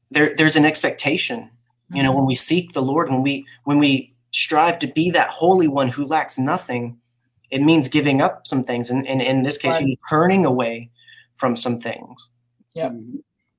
there 0.09 0.35
there's 0.35 0.55
an 0.55 0.65
expectation. 0.65 1.49
You 1.91 2.03
know, 2.03 2.09
mm-hmm. 2.09 2.19
when 2.19 2.25
we 2.27 2.35
seek 2.35 2.73
the 2.73 2.81
Lord, 2.81 3.09
when 3.09 3.21
we 3.21 3.45
when 3.65 3.77
we 3.77 4.13
strive 4.31 4.79
to 4.79 4.87
be 4.87 5.11
that 5.11 5.29
holy 5.29 5.67
one 5.67 5.89
who 5.89 6.05
lacks 6.05 6.37
nothing, 6.37 6.97
it 7.51 7.61
means 7.61 7.87
giving 7.87 8.21
up 8.21 8.45
some 8.47 8.63
things, 8.63 8.89
and, 8.89 9.07
and 9.07 9.21
in 9.21 9.43
this 9.43 9.57
case, 9.57 9.75
right. 9.75 9.99
turning 10.09 10.45
away 10.45 10.89
from 11.35 11.55
some 11.55 11.79
things. 11.79 12.29
Yeah. 12.75 12.91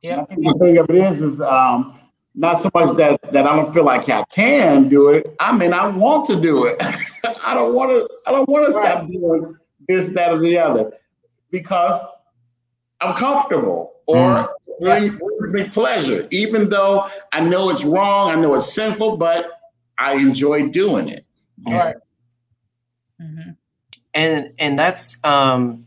Yeah. 0.02 0.22
I 0.22 0.24
think 0.24 0.44
the 0.44 0.54
thing 0.58 0.78
of 0.78 0.88
it 0.88 0.96
is, 0.96 1.20
is 1.20 1.40
um, 1.40 1.98
not 2.34 2.54
so 2.54 2.70
much 2.74 2.96
that 2.96 3.20
that 3.32 3.46
I 3.46 3.56
don't 3.56 3.72
feel 3.72 3.84
like 3.84 4.08
I 4.08 4.24
can 4.24 4.88
do 4.88 5.08
it. 5.10 5.34
I 5.40 5.56
mean, 5.56 5.72
I 5.72 5.86
want 5.88 6.26
to 6.26 6.40
do 6.40 6.64
it. 6.64 6.76
I 7.42 7.54
don't 7.54 7.74
want 7.74 7.90
to. 7.90 8.08
I 8.26 8.32
don't 8.32 8.48
want 8.48 8.66
to 8.66 8.72
stop 8.72 9.06
doing 9.06 9.56
this, 9.88 10.10
that, 10.10 10.32
or 10.32 10.38
the 10.38 10.58
other, 10.58 10.92
because 11.50 12.00
I'm 13.00 13.14
comfortable 13.14 13.92
or 14.06 14.48
mm. 14.80 15.18
brings 15.18 15.52
me 15.52 15.68
pleasure, 15.68 16.26
even 16.30 16.68
though 16.68 17.06
I 17.32 17.40
know 17.40 17.70
it's 17.70 17.84
wrong. 17.84 18.30
I 18.30 18.36
know 18.36 18.54
it's 18.54 18.72
sinful, 18.72 19.16
but 19.16 19.50
I 19.98 20.14
enjoy 20.14 20.68
doing 20.68 21.08
it. 21.08 21.24
Right. 21.66 21.96
Mm-hmm. 23.20 23.50
And 24.14 24.52
and 24.58 24.78
that's 24.78 25.22
um 25.24 25.86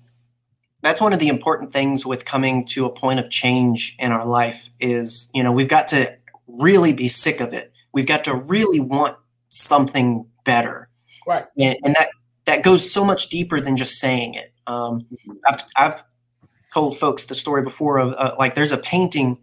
that's 0.83 1.01
one 1.01 1.13
of 1.13 1.19
the 1.19 1.29
important 1.29 1.71
things 1.71 2.05
with 2.05 2.25
coming 2.25 2.65
to 2.65 2.85
a 2.85 2.89
point 2.89 3.19
of 3.19 3.29
change 3.29 3.95
in 3.97 4.11
our 4.11 4.25
life 4.25 4.69
is 4.79 5.29
you 5.33 5.41
know 5.41 5.51
we've 5.51 5.69
got 5.69 5.87
to 5.89 6.15
really 6.47 6.93
be 6.93 7.07
sick 7.07 7.39
of 7.39 7.53
it. 7.53 7.71
We've 7.93 8.05
got 8.05 8.23
to 8.25 8.35
really 8.35 8.79
want 8.79 9.17
something 9.49 10.25
better. 10.43 10.89
Right. 11.25 11.45
And, 11.57 11.77
and 11.83 11.95
that 11.95 12.09
that 12.45 12.63
goes 12.63 12.91
so 12.91 13.05
much 13.05 13.29
deeper 13.29 13.61
than 13.61 13.77
just 13.77 13.99
saying 13.99 14.33
it. 14.33 14.53
Um, 14.67 15.05
I've, 15.47 15.63
I've 15.75 16.03
told 16.73 16.97
folks 16.97 17.25
the 17.25 17.35
story 17.35 17.61
before 17.61 17.97
of 17.97 18.13
uh, 18.13 18.35
like 18.37 18.55
there's 18.55 18.71
a 18.71 18.77
painting 18.77 19.37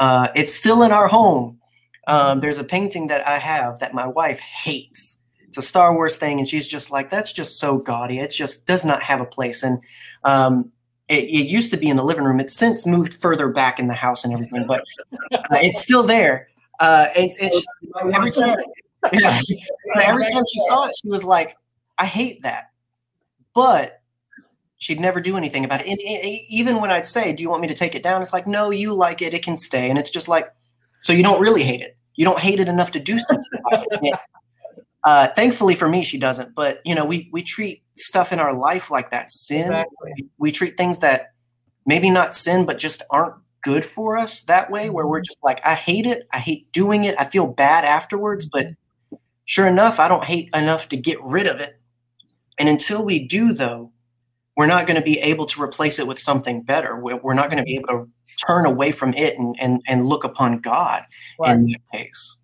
uh, 0.00 0.28
it's 0.34 0.52
still 0.52 0.82
in 0.82 0.92
our 0.92 1.08
home. 1.08 1.58
Um, 2.06 2.40
there's 2.40 2.58
a 2.58 2.64
painting 2.64 3.06
that 3.06 3.26
i 3.26 3.38
have 3.38 3.78
that 3.78 3.94
my 3.94 4.06
wife 4.06 4.40
hates. 4.40 5.18
It's 5.46 5.56
a 5.56 5.62
star 5.62 5.94
wars 5.94 6.16
thing 6.16 6.38
and 6.38 6.48
she's 6.48 6.66
just 6.66 6.90
like 6.90 7.10
that's 7.10 7.32
just 7.32 7.58
so 7.58 7.78
gaudy. 7.78 8.18
It 8.18 8.30
just 8.30 8.66
does 8.66 8.84
not 8.84 9.02
have 9.02 9.20
a 9.20 9.26
place. 9.26 9.62
And 9.62 9.80
um, 10.24 10.72
it, 11.08 11.24
it, 11.24 11.46
used 11.48 11.70
to 11.70 11.76
be 11.76 11.88
in 11.88 11.96
the 11.96 12.04
living 12.04 12.24
room. 12.24 12.40
It's 12.40 12.54
since 12.54 12.86
moved 12.86 13.14
further 13.14 13.48
back 13.48 13.78
in 13.78 13.88
the 13.88 13.94
house 13.94 14.24
and 14.24 14.32
everything, 14.32 14.66
but 14.66 14.84
uh, 15.32 15.58
it's 15.60 15.80
still 15.80 16.02
there. 16.02 16.48
Uh, 16.80 17.08
it's, 17.14 17.36
it's 17.38 17.64
every 18.12 18.30
time, 18.30 18.56
yeah, 19.12 19.40
every 20.02 20.24
time 20.24 20.42
she 20.50 20.60
saw 20.68 20.86
it, 20.86 20.94
she 21.02 21.08
was 21.08 21.24
like, 21.24 21.56
"I 21.98 22.06
hate 22.06 22.42
that," 22.42 22.70
but 23.54 24.00
she'd 24.78 25.00
never 25.00 25.20
do 25.20 25.36
anything 25.36 25.64
about 25.64 25.82
it. 25.82 25.88
And, 25.88 26.00
even 26.48 26.80
when 26.80 26.90
I'd 26.90 27.06
say, 27.06 27.32
"Do 27.32 27.42
you 27.42 27.50
want 27.50 27.62
me 27.62 27.68
to 27.68 27.74
take 27.74 27.94
it 27.94 28.02
down?" 28.02 28.22
It's 28.22 28.32
like, 28.32 28.46
"No, 28.46 28.70
you 28.70 28.94
like 28.94 29.20
it. 29.22 29.34
It 29.34 29.42
can 29.42 29.56
stay." 29.56 29.90
And 29.90 29.98
it's 29.98 30.10
just 30.10 30.28
like, 30.28 30.52
so 31.00 31.12
you 31.12 31.22
don't 31.22 31.40
really 31.40 31.62
hate 31.62 31.82
it. 31.82 31.98
You 32.14 32.24
don't 32.24 32.38
hate 32.38 32.60
it 32.60 32.68
enough 32.68 32.90
to 32.92 33.00
do 33.00 33.18
something 33.18 33.44
about 33.66 33.86
it. 33.90 34.16
Uh, 35.04 35.28
thankfully 35.28 35.74
for 35.74 35.88
me, 35.88 36.02
she 36.02 36.18
doesn't. 36.18 36.54
But 36.54 36.80
you 36.84 36.94
know, 36.94 37.04
we 37.04 37.28
we 37.32 37.42
treat 37.42 37.82
stuff 37.94 38.32
in 38.32 38.38
our 38.38 38.54
life 38.54 38.90
like 38.90 39.10
that 39.10 39.30
sin. 39.30 39.66
Exactly. 39.66 40.28
We 40.38 40.50
treat 40.50 40.76
things 40.76 41.00
that 41.00 41.32
maybe 41.86 42.10
not 42.10 42.34
sin, 42.34 42.64
but 42.64 42.78
just 42.78 43.02
aren't 43.10 43.34
good 43.62 43.84
for 43.84 44.16
us 44.16 44.42
that 44.42 44.70
way. 44.70 44.90
Where 44.90 45.06
we're 45.06 45.18
mm-hmm. 45.18 45.24
just 45.24 45.38
like, 45.42 45.60
I 45.64 45.74
hate 45.74 46.06
it. 46.06 46.26
I 46.32 46.38
hate 46.38 46.70
doing 46.72 47.04
it. 47.04 47.14
I 47.18 47.24
feel 47.26 47.46
bad 47.46 47.84
afterwards. 47.84 48.48
But 48.50 48.66
sure 49.44 49.66
enough, 49.66 50.00
I 50.00 50.08
don't 50.08 50.24
hate 50.24 50.48
enough 50.54 50.88
to 50.90 50.96
get 50.96 51.22
rid 51.22 51.46
of 51.46 51.60
it. 51.60 51.78
And 52.58 52.68
until 52.68 53.04
we 53.04 53.26
do, 53.26 53.52
though, 53.52 53.90
we're 54.56 54.66
not 54.66 54.86
going 54.86 54.96
to 54.96 55.02
be 55.02 55.18
able 55.18 55.46
to 55.46 55.62
replace 55.62 55.98
it 55.98 56.06
with 56.06 56.18
something 56.18 56.62
better. 56.62 56.98
We're 56.98 57.34
not 57.34 57.50
going 57.50 57.58
to 57.58 57.64
be 57.64 57.74
able 57.74 57.88
to 57.88 58.08
turn 58.46 58.66
away 58.66 58.92
from 58.92 59.12
it 59.14 59.36
and 59.38 59.56
and, 59.58 59.82
and 59.86 60.06
look 60.06 60.24
upon 60.24 60.60
God 60.60 61.02
right. 61.38 61.56
in 61.56 61.66
that 61.66 61.80
case. 61.92 62.36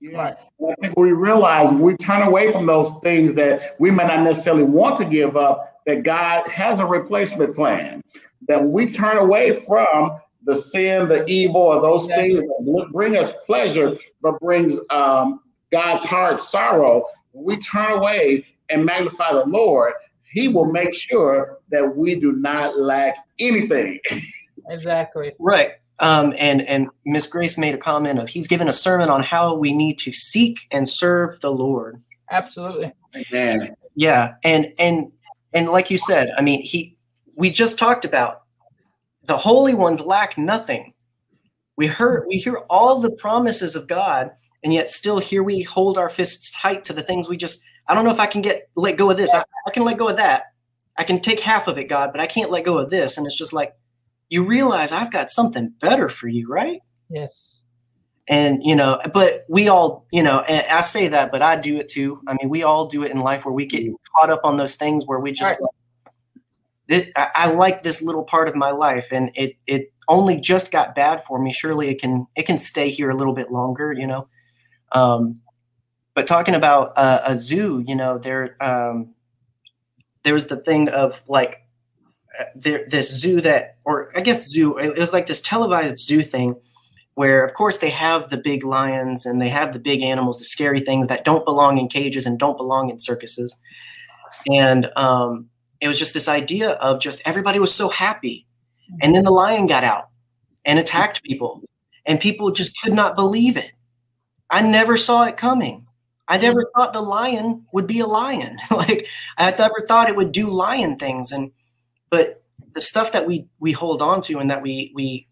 Yeah. 0.00 0.34
I 0.66 0.74
think 0.80 0.96
we 0.96 1.12
realize 1.12 1.72
we 1.72 1.94
turn 1.96 2.22
away 2.22 2.50
from 2.52 2.66
those 2.66 2.98
things 3.00 3.34
that 3.34 3.76
we 3.78 3.90
may 3.90 4.06
not 4.06 4.22
necessarily 4.22 4.62
want 4.62 4.96
to 4.96 5.04
give 5.04 5.36
up, 5.36 5.80
that 5.86 6.04
God 6.04 6.48
has 6.48 6.78
a 6.78 6.86
replacement 6.86 7.54
plan. 7.54 8.02
That 8.48 8.64
we 8.64 8.90
turn 8.90 9.18
away 9.18 9.60
from 9.60 10.12
the 10.44 10.56
sin, 10.56 11.08
the 11.08 11.24
evil, 11.26 11.60
or 11.60 11.82
those 11.82 12.06
things 12.06 12.40
that 12.40 12.88
bring 12.92 13.16
us 13.16 13.32
pleasure, 13.44 13.98
but 14.22 14.40
brings 14.40 14.80
um, 14.88 15.40
God's 15.70 16.02
heart 16.02 16.40
sorrow. 16.40 17.04
We 17.34 17.58
turn 17.58 17.92
away 17.92 18.46
and 18.70 18.84
magnify 18.84 19.34
the 19.34 19.44
Lord. 19.44 19.92
He 20.24 20.48
will 20.48 20.72
make 20.72 20.94
sure 20.94 21.58
that 21.70 21.96
we 21.96 22.14
do 22.14 22.32
not 22.32 22.78
lack 22.78 23.16
anything. 23.38 24.00
Exactly. 24.68 25.32
Right. 25.40 25.72
Um, 26.00 26.34
and 26.38 26.62
and 26.62 26.88
Miss 27.04 27.26
Grace 27.26 27.58
made 27.58 27.74
a 27.74 27.78
comment 27.78 28.18
of 28.18 28.28
he's 28.28 28.48
given 28.48 28.68
a 28.68 28.72
sermon 28.72 29.10
on 29.10 29.22
how 29.22 29.54
we 29.54 29.72
need 29.72 29.98
to 30.00 30.12
seek 30.12 30.66
and 30.70 30.88
serve 30.88 31.38
the 31.40 31.52
Lord. 31.52 32.02
Absolutely. 32.30 32.92
Amen. 33.14 33.74
Yeah, 33.94 34.34
and 34.42 34.72
and 34.78 35.12
and 35.52 35.68
like 35.68 35.90
you 35.90 35.98
said, 35.98 36.30
I 36.38 36.42
mean, 36.42 36.62
he 36.62 36.96
we 37.34 37.50
just 37.50 37.78
talked 37.78 38.06
about 38.06 38.42
the 39.24 39.36
holy 39.36 39.74
ones 39.74 40.00
lack 40.00 40.38
nothing. 40.38 40.94
We 41.76 41.86
heard 41.86 42.24
we 42.28 42.38
hear 42.38 42.62
all 42.70 43.00
the 43.00 43.10
promises 43.10 43.76
of 43.76 43.86
God, 43.86 44.30
and 44.64 44.72
yet 44.72 44.88
still 44.88 45.18
here 45.18 45.42
we 45.42 45.62
hold 45.62 45.98
our 45.98 46.08
fists 46.08 46.50
tight 46.50 46.84
to 46.84 46.94
the 46.94 47.02
things 47.02 47.28
we 47.28 47.36
just. 47.36 47.62
I 47.88 47.94
don't 47.94 48.04
know 48.04 48.12
if 48.12 48.20
I 48.20 48.26
can 48.26 48.40
get 48.40 48.70
let 48.74 48.96
go 48.96 49.10
of 49.10 49.18
this. 49.18 49.34
I, 49.34 49.44
I 49.66 49.70
can 49.70 49.84
let 49.84 49.98
go 49.98 50.08
of 50.08 50.16
that. 50.16 50.44
I 50.96 51.04
can 51.04 51.20
take 51.20 51.40
half 51.40 51.68
of 51.68 51.76
it, 51.76 51.88
God, 51.88 52.10
but 52.12 52.20
I 52.20 52.26
can't 52.26 52.50
let 52.50 52.64
go 52.64 52.78
of 52.78 52.90
this. 52.90 53.18
And 53.18 53.26
it's 53.26 53.36
just 53.36 53.52
like 53.52 53.74
you 54.30 54.44
realize 54.44 54.92
I've 54.92 55.12
got 55.12 55.30
something 55.30 55.74
better 55.80 56.08
for 56.08 56.28
you, 56.28 56.48
right? 56.48 56.80
Yes. 57.10 57.62
And 58.28 58.60
you 58.62 58.76
know, 58.76 59.00
but 59.12 59.44
we 59.48 59.68
all, 59.68 60.06
you 60.12 60.22
know, 60.22 60.40
and 60.40 60.64
I 60.68 60.82
say 60.82 61.08
that, 61.08 61.32
but 61.32 61.42
I 61.42 61.56
do 61.56 61.76
it 61.78 61.88
too. 61.88 62.22
I 62.28 62.34
mean, 62.34 62.48
we 62.48 62.62
all 62.62 62.86
do 62.86 63.02
it 63.02 63.10
in 63.10 63.20
life 63.20 63.44
where 63.44 63.52
we 63.52 63.66
get 63.66 63.84
mm. 63.84 63.94
caught 64.16 64.30
up 64.30 64.42
on 64.44 64.56
those 64.56 64.76
things 64.76 65.04
where 65.04 65.18
we 65.18 65.32
just, 65.32 65.60
right. 65.60 67.06
I, 67.16 67.28
I 67.34 67.50
like 67.50 67.82
this 67.82 68.02
little 68.02 68.22
part 68.22 68.48
of 68.48 68.54
my 68.54 68.70
life, 68.70 69.08
and 69.10 69.32
it 69.34 69.56
it 69.66 69.92
only 70.08 70.40
just 70.40 70.70
got 70.70 70.94
bad 70.94 71.24
for 71.24 71.40
me. 71.40 71.52
Surely 71.52 71.88
it 71.88 72.00
can 72.00 72.26
it 72.36 72.46
can 72.46 72.58
stay 72.58 72.88
here 72.90 73.10
a 73.10 73.16
little 73.16 73.34
bit 73.34 73.50
longer, 73.50 73.92
you 73.92 74.06
know. 74.06 74.28
Um, 74.92 75.40
but 76.14 76.26
talking 76.26 76.54
about 76.54 76.96
uh, 76.96 77.22
a 77.24 77.36
zoo, 77.36 77.82
you 77.86 77.94
know, 77.96 78.18
there 78.18 78.56
um, 78.62 79.14
there 80.22 80.34
was 80.34 80.48
the 80.48 80.56
thing 80.56 80.88
of 80.88 81.22
like 81.28 81.59
this 82.54 83.12
zoo 83.12 83.40
that, 83.40 83.76
or 83.84 84.10
I 84.16 84.20
guess 84.20 84.48
zoo, 84.48 84.78
it 84.78 84.98
was 84.98 85.12
like 85.12 85.26
this 85.26 85.40
televised 85.40 85.98
zoo 85.98 86.22
thing 86.22 86.56
where, 87.14 87.44
of 87.44 87.54
course, 87.54 87.78
they 87.78 87.90
have 87.90 88.30
the 88.30 88.38
big 88.38 88.64
lions 88.64 89.26
and 89.26 89.40
they 89.40 89.48
have 89.48 89.72
the 89.72 89.78
big 89.78 90.02
animals, 90.02 90.38
the 90.38 90.44
scary 90.44 90.80
things 90.80 91.08
that 91.08 91.24
don't 91.24 91.44
belong 91.44 91.78
in 91.78 91.88
cages 91.88 92.26
and 92.26 92.38
don't 92.38 92.56
belong 92.56 92.88
in 92.88 92.98
circuses. 92.98 93.58
And 94.50 94.90
um, 94.96 95.50
it 95.80 95.88
was 95.88 95.98
just 95.98 96.14
this 96.14 96.28
idea 96.28 96.70
of 96.72 97.00
just 97.00 97.22
everybody 97.26 97.58
was 97.58 97.74
so 97.74 97.88
happy. 97.88 98.46
And 99.02 99.14
then 99.14 99.24
the 99.24 99.30
lion 99.30 99.66
got 99.66 99.84
out 99.84 100.08
and 100.64 100.78
attacked 100.78 101.22
people, 101.22 101.62
and 102.06 102.20
people 102.20 102.50
just 102.50 102.80
could 102.82 102.92
not 102.92 103.16
believe 103.16 103.56
it. 103.56 103.72
I 104.50 104.62
never 104.62 104.96
saw 104.96 105.24
it 105.24 105.36
coming. 105.36 105.86
I 106.26 106.38
never 106.38 106.64
thought 106.74 106.92
the 106.92 107.02
lion 107.02 107.66
would 107.72 107.86
be 107.86 108.00
a 108.00 108.06
lion. 108.06 108.58
like 108.70 109.06
I 109.36 109.50
never 109.50 109.84
thought 109.88 110.08
it 110.08 110.16
would 110.16 110.32
do 110.32 110.48
lion 110.48 110.96
things. 110.96 111.32
And 111.32 111.50
but 112.10 112.42
the 112.74 112.80
stuff 112.80 113.12
that 113.12 113.26
we 113.26 113.46
we 113.58 113.72
hold 113.72 114.02
on 114.02 114.20
to 114.22 114.38
and 114.38 114.50
that 114.50 114.62
we 114.62 114.92
we 114.94 115.26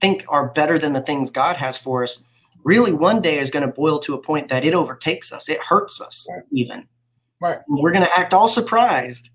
think 0.00 0.24
are 0.28 0.50
better 0.50 0.78
than 0.78 0.92
the 0.92 1.00
things 1.00 1.30
God 1.30 1.56
has 1.56 1.78
for 1.78 2.02
us 2.02 2.22
really 2.66 2.92
one 2.92 3.22
day 3.22 3.38
is 3.38 3.48
going 3.48 3.64
to 3.64 3.72
boil 3.72 3.98
to 4.00 4.12
a 4.12 4.20
point 4.20 4.48
that 4.48 4.64
it 4.64 4.74
overtakes 4.74 5.32
us. 5.32 5.48
It 5.48 5.62
hurts 5.62 6.00
us 6.00 6.26
right. 6.28 6.42
even. 6.52 6.86
Right. 7.40 7.58
We're 7.68 7.92
going 7.92 8.04
to 8.04 8.18
act 8.18 8.34
all 8.34 8.48
surprised. 8.48 9.30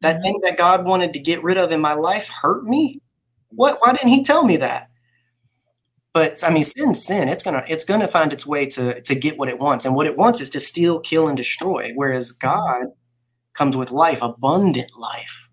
That 0.00 0.16
mm-hmm. 0.16 0.22
thing 0.22 0.40
that 0.44 0.56
God 0.56 0.86
wanted 0.86 1.12
to 1.14 1.18
get 1.18 1.42
rid 1.42 1.58
of 1.58 1.72
in 1.72 1.80
my 1.80 1.94
life 1.94 2.28
hurt 2.28 2.64
me. 2.64 3.02
What? 3.48 3.78
Why 3.80 3.92
didn't 3.92 4.08
He 4.08 4.22
tell 4.22 4.44
me 4.44 4.56
that? 4.58 4.88
But 6.12 6.42
I 6.44 6.50
mean, 6.50 6.62
sin, 6.62 6.94
sin. 6.94 7.28
It's 7.28 7.42
gonna, 7.42 7.64
it's 7.68 7.84
gonna 7.84 8.08
find 8.08 8.32
its 8.32 8.46
way 8.46 8.66
to 8.66 9.00
to 9.00 9.14
get 9.14 9.38
what 9.38 9.48
it 9.48 9.58
wants, 9.58 9.84
and 9.84 9.94
what 9.94 10.06
it 10.06 10.16
wants 10.16 10.40
is 10.40 10.50
to 10.50 10.60
steal, 10.60 11.00
kill, 11.00 11.28
and 11.28 11.36
destroy. 11.36 11.92
Whereas 11.94 12.32
God 12.32 12.86
comes 13.52 13.76
with 13.76 13.90
life, 13.90 14.20
abundant 14.20 14.96
life. 14.98 15.43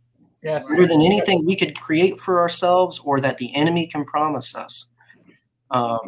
Yes. 0.44 0.70
More 0.72 0.88
than 0.88 1.02
anything 1.02 1.46
we 1.46 1.56
could 1.56 1.80
create 1.80 2.20
for 2.20 2.39
ourselves 2.39 3.00
or 3.04 3.22
that 3.22 3.38
the 3.38 3.54
enemy 3.56 3.88
can 3.88 4.06
promise 4.06 4.56
us. 4.56 4.88
Um, 5.70 6.00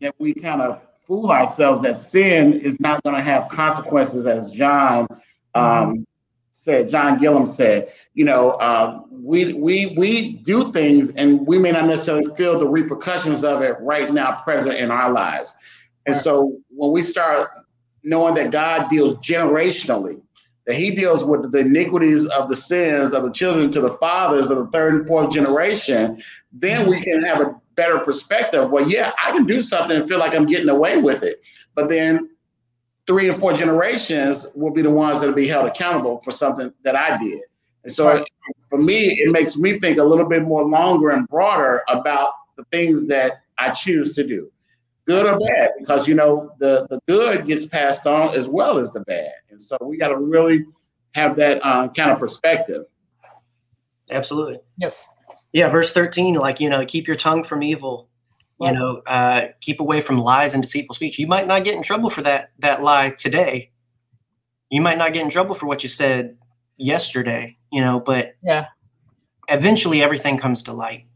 that 0.00 0.14
we 0.18 0.34
kind 0.34 0.62
of 0.62 0.80
fool 1.00 1.30
ourselves 1.30 1.82
that 1.82 1.96
sin 1.96 2.54
is 2.60 2.80
not 2.80 3.02
going 3.02 3.16
to 3.16 3.22
have 3.22 3.48
consequences, 3.48 4.26
as 4.26 4.52
John 4.52 5.06
um, 5.54 6.06
said, 6.52 6.88
John 6.88 7.18
Gillum 7.18 7.46
said. 7.46 7.92
You 8.14 8.24
know, 8.24 8.50
uh, 8.52 9.02
we 9.10 9.54
we 9.54 9.94
we 9.96 10.32
do 10.32 10.72
things, 10.72 11.10
and 11.12 11.46
we 11.46 11.58
may 11.58 11.72
not 11.72 11.86
necessarily 11.86 12.34
feel 12.36 12.58
the 12.58 12.66
repercussions 12.66 13.44
of 13.44 13.62
it 13.62 13.76
right 13.80 14.12
now, 14.12 14.40
present 14.42 14.76
in 14.76 14.90
our 14.90 15.12
lives. 15.12 15.56
And 16.06 16.14
so, 16.14 16.58
when 16.68 16.92
we 16.92 17.02
start 17.02 17.48
knowing 18.02 18.34
that 18.34 18.50
God 18.50 18.88
deals 18.88 19.14
generationally, 19.14 20.20
that 20.68 20.76
He 20.76 20.94
deals 20.94 21.24
with 21.24 21.50
the 21.50 21.60
iniquities 21.60 22.26
of 22.26 22.50
the 22.50 22.54
sins 22.54 23.14
of 23.14 23.24
the 23.24 23.32
children 23.32 23.70
to 23.70 23.80
the 23.80 23.90
fathers 23.92 24.50
of 24.50 24.58
the 24.58 24.66
third 24.66 24.94
and 24.96 25.06
fourth 25.06 25.32
generation, 25.32 26.22
then 26.52 26.86
we 26.86 27.00
can 27.00 27.22
have 27.22 27.40
a 27.40 27.56
better 27.74 27.98
perspective. 28.00 28.70
Well, 28.70 28.86
yeah, 28.86 29.12
I 29.24 29.32
can 29.32 29.46
do 29.46 29.62
something 29.62 29.96
and 29.96 30.06
feel 30.06 30.18
like 30.18 30.34
I'm 30.34 30.44
getting 30.44 30.68
away 30.68 30.98
with 30.98 31.22
it. 31.22 31.40
But 31.74 31.88
then 31.88 32.28
three 33.06 33.30
and 33.30 33.38
four 33.40 33.54
generations 33.54 34.46
will 34.54 34.70
be 34.70 34.82
the 34.82 34.90
ones 34.90 35.20
that'll 35.20 35.34
be 35.34 35.48
held 35.48 35.66
accountable 35.66 36.20
for 36.20 36.32
something 36.32 36.70
that 36.84 36.94
I 36.94 37.16
did. 37.16 37.40
And 37.84 37.90
so 37.90 38.06
right. 38.06 38.30
for 38.68 38.78
me, 38.78 39.06
it 39.22 39.32
makes 39.32 39.56
me 39.56 39.78
think 39.78 39.96
a 39.96 40.04
little 40.04 40.28
bit 40.28 40.42
more 40.42 40.66
longer 40.66 41.08
and 41.08 41.26
broader 41.28 41.82
about 41.88 42.32
the 42.58 42.64
things 42.64 43.06
that 43.06 43.40
I 43.56 43.70
choose 43.70 44.14
to 44.16 44.26
do. 44.26 44.52
Good 45.08 45.26
or 45.26 45.38
bad, 45.38 45.70
because 45.80 46.06
you 46.06 46.14
know 46.14 46.50
the, 46.60 46.86
the 46.88 47.00
good 47.08 47.46
gets 47.46 47.66
passed 47.66 48.06
on 48.06 48.36
as 48.36 48.48
well 48.48 48.78
as 48.78 48.92
the 48.92 49.00
bad. 49.00 49.32
And 49.50 49.60
so 49.60 49.76
we 49.80 49.96
got 49.96 50.08
to 50.08 50.18
really 50.18 50.66
have 51.14 51.34
that 51.36 51.64
um, 51.66 51.90
kind 51.90 52.10
of 52.10 52.18
perspective. 52.18 52.84
Absolutely. 54.10 54.60
Yep 54.76 54.94
yeah 55.52 55.68
verse 55.68 55.92
13 55.92 56.34
like 56.34 56.60
you 56.60 56.68
know 56.68 56.84
keep 56.84 57.06
your 57.06 57.16
tongue 57.16 57.44
from 57.44 57.62
evil 57.62 58.08
you 58.60 58.72
know 58.72 59.02
uh, 59.06 59.46
keep 59.60 59.80
away 59.80 60.00
from 60.00 60.18
lies 60.18 60.54
and 60.54 60.62
deceitful 60.62 60.94
speech 60.94 61.18
you 61.18 61.26
might 61.26 61.46
not 61.46 61.64
get 61.64 61.74
in 61.74 61.82
trouble 61.82 62.10
for 62.10 62.22
that 62.22 62.50
that 62.58 62.82
lie 62.82 63.10
today 63.10 63.70
you 64.70 64.80
might 64.80 64.98
not 64.98 65.12
get 65.12 65.22
in 65.22 65.30
trouble 65.30 65.54
for 65.54 65.66
what 65.66 65.82
you 65.82 65.88
said 65.88 66.36
yesterday 66.76 67.56
you 67.72 67.80
know 67.80 68.00
but 68.00 68.34
yeah 68.42 68.66
eventually 69.48 70.02
everything 70.02 70.36
comes 70.36 70.62
to 70.62 70.72
light 70.72 71.06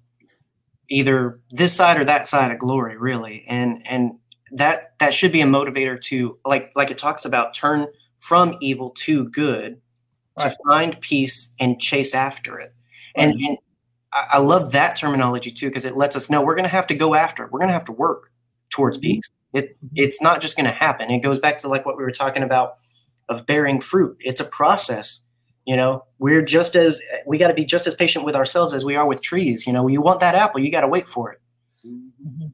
either 0.92 1.40
this 1.50 1.74
side 1.74 1.96
or 1.96 2.04
that 2.04 2.26
side 2.26 2.50
of 2.50 2.58
glory 2.58 2.96
really 2.96 3.44
and 3.48 3.82
and 3.86 4.12
that 4.52 4.92
that 4.98 5.14
should 5.14 5.32
be 5.32 5.40
a 5.40 5.46
motivator 5.46 6.00
to 6.00 6.38
like 6.44 6.70
like 6.76 6.90
it 6.90 6.98
talks 6.98 7.24
about 7.24 7.54
turn 7.54 7.86
from 8.18 8.56
evil 8.60 8.90
to 8.90 9.24
good 9.30 9.80
right. 10.38 10.50
to 10.50 10.56
find 10.68 11.00
peace 11.00 11.50
and 11.58 11.80
chase 11.80 12.14
after 12.14 12.60
it 12.60 12.74
and, 13.16 13.32
and 13.34 13.58
I, 14.12 14.38
love 14.38 14.72
that 14.72 14.96
terminology 14.96 15.50
too 15.50 15.68
because 15.68 15.84
it 15.84 15.96
lets 15.96 16.16
us 16.16 16.28
know 16.28 16.42
we're 16.42 16.54
going 16.54 16.64
to 16.64 16.70
have 16.70 16.86
to 16.88 16.94
go 16.94 17.14
after 17.14 17.44
it. 17.44 17.52
We're 17.52 17.60
going 17.60 17.68
to 17.68 17.74
have 17.74 17.84
to 17.86 17.92
work 17.92 18.30
towards 18.70 18.98
mm-hmm. 18.98 19.14
peace. 19.14 19.30
It, 19.52 19.76
it's 19.94 20.20
not 20.20 20.40
just 20.40 20.56
going 20.56 20.66
to 20.66 20.72
happen. 20.72 21.10
It 21.10 21.20
goes 21.20 21.38
back 21.38 21.58
to 21.58 21.68
like 21.68 21.86
what 21.86 21.96
we 21.96 22.02
were 22.02 22.10
talking 22.10 22.42
about 22.42 22.76
of 23.28 23.46
bearing 23.46 23.80
fruit. 23.80 24.16
It's 24.20 24.40
a 24.40 24.44
process. 24.44 25.24
You 25.64 25.76
know, 25.76 26.04
we're 26.18 26.42
just 26.42 26.74
as 26.74 27.00
we 27.24 27.38
got 27.38 27.48
to 27.48 27.54
be 27.54 27.64
just 27.64 27.86
as 27.86 27.94
patient 27.94 28.24
with 28.24 28.34
ourselves 28.34 28.74
as 28.74 28.84
we 28.84 28.96
are 28.96 29.06
with 29.06 29.22
trees. 29.22 29.66
You 29.66 29.72
know, 29.72 29.86
you 29.86 30.00
want 30.00 30.20
that 30.20 30.34
apple, 30.34 30.60
you 30.60 30.70
got 30.70 30.80
to 30.80 30.88
wait 30.88 31.08
for 31.08 31.32
it. 31.32 31.40
Mm-hmm. 31.86 32.46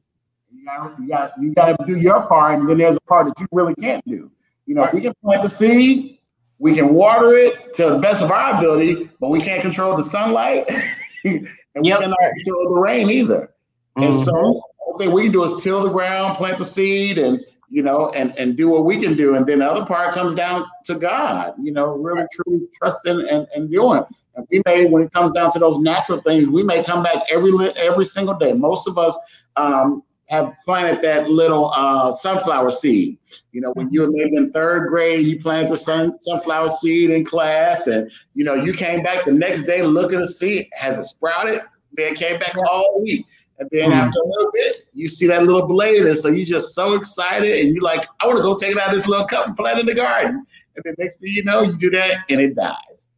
You 0.51 0.65
got 0.65 0.99
you 0.99 1.07
got 1.07 1.31
you 1.41 1.53
got 1.53 1.79
to 1.79 1.85
do 1.85 1.97
your 1.97 2.21
part, 2.27 2.59
and 2.59 2.69
then 2.69 2.77
there's 2.77 2.97
a 2.97 3.01
part 3.01 3.27
that 3.27 3.39
you 3.39 3.47
really 3.51 3.75
can't 3.75 4.05
do. 4.05 4.31
You 4.67 4.75
know, 4.75 4.87
we 4.93 5.01
can 5.01 5.13
plant 5.23 5.41
the 5.41 5.49
seed, 5.49 6.19
we 6.59 6.75
can 6.75 6.93
water 6.93 7.33
it 7.33 7.73
to 7.75 7.89
the 7.89 7.97
best 7.97 8.21
of 8.21 8.29
our 8.29 8.57
ability, 8.57 9.09
but 9.19 9.29
we 9.29 9.41
can't 9.41 9.61
control 9.61 9.95
the 9.95 10.03
sunlight. 10.03 10.69
and 11.23 11.47
yep. 11.83 11.99
we 11.99 12.03
cannot 12.03 12.17
control 12.19 12.75
the 12.75 12.79
rain 12.79 13.09
either. 13.09 13.51
Mm-hmm. 13.97 14.03
And 14.03 14.13
so 14.13 14.61
all 14.77 14.97
thing 14.99 15.11
we 15.11 15.23
can 15.23 15.31
do 15.31 15.43
is 15.43 15.61
till 15.63 15.81
the 15.81 15.89
ground, 15.89 16.35
plant 16.35 16.57
the 16.57 16.65
seed, 16.65 17.17
and 17.17 17.43
you 17.69 17.83
know, 17.83 18.09
and 18.09 18.37
and 18.37 18.57
do 18.57 18.69
what 18.69 18.85
we 18.85 18.99
can 18.99 19.15
do. 19.15 19.35
And 19.35 19.45
then 19.45 19.59
the 19.59 19.65
other 19.65 19.85
part 19.85 20.13
comes 20.13 20.35
down 20.35 20.65
to 20.85 20.95
God, 20.95 21.53
you 21.61 21.71
know, 21.71 21.95
really 21.95 22.25
truly 22.33 22.67
trusting 22.77 23.27
and, 23.29 23.47
and 23.53 23.71
doing. 23.71 24.03
And 24.35 24.47
we 24.51 24.61
may, 24.65 24.85
when 24.85 25.03
it 25.03 25.11
comes 25.11 25.31
down 25.31 25.51
to 25.51 25.59
those 25.59 25.79
natural 25.79 26.21
things, 26.21 26.49
we 26.49 26.63
may 26.63 26.83
come 26.83 27.03
back 27.03 27.23
every 27.31 27.51
every 27.77 28.05
single 28.05 28.35
day. 28.35 28.53
Most 28.53 28.87
of 28.87 28.97
us 28.97 29.17
um, 29.55 30.03
have 30.29 30.53
planted 30.63 31.01
that 31.01 31.29
little 31.29 31.71
uh, 31.75 32.11
sunflower 32.11 32.71
seed. 32.71 33.17
You 33.51 33.61
know, 33.61 33.71
when 33.73 33.89
you 33.89 34.01
were 34.01 34.11
maybe 34.11 34.37
in 34.37 34.51
third 34.51 34.89
grade, 34.89 35.25
you 35.25 35.39
planted 35.39 35.69
the 35.69 35.77
sun, 35.77 36.17
sunflower 36.17 36.69
seed 36.69 37.09
in 37.09 37.25
class, 37.25 37.87
and 37.87 38.09
you 38.33 38.43
know, 38.43 38.53
you 38.53 38.73
came 38.73 39.03
back 39.03 39.25
the 39.25 39.31
next 39.31 39.63
day 39.63 39.81
looking 39.81 40.19
to 40.19 40.27
see 40.27 40.69
has 40.73 40.97
it 40.97 41.05
sprouted. 41.05 41.61
Then 41.93 42.13
came 42.15 42.39
back 42.39 42.55
all 42.57 43.01
week. 43.01 43.25
And 43.59 43.69
then 43.71 43.89
mm-hmm. 43.89 43.99
after 43.99 44.19
a 44.19 44.27
little 44.27 44.51
bit, 44.53 44.85
you 44.93 45.09
see 45.09 45.27
that 45.27 45.43
little 45.43 45.67
blade, 45.67 46.05
and 46.05 46.15
so 46.15 46.29
you're 46.29 46.45
just 46.45 46.73
so 46.73 46.93
excited, 46.93 47.59
and 47.59 47.73
you're 47.73 47.83
like, 47.83 48.05
I 48.21 48.25
want 48.25 48.37
to 48.37 48.43
go 48.43 48.55
take 48.55 48.71
it 48.71 48.77
out 48.77 48.87
of 48.89 48.95
this 48.95 49.07
little 49.07 49.27
cup 49.27 49.47
and 49.47 49.55
plant 49.55 49.79
in 49.79 49.85
the 49.85 49.95
garden. 49.95 50.45
And 50.75 50.83
then 50.85 50.95
next 50.97 51.17
thing 51.17 51.31
you 51.33 51.43
know, 51.43 51.61
you 51.63 51.77
do 51.77 51.89
that, 51.91 52.23
and 52.29 52.39
it 52.39 52.55
dies. 52.55 53.09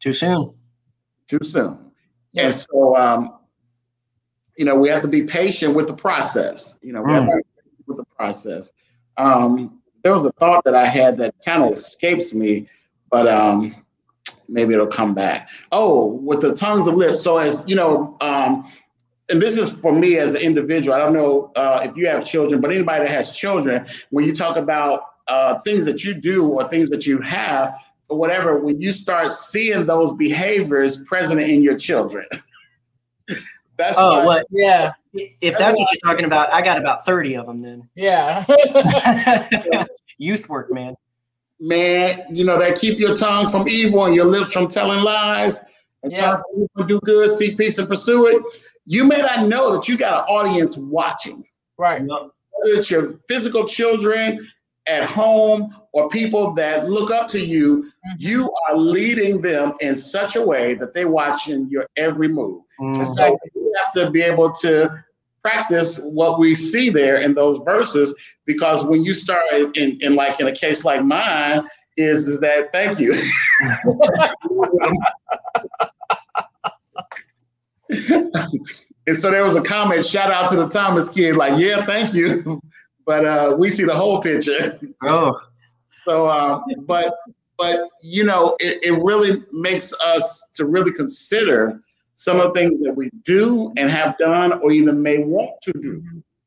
Too 0.00 0.12
soon. 0.12 0.52
Too 1.26 1.40
soon. 1.42 1.78
Yeah. 2.32 2.44
And 2.44 2.54
so, 2.54 2.94
um, 2.96 3.38
you 4.56 4.66
know, 4.66 4.74
we 4.74 4.90
have 4.90 5.02
to 5.02 5.08
be 5.08 5.22
patient 5.22 5.74
with 5.74 5.86
the 5.86 5.94
process. 5.94 6.78
You 6.82 6.92
know, 6.92 7.02
we 7.02 7.10
mm. 7.10 7.14
have 7.14 7.30
to 7.30 7.36
be 7.36 7.84
with 7.86 7.96
the 7.96 8.04
process. 8.04 8.70
Um, 9.16 9.80
there 10.02 10.12
was 10.12 10.26
a 10.26 10.32
thought 10.32 10.62
that 10.64 10.74
I 10.74 10.86
had 10.86 11.16
that 11.18 11.34
kind 11.44 11.62
of 11.62 11.72
escapes 11.72 12.34
me, 12.34 12.68
but 13.10 13.26
um, 13.26 13.74
maybe 14.46 14.74
it'll 14.74 14.86
come 14.86 15.14
back. 15.14 15.48
Oh, 15.72 16.06
with 16.06 16.42
the 16.42 16.54
tongues 16.54 16.86
of 16.86 16.94
lips. 16.94 17.22
So 17.22 17.38
as 17.38 17.64
you 17.66 17.76
know, 17.76 18.16
um, 18.20 18.70
and 19.30 19.42
this 19.42 19.58
is 19.58 19.70
for 19.80 19.92
me 19.92 20.16
as 20.16 20.34
an 20.34 20.40
individual. 20.40 20.96
I 20.96 20.98
don't 20.98 21.12
know 21.12 21.52
uh, 21.54 21.86
if 21.88 21.96
you 21.96 22.06
have 22.08 22.24
children, 22.24 22.60
but 22.60 22.70
anybody 22.70 23.04
that 23.04 23.10
has 23.10 23.36
children, 23.36 23.86
when 24.10 24.24
you 24.24 24.34
talk 24.34 24.56
about 24.56 25.02
uh, 25.28 25.58
things 25.60 25.84
that 25.84 26.02
you 26.04 26.14
do 26.14 26.46
or 26.46 26.68
things 26.68 26.90
that 26.90 27.06
you 27.06 27.20
have 27.20 27.74
or 28.08 28.18
whatever, 28.18 28.58
when 28.58 28.80
you 28.80 28.92
start 28.92 29.30
seeing 29.30 29.84
those 29.86 30.12
behaviors 30.14 31.04
present 31.04 31.40
in 31.40 31.62
your 31.62 31.76
children. 31.76 32.26
That's 33.76 33.96
oh, 33.98 34.24
what? 34.24 34.44
Yeah. 34.50 34.92
If 35.12 35.56
that's, 35.56 35.78
what 35.78 35.88
you're 35.92 36.12
talking 36.12 36.26
about, 36.26 36.52
I 36.52 36.62
got 36.62 36.78
about 36.78 37.06
30 37.06 37.36
of 37.36 37.46
them 37.46 37.62
then. 37.62 37.88
Yeah. 37.94 38.44
Youth 40.18 40.48
work, 40.48 40.72
man. 40.72 40.96
Man, 41.60 42.24
you 42.28 42.44
know, 42.44 42.58
that 42.58 42.78
keep 42.78 42.98
your 42.98 43.16
tongue 43.16 43.48
from 43.48 43.68
evil 43.68 44.04
and 44.04 44.16
your 44.16 44.24
lips 44.24 44.52
from 44.52 44.66
telling 44.66 45.00
lies 45.00 45.60
and 46.02 46.10
yeah. 46.10 46.20
turn 46.20 46.36
from 46.36 46.44
evil 46.56 46.86
do 46.88 47.00
good, 47.04 47.30
seek 47.30 47.56
peace 47.56 47.78
and 47.78 47.88
pursue 47.88 48.26
it. 48.26 48.42
You 48.90 49.04
may 49.04 49.18
not 49.18 49.46
know 49.46 49.74
that 49.74 49.86
you 49.86 49.98
got 49.98 50.28
an 50.28 50.34
audience 50.34 50.78
watching. 50.78 51.44
Right. 51.76 52.00
Whether 52.00 52.30
it's 52.64 52.90
your 52.90 53.18
physical 53.28 53.66
children 53.66 54.48
at 54.86 55.04
home 55.04 55.76
or 55.92 56.08
people 56.08 56.54
that 56.54 56.86
look 56.86 57.10
up 57.10 57.28
to 57.28 57.38
you, 57.38 57.82
mm-hmm. 57.82 58.16
you 58.16 58.50
are 58.66 58.76
leading 58.76 59.42
them 59.42 59.74
in 59.80 59.94
such 59.94 60.36
a 60.36 60.42
way 60.42 60.74
that 60.76 60.94
they're 60.94 61.10
watching 61.10 61.68
your 61.68 61.86
every 61.98 62.28
move. 62.28 62.62
Mm-hmm. 62.80 63.04
So 63.04 63.26
you 63.54 63.74
have 63.84 63.92
to 63.92 64.10
be 64.10 64.22
able 64.22 64.52
to 64.62 65.04
practice 65.42 66.00
what 66.00 66.38
we 66.38 66.54
see 66.54 66.88
there 66.88 67.20
in 67.20 67.34
those 67.34 67.60
verses 67.66 68.14
because 68.46 68.86
when 68.86 69.04
you 69.04 69.12
start 69.12 69.42
in, 69.52 69.98
in 70.00 70.16
like 70.16 70.40
in 70.40 70.46
a 70.46 70.54
case 70.54 70.82
like 70.82 71.04
mine, 71.04 71.62
is 71.98 72.26
is 72.26 72.40
that 72.40 72.72
thank 72.72 72.98
you. 72.98 73.12
and 77.90 79.16
so 79.16 79.30
there 79.30 79.44
was 79.44 79.56
a 79.56 79.62
comment, 79.62 80.04
shout 80.04 80.30
out 80.30 80.48
to 80.50 80.56
the 80.56 80.68
Thomas 80.68 81.08
kid, 81.08 81.36
like, 81.36 81.58
yeah, 81.58 81.84
thank 81.86 82.14
you. 82.14 82.60
But 83.06 83.24
uh, 83.24 83.56
we 83.58 83.70
see 83.70 83.84
the 83.84 83.94
whole 83.94 84.20
picture. 84.20 84.78
Oh. 85.04 85.34
So, 86.04 86.26
uh, 86.26 86.60
but 86.80 87.14
but 87.56 87.88
you 88.02 88.24
know, 88.24 88.54
it, 88.60 88.84
it 88.84 89.02
really 89.02 89.44
makes 89.50 89.94
us 90.04 90.46
to 90.54 90.66
really 90.66 90.92
consider 90.92 91.80
some 92.14 92.38
of 92.38 92.48
the 92.48 92.52
things 92.52 92.80
that 92.80 92.92
we 92.92 93.10
do 93.24 93.72
and 93.76 93.90
have 93.90 94.18
done, 94.18 94.52
or 94.60 94.72
even 94.72 95.02
may 95.02 95.18
want 95.18 95.52
to 95.62 95.72
do. 95.72 96.02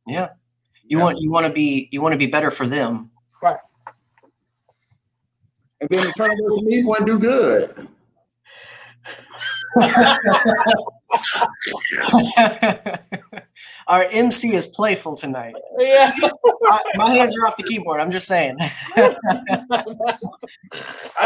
Yeah, 0.06 0.30
you 0.84 0.98
yeah. 0.98 1.04
want 1.04 1.20
you 1.20 1.32
want 1.32 1.48
to 1.48 1.52
be 1.52 1.90
you 1.92 2.02
want 2.02 2.14
to 2.14 2.18
be 2.18 2.28
better 2.28 2.52
for 2.52 2.68
them, 2.68 3.10
right? 3.42 3.58
And 5.80 5.90
then 5.90 6.12
turn 6.14 6.30
over 6.30 6.60
to 6.60 6.66
me 6.66 6.80
and 6.80 7.06
do 7.08 7.18
good. 7.18 7.88
Our 13.88 14.04
MC 14.12 14.56
is 14.56 14.68
playful 14.68 15.16
tonight. 15.16 15.56
Yeah. 15.78 16.12
I, 16.66 16.82
my 16.96 17.14
hands 17.14 17.38
are 17.38 17.46
off 17.48 17.58
the 17.58 17.64
keyboard. 17.64 18.00
I'm 18.00 18.12
just 18.12 18.28
saying. 18.28 18.56
I 18.60 19.16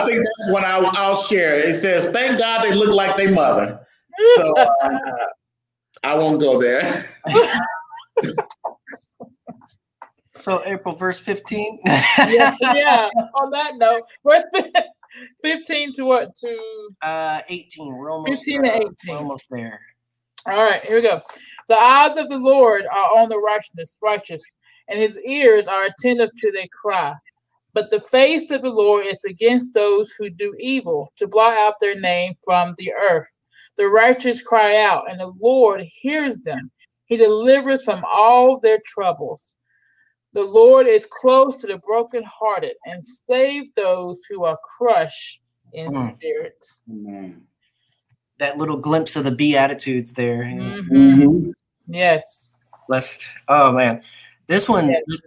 think 0.06 0.24
that's 0.24 0.50
what 0.50 0.64
I'll, 0.64 0.88
I'll, 0.98 1.16
share. 1.16 1.60
It 1.60 1.74
says, 1.74 2.10
"Thank 2.10 2.40
God 2.40 2.64
they 2.64 2.74
look 2.74 2.94
like 2.94 3.18
their 3.18 3.32
mother." 3.32 3.86
So 4.38 4.54
uh, 4.60 5.00
I 6.04 6.16
won't 6.16 6.40
go 6.40 6.60
there. 6.60 7.06
so 10.30 10.64
April 10.66 10.96
verse 10.96 11.20
15. 11.20 11.82
yeah, 11.86 12.56
yeah. 12.62 13.10
On 13.36 13.52
that 13.52 13.78
note, 13.78 14.04
verse 14.24 14.44
15 15.44 15.94
to 15.94 16.06
what? 16.06 16.36
To 16.38 16.90
uh 17.02 17.42
18. 17.50 17.96
We're 17.96 18.12
almost 18.12 18.46
15 18.46 18.64
to 18.64 18.70
uh, 18.70 18.76
18. 18.76 18.94
We're 19.08 19.18
almost 19.18 19.46
there. 19.50 19.80
All 20.48 20.64
right, 20.64 20.82
here 20.82 20.96
we 20.98 21.02
go. 21.02 21.22
The 21.68 21.76
eyes 21.76 22.18
of 22.18 22.30
the 22.30 22.38
Lord 22.38 22.86
are 22.86 23.18
on 23.18 23.30
the 23.30 23.40
righteous, 23.40 23.98
righteous, 24.04 24.58
and 24.88 25.00
his 25.00 25.20
ears 25.26 25.68
are 25.68 25.86
attentive 25.86 26.30
to 26.38 26.52
their 26.52 26.68
cry. 26.68 27.14
But 27.74 27.90
the 27.90 28.00
face 28.00 28.52
of 28.52 28.62
the 28.62 28.70
Lord 28.70 29.06
is 29.08 29.26
against 29.26 29.74
those 29.74 30.12
who 30.12 30.30
do 30.30 30.54
evil, 30.60 31.12
to 31.18 31.28
blot 31.28 31.58
out 31.58 31.74
their 31.82 32.00
name 32.00 32.36
from 32.44 32.76
the 32.78 32.94
earth. 32.94 33.28
The 33.76 33.88
righteous 33.88 34.42
cry 34.44 34.78
out, 34.78 35.10
and 35.10 35.20
the 35.20 35.34
Lord 35.42 35.82
hears 35.82 36.38
them. 36.40 36.72
He 37.06 37.18
delivers 37.18 37.84
from 37.84 38.04
all 38.06 38.60
their 38.60 38.80
troubles. 38.86 39.56
The 40.36 40.44
Lord 40.44 40.86
is 40.86 41.08
close 41.10 41.62
to 41.62 41.68
the 41.68 41.78
brokenhearted 41.78 42.74
and 42.86 43.02
save 43.02 43.74
those 43.76 44.22
who 44.30 44.44
are 44.44 44.60
crushed 44.78 45.40
in 45.72 45.90
Mm. 45.90 46.14
spirit. 46.18 46.66
Amen. 46.92 47.48
That 48.40 48.58
little 48.58 48.76
glimpse 48.76 49.16
of 49.16 49.24
the 49.24 49.32
Beatitudes 49.32 50.12
there. 50.12 50.44
Mhm. 50.44 50.90
Mhm. 50.90 51.54
Yes. 51.88 52.54
Lest 52.90 53.26
oh 53.48 53.72
man. 53.72 54.04
This 54.48 54.68
one 54.68 54.90
Yes. 54.90 55.04
this, 55.08 55.22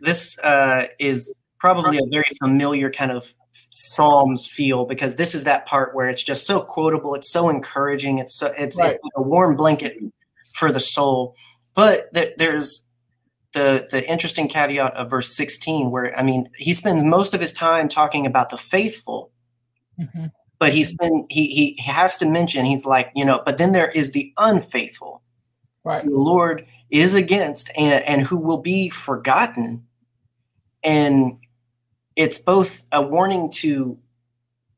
this 0.00 0.38
uh 0.38 0.86
is 0.98 1.34
probably 1.58 1.98
a 1.98 2.06
very 2.10 2.30
familiar 2.40 2.90
kind 2.90 3.12
of 3.12 3.34
Psalms 3.68 4.46
feel 4.46 4.86
because 4.86 5.16
this 5.16 5.34
is 5.34 5.44
that 5.44 5.66
part 5.66 5.94
where 5.94 6.08
it's 6.08 6.22
just 6.22 6.46
so 6.46 6.62
quotable, 6.62 7.14
it's 7.14 7.28
so 7.28 7.50
encouraging, 7.50 8.16
it's 8.18 8.32
so 8.34 8.46
it's 8.56 8.78
Right. 8.78 8.88
it's 8.88 9.00
like 9.02 9.12
a 9.16 9.22
warm 9.22 9.56
blanket 9.56 9.98
for 10.54 10.72
the 10.72 10.80
soul. 10.80 11.34
But 11.74 12.10
there, 12.14 12.32
there's 12.38 12.86
the 13.54 13.86
the 13.90 14.08
interesting 14.10 14.48
caveat 14.48 14.94
of 14.94 15.08
verse 15.10 15.34
16 15.34 15.90
where 15.90 16.16
I 16.18 16.22
mean 16.22 16.48
he 16.56 16.74
spends 16.74 17.02
most 17.02 17.32
of 17.34 17.40
his 17.40 17.52
time 17.52 17.88
talking 17.88 18.26
about 18.26 18.50
the 18.50 18.58
faithful 18.58 19.30
Mhm. 19.98 20.32
but 20.58 20.72
he's 20.74 20.96
been 20.96 21.24
he 21.30 21.46
he 21.76 21.82
has 21.82 22.16
to 22.18 22.26
mention 22.26 22.64
he's 22.64 22.84
like 22.84 23.10
you 23.14 23.24
know 23.24 23.40
but 23.46 23.58
then 23.58 23.72
there 23.72 23.90
is 23.90 24.10
the 24.12 24.32
unfaithful 24.38 25.22
Right. 25.84 26.04
the 26.04 26.10
lord 26.10 26.66
is 26.90 27.14
against 27.14 27.70
and 27.76 28.02
and 28.04 28.22
who 28.26 28.36
will 28.36 28.58
be 28.58 28.88
forgotten 28.90 29.84
and 30.82 31.38
it's 32.16 32.38
both 32.38 32.82
a 32.92 33.00
warning 33.02 33.50
to 33.52 33.96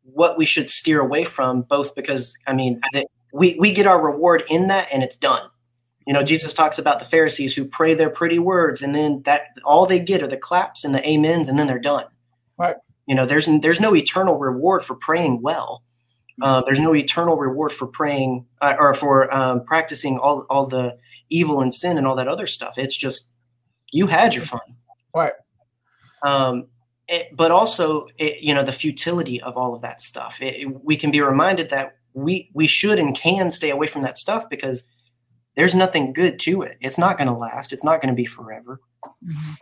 what 0.02 0.36
we 0.38 0.44
should 0.44 0.68
steer 0.68 1.00
away 1.00 1.24
from 1.24 1.62
both 1.62 1.94
because 1.94 2.36
i 2.46 2.52
mean 2.52 2.80
that 2.92 3.06
we 3.32 3.56
we 3.58 3.72
get 3.72 3.86
our 3.86 4.00
reward 4.04 4.42
in 4.50 4.66
that 4.68 4.88
and 4.92 5.02
it's 5.02 5.16
done 5.16 5.48
you 6.06 6.12
know 6.12 6.22
jesus 6.22 6.54
talks 6.54 6.78
about 6.78 6.98
the 6.98 7.04
pharisees 7.04 7.54
who 7.54 7.64
pray 7.64 7.94
their 7.94 8.10
pretty 8.10 8.38
words 8.38 8.82
and 8.82 8.94
then 8.94 9.22
that 9.24 9.48
all 9.64 9.86
they 9.86 9.98
get 9.98 10.22
are 10.22 10.28
the 10.28 10.36
claps 10.36 10.84
and 10.84 10.94
the 10.94 11.04
amens 11.06 11.48
and 11.48 11.58
then 11.58 11.66
they're 11.66 11.78
done. 11.78 12.04
Right. 12.58 12.76
you 13.06 13.14
know 13.14 13.26
there's 13.26 13.48
there's 13.60 13.80
no 13.80 13.94
eternal 13.94 14.38
reward 14.38 14.84
for 14.84 14.94
praying 14.94 15.42
well. 15.42 15.82
Uh, 16.42 16.60
there's 16.66 16.80
no 16.80 16.94
eternal 16.94 17.36
reward 17.36 17.72
for 17.72 17.86
praying 17.86 18.44
uh, 18.60 18.74
or 18.78 18.92
for 18.92 19.34
um, 19.34 19.64
practicing 19.64 20.18
all 20.18 20.44
all 20.50 20.66
the 20.66 20.96
evil 21.30 21.60
and 21.62 21.72
sin 21.72 21.96
and 21.98 22.06
all 22.06 22.14
that 22.14 22.28
other 22.28 22.46
stuff. 22.46 22.76
It's 22.76 22.96
just 22.96 23.26
you 23.92 24.06
had 24.06 24.34
your 24.34 24.44
fun. 24.44 24.60
Right. 25.14 25.32
um, 26.22 26.66
it, 27.08 27.28
but 27.34 27.50
also 27.50 28.08
it, 28.18 28.42
you 28.42 28.52
know 28.54 28.62
the 28.64 28.72
futility 28.72 29.40
of 29.40 29.56
all 29.56 29.74
of 29.74 29.82
that 29.82 30.00
stuff. 30.00 30.42
It, 30.42 30.54
it- 30.62 30.84
we 30.84 30.96
can 30.96 31.10
be 31.10 31.20
reminded 31.20 31.70
that 31.70 31.96
we 32.14 32.50
we 32.52 32.66
should 32.66 32.98
and 32.98 33.14
can 33.14 33.50
stay 33.50 33.70
away 33.70 33.86
from 33.86 34.02
that 34.02 34.18
stuff 34.18 34.48
because 34.50 34.84
there's 35.56 35.74
nothing 35.74 36.12
good 36.12 36.38
to 36.40 36.62
it. 36.62 36.76
It's 36.80 36.98
not 36.98 37.18
going 37.18 37.28
to 37.28 37.34
last. 37.34 37.72
It's 37.72 37.84
not 37.84 38.00
going 38.00 38.14
to 38.14 38.16
be 38.16 38.26
forever. 38.26 38.80
Mhm. 39.24 39.56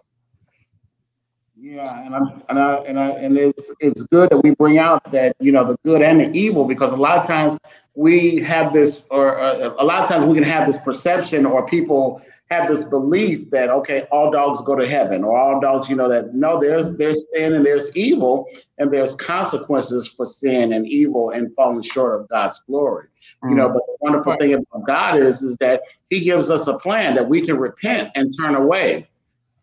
Yeah, 1.57 2.05
and 2.05 2.15
I'm 2.15 2.43
and 2.51 2.59
I 2.59 2.75
and 2.89 2.99
I 2.99 3.11
and 3.11 3.39
it's 3.39 3.71
it's 3.81 4.03
good 4.03 4.29
that 4.31 4.39
we 4.39 4.51
bring 4.51 4.77
out 4.79 5.11
that 5.13 5.35
you 5.41 5.51
know 5.51 5.65
the 5.65 5.79
good 5.85 6.03
and 6.03 6.21
the 6.21 6.31
evil 6.37 6.67
because 6.67 6.93
a 6.93 6.97
lot 6.97 7.17
of 7.17 7.27
times 7.27 7.57
we 7.95 8.41
have 8.41 8.73
this 8.73 9.03
or 9.11 9.39
uh, 9.41 9.75
a 9.79 9.85
lot 9.85 10.03
of 10.03 10.09
times 10.09 10.27
we 10.27 10.35
can 10.35 10.43
have 10.43 10.67
this 10.67 10.79
perception 10.79 11.47
or 11.47 11.65
people 11.67 12.21
have 12.55 12.69
this 12.69 12.85
belief 12.85 13.51
that 13.51 13.69
okay 13.71 14.03
all 14.13 14.31
dogs 14.31 14.61
go 14.63 14.75
to 14.75 14.87
heaven 14.87 15.25
or 15.25 15.37
all 15.37 15.61
dogs 15.61 15.89
you 15.89 15.97
know 15.97 16.09
that 16.09 16.35
no 16.35 16.59
there's 16.61 16.97
there's 16.97 17.27
sin 17.35 17.55
and 17.55 17.65
there's 17.67 17.95
evil 17.97 18.47
and 18.79 18.93
there's 18.93 19.15
consequences 19.17 20.07
for 20.07 20.27
sin 20.27 20.73
and 20.73 20.87
evil 20.87 21.31
and 21.31 21.55
falling 21.55 21.83
short 21.83 22.21
of 22.21 22.29
God's 22.29 22.61
glory 22.67 23.09
you 23.45 23.55
know 23.55 23.69
but 23.69 23.83
the 23.87 23.97
wonderful 24.01 24.33
Right. 24.33 24.41
thing 24.41 24.55
about 24.55 24.87
God 24.87 25.19
is 25.19 25.43
is 25.43 25.57
that 25.59 25.83
he 26.11 26.21
gives 26.21 26.51
us 26.51 26.67
a 26.67 26.79
plan 26.79 27.15
that 27.17 27.29
we 27.29 27.45
can 27.45 27.57
repent 27.59 28.11
and 28.15 28.33
turn 28.39 28.55
away 28.55 29.09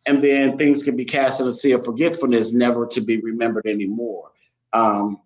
and 0.07 0.23
then 0.23 0.57
things 0.57 0.81
can 0.83 0.95
be 0.95 1.05
cast 1.05 1.39
in 1.39 1.45
the 1.45 1.53
sea 1.53 1.71
of 1.73 1.85
forgetfulness, 1.85 2.53
never 2.53 2.87
to 2.87 3.01
be 3.01 3.17
remembered 3.17 3.67
anymore. 3.67 4.31
Um, 4.73 5.19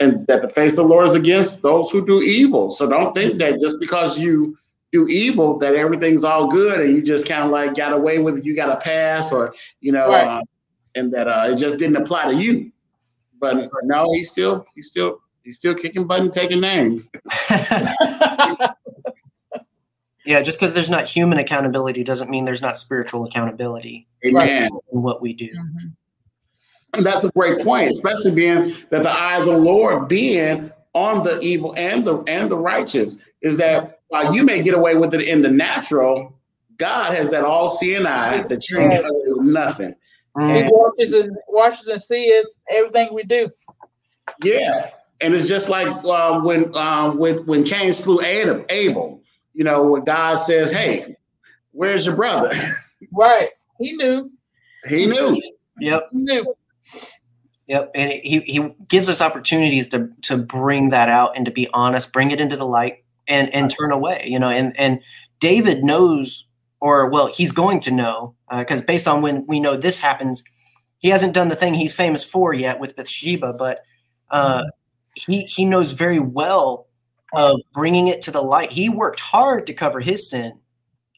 and 0.00 0.26
that 0.26 0.42
the 0.42 0.48
face 0.48 0.72
of 0.72 0.76
the 0.76 0.84
Lord 0.84 1.08
is 1.08 1.14
against 1.14 1.62
those 1.62 1.90
who 1.90 2.04
do 2.04 2.20
evil. 2.22 2.70
So 2.70 2.88
don't 2.88 3.14
think 3.14 3.38
that 3.38 3.60
just 3.60 3.78
because 3.78 4.18
you 4.18 4.58
do 4.92 5.06
evil 5.08 5.58
that 5.58 5.74
everything's 5.74 6.22
all 6.22 6.46
good 6.46 6.80
and 6.80 6.94
you 6.94 7.02
just 7.02 7.26
kind 7.26 7.42
of 7.44 7.50
like 7.50 7.74
got 7.74 7.92
away 7.92 8.18
with 8.18 8.38
it, 8.38 8.44
you 8.44 8.54
got 8.54 8.68
a 8.68 8.76
pass 8.76 9.32
or 9.32 9.54
you 9.80 9.90
know, 9.90 10.10
Right. 10.10 10.26
uh, 10.26 10.42
and 10.94 11.12
that 11.14 11.26
uh, 11.28 11.46
it 11.50 11.56
just 11.56 11.78
didn't 11.78 11.96
apply 11.96 12.28
to 12.28 12.34
you. 12.34 12.70
But 13.40 13.70
no, 13.84 14.12
he's 14.12 14.30
still 14.30 14.64
he's 14.74 14.86
still 14.88 15.20
he's 15.42 15.56
still 15.56 15.74
kicking 15.74 16.06
butt 16.06 16.20
and 16.20 16.32
taking 16.32 16.60
names. 16.60 17.10
yeah 20.24 20.40
just 20.40 20.58
because 20.60 20.72
there's 20.74 20.90
not 20.90 21.08
human 21.08 21.38
accountability 21.38 22.04
doesn't 22.04 22.30
mean 22.30 22.44
there's 22.44 22.62
not 22.62 22.78
spiritual 22.78 23.24
accountability 23.24 24.06
Amen. 24.24 24.70
in 24.92 25.02
what 25.02 25.20
we 25.20 25.32
do 25.32 25.48
Mhm. 25.48 25.92
And 26.94 27.06
that's 27.06 27.24
a 27.24 27.30
great 27.30 27.64
point, 27.64 27.90
especially 27.90 28.32
being 28.32 28.74
that 28.90 29.02
the 29.02 29.10
eyes 29.10 29.46
of 29.46 29.54
the 29.54 29.60
Lord 29.60 30.08
being 30.08 30.70
on 30.92 31.22
the 31.24 31.40
evil 31.40 31.74
and 31.78 32.04
the 32.04 32.18
and 32.26 32.50
the 32.50 32.58
righteous 32.58 33.16
is 33.40 33.56
that 33.56 34.01
while 34.12 34.34
you 34.34 34.44
may 34.44 34.62
get 34.62 34.74
away 34.74 34.94
with 34.94 35.14
it 35.14 35.26
in 35.26 35.40
the 35.40 35.48
natural, 35.48 36.38
God 36.76 37.14
has 37.14 37.30
that 37.30 37.44
all 37.44 37.66
seeing 37.66 38.04
eye 38.04 38.42
that 38.42 38.68
you 38.68 38.78
ain't 38.78 38.90
get 38.90 39.04
away 39.10 39.22
with 39.28 39.46
nothing. 39.46 39.94
He 40.38 40.68
watches 40.70 41.14
and 41.14 41.34
watches 41.48 41.86
and 41.88 42.00
sees 42.00 42.60
everything 42.70 43.14
we 43.14 43.22
do. 43.22 43.48
Yeah, 44.42 44.90
and 45.22 45.32
it's 45.32 45.48
just 45.48 45.70
like 45.70 45.86
um, 46.04 46.44
when 46.44 46.76
um, 46.76 47.16
with 47.16 47.46
when 47.46 47.64
Cain 47.64 47.94
slew 47.94 48.20
Adam, 48.20 48.66
Abel. 48.68 49.22
You 49.54 49.64
know, 49.64 49.82
when 49.82 50.04
God 50.04 50.34
says, 50.34 50.70
"Hey, 50.70 51.16
where's 51.72 52.04
your 52.06 52.16
brother?" 52.16 52.52
Right. 53.10 53.48
He 53.80 53.96
knew. 53.96 54.30
he 54.88 55.06
knew. 55.06 55.42
yep 55.80 56.08
He 56.12 56.18
knew. 56.18 56.54
Yep, 57.66 57.90
and 57.96 58.12
he 58.12 58.40
he 58.40 58.74
gives 58.86 59.08
us 59.08 59.20
opportunities 59.20 59.88
to 59.88 60.08
to 60.22 60.36
bring 60.36 60.90
that 60.90 61.08
out 61.08 61.36
and 61.36 61.44
to 61.46 61.50
be 61.50 61.68
honest, 61.74 62.12
bring 62.12 62.30
it 62.30 62.40
into 62.40 62.56
the 62.56 62.64
light, 62.64 63.02
and 63.28 63.52
and 63.54 63.70
turn 63.70 63.92
away. 63.92 64.24
You 64.26 64.38
know, 64.38 64.48
and 64.48 64.78
and 64.78 65.00
David 65.38 65.84
knows, 65.84 66.46
or 66.80 67.08
well, 67.08 67.26
he's 67.26 67.52
going 67.52 67.80
to 67.80 67.90
know, 67.90 68.34
because 68.50 68.82
based 68.82 69.08
on 69.08 69.22
when 69.22 69.46
we 69.46 69.60
know 69.60 69.76
this 69.76 69.98
happens, 69.98 70.44
he 70.98 71.08
hasn't 71.08 71.34
done 71.34 71.48
the 71.48 71.56
thing 71.56 71.74
he's 71.74 71.94
famous 71.94 72.24
for 72.24 72.54
yet 72.54 72.80
with 72.80 72.96
Bathsheba, 72.96 73.52
but 73.52 73.80
uh, 74.30 74.64
he 75.14 75.42
he 75.42 75.64
knows 75.64 75.92
very 75.92 76.20
well 76.20 76.86
of 77.34 77.60
bringing 77.72 78.08
it 78.08 78.20
to 78.22 78.30
the 78.30 78.42
light. 78.42 78.72
He 78.72 78.88
worked 78.88 79.20
hard 79.20 79.66
to 79.66 79.74
cover 79.74 80.00
his 80.00 80.28
sin, 80.30 80.52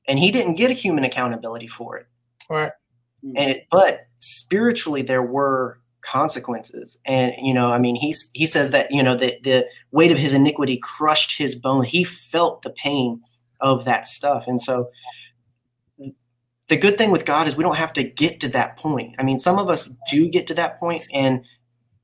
and 0.08 0.18
he 0.18 0.30
didn't 0.30 0.54
get 0.54 0.70
a 0.70 0.74
human 0.74 1.04
accountability 1.04 1.66
for 1.66 1.96
it. 1.98 2.06
Right. 2.48 2.72
And, 3.36 3.62
but 3.70 4.06
spiritually, 4.18 5.02
there 5.02 5.22
were 5.22 5.80
consequences, 6.04 6.98
and 7.04 7.32
you 7.38 7.54
know, 7.54 7.72
I 7.72 7.78
mean, 7.78 7.96
he's 7.96 8.30
he 8.34 8.46
says 8.46 8.70
that 8.70 8.90
you 8.90 9.02
know 9.02 9.16
the 9.16 9.38
the 9.42 9.66
weight 9.90 10.12
of 10.12 10.18
his 10.18 10.34
iniquity 10.34 10.78
crushed 10.82 11.38
his 11.38 11.56
bone. 11.56 11.84
He 11.84 12.04
felt 12.04 12.62
the 12.62 12.70
pain 12.70 13.20
of 13.60 13.84
that 13.84 14.06
stuff, 14.06 14.46
and 14.46 14.60
so 14.60 14.90
the 16.68 16.76
good 16.76 16.96
thing 16.96 17.10
with 17.10 17.26
God 17.26 17.46
is 17.46 17.56
we 17.56 17.64
don't 17.64 17.76
have 17.76 17.92
to 17.94 18.02
get 18.02 18.40
to 18.40 18.48
that 18.50 18.76
point. 18.76 19.14
I 19.18 19.22
mean, 19.22 19.38
some 19.38 19.58
of 19.58 19.68
us 19.68 19.92
do 20.10 20.28
get 20.28 20.46
to 20.48 20.54
that 20.54 20.78
point, 20.78 21.06
and 21.12 21.44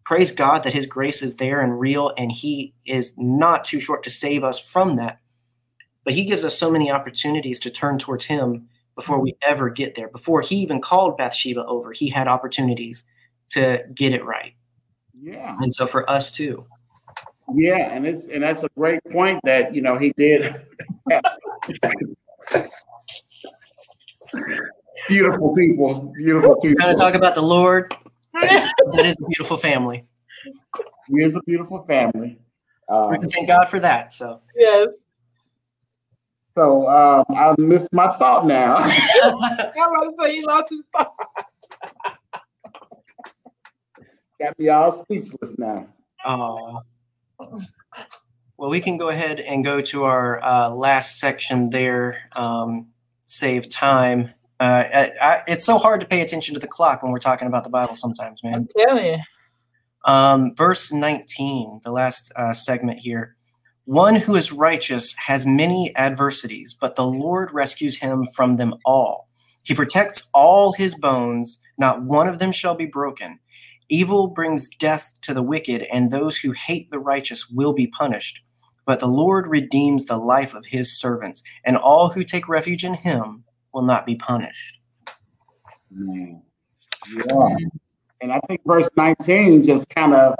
praise 0.05 0.32
God 0.32 0.62
that 0.64 0.74
His 0.74 0.86
grace 0.86 1.22
is 1.22 1.36
there 1.36 1.61
and 1.61 1.78
real, 1.78 2.12
and 2.16 2.30
He 2.30 2.74
is 2.86 3.14
not 3.16 3.64
too 3.64 3.80
short 3.80 4.03
to 4.05 4.11
save 4.11 4.44
us 4.44 4.59
from 4.59 4.96
that. 4.96 5.18
But 6.05 6.14
He 6.14 6.24
gives 6.24 6.44
us 6.44 6.59
so 6.59 6.70
many 6.70 6.90
opportunities 6.90 7.61
to 7.61 7.70
turn 7.70 7.98
towards 7.98 8.26
Him 8.26 8.68
before 8.94 9.20
we 9.20 9.36
ever 9.42 9.70
get 9.70 9.94
there. 9.94 10.09
Before 10.09 10.40
He 10.40 10.57
even 10.57 10.80
called 10.80 11.16
Bathsheba 11.16 11.64
over, 11.66 11.92
He 11.92 12.11
had 12.11 12.28
opportunities 12.28 13.05
to 13.51 13.84
get 13.94 14.12
it 14.12 14.24
right. 14.24 14.55
Yeah. 15.20 15.57
And 15.61 15.72
so 15.72 15.86
for 15.86 16.09
us 16.11 16.30
too. 16.32 16.66
Yeah, 17.53 17.92
and 17.92 18.07
it's 18.07 18.28
and 18.28 18.42
that's 18.44 18.62
a 18.62 18.68
great 18.76 19.03
point 19.11 19.40
that 19.44 19.74
you 19.74 19.82
know 19.82 19.98
he 19.98 20.12
did. 20.16 20.55
beautiful 25.09 25.55
people, 25.55 26.12
beautiful 26.16 26.51
We're 26.62 26.74
going 26.74 26.76
people. 26.76 26.90
to 26.90 26.94
talk 26.96 27.14
about 27.14 27.34
the 27.34 27.42
Lord. 27.42 27.94
That 28.32 28.72
is 29.05 29.16
a 29.20 29.24
beautiful 29.26 29.57
family. 29.57 30.05
He 31.09 31.22
is 31.22 31.36
a 31.36 31.40
beautiful 31.42 31.82
family. 31.84 32.38
We 32.88 32.94
Um, 32.96 33.20
can 33.20 33.30
thank 33.30 33.48
God 33.48 33.66
for 33.66 33.80
that. 33.80 34.12
So 34.12 34.40
yes. 34.57 35.07
so 36.55 36.88
um, 36.88 37.24
I 37.36 37.55
missed 37.59 37.92
my 37.92 38.16
thought 38.16 38.46
now. 38.46 38.76
I 38.76 39.32
was 39.74 40.14
say 40.20 40.36
he 40.36 40.44
lost 40.44 40.70
his 40.70 40.86
thought. 40.92 41.14
Got 44.41 44.59
me 44.59 44.68
all 44.70 44.91
speechless 44.91 45.59
now. 45.59 45.86
Uh, 46.24 46.80
well, 48.57 48.70
we 48.70 48.80
can 48.80 48.97
go 48.97 49.09
ahead 49.09 49.38
and 49.38 49.62
go 49.62 49.80
to 49.82 50.05
our 50.05 50.43
uh, 50.43 50.70
last 50.70 51.18
section 51.18 51.70
there. 51.70 52.30
Um, 52.36 52.88
save 53.26 53.68
time. 53.68 54.30
Uh, 54.59 54.84
I, 54.95 55.12
I, 55.20 55.43
it's 55.47 55.64
so 55.64 55.78
hard 55.78 56.01
to 56.01 56.07
pay 56.07 56.22
attention 56.22 56.55
to 56.55 56.61
the 56.61 56.66
clock 56.66 57.03
when 57.03 57.12
we're 57.12 57.18
talking 57.18 57.49
about 57.49 57.64
the 57.64 57.70
Bible 57.70 57.95
sometimes, 57.95 58.43
man. 58.43 58.55
I'm 58.55 58.68
telling 58.76 59.07
you. 59.07 59.18
Um, 60.05 60.55
verse 60.55 60.91
19, 60.91 61.80
the 61.84 61.91
last 61.91 62.32
uh, 62.34 62.53
segment 62.53 62.99
here. 62.99 63.36
One 63.84 64.16
who 64.16 64.36
is 64.36 64.53
righteous 64.53 65.14
has 65.26 65.45
many 65.47 65.95
adversities, 65.97 66.76
but 66.78 66.97
the 66.97 67.05
Lord 67.05 67.51
rescues 67.53 67.99
him 67.99 68.26
from 68.34 68.57
them 68.57 68.74
all. 68.84 69.28
He 69.62 69.74
protects 69.74 70.28
all 70.32 70.72
his 70.72 70.95
bones, 70.95 71.61
not 71.78 72.03
one 72.03 72.28
of 72.28 72.38
them 72.38 72.53
shall 72.53 72.74
be 72.74 72.86
broken. 72.86 73.38
Evil 73.93 74.28
brings 74.28 74.68
death 74.68 75.12
to 75.22 75.34
the 75.34 75.43
wicked, 75.43 75.82
and 75.93 76.11
those 76.11 76.38
who 76.38 76.53
hate 76.53 76.91
the 76.93 77.01
righteous 77.01 77.51
will 77.51 77.72
be 77.72 77.88
punished. 77.88 78.41
But 78.86 79.01
the 79.01 79.09
Lord 79.09 79.49
redeems 79.49 80.07
the 80.07 80.16
life 80.16 80.55
of 80.55 80.64
his 80.64 80.97
servants, 80.97 81.43
and 81.64 81.76
all 81.76 82.09
who 82.09 82.22
take 82.22 82.49
refuge 82.49 82.84
in 82.84 82.95
him 82.95 83.45
will 83.74 83.82
not 83.82 84.07
be 84.07 84.14
punished. 84.14 84.78
Yeah. 85.91 87.57
And 88.20 88.32
I 88.32 88.38
think 88.47 88.61
verse 88.64 88.88
19 88.97 89.64
just 89.64 89.88
kind 89.91 90.14
of 90.14 90.34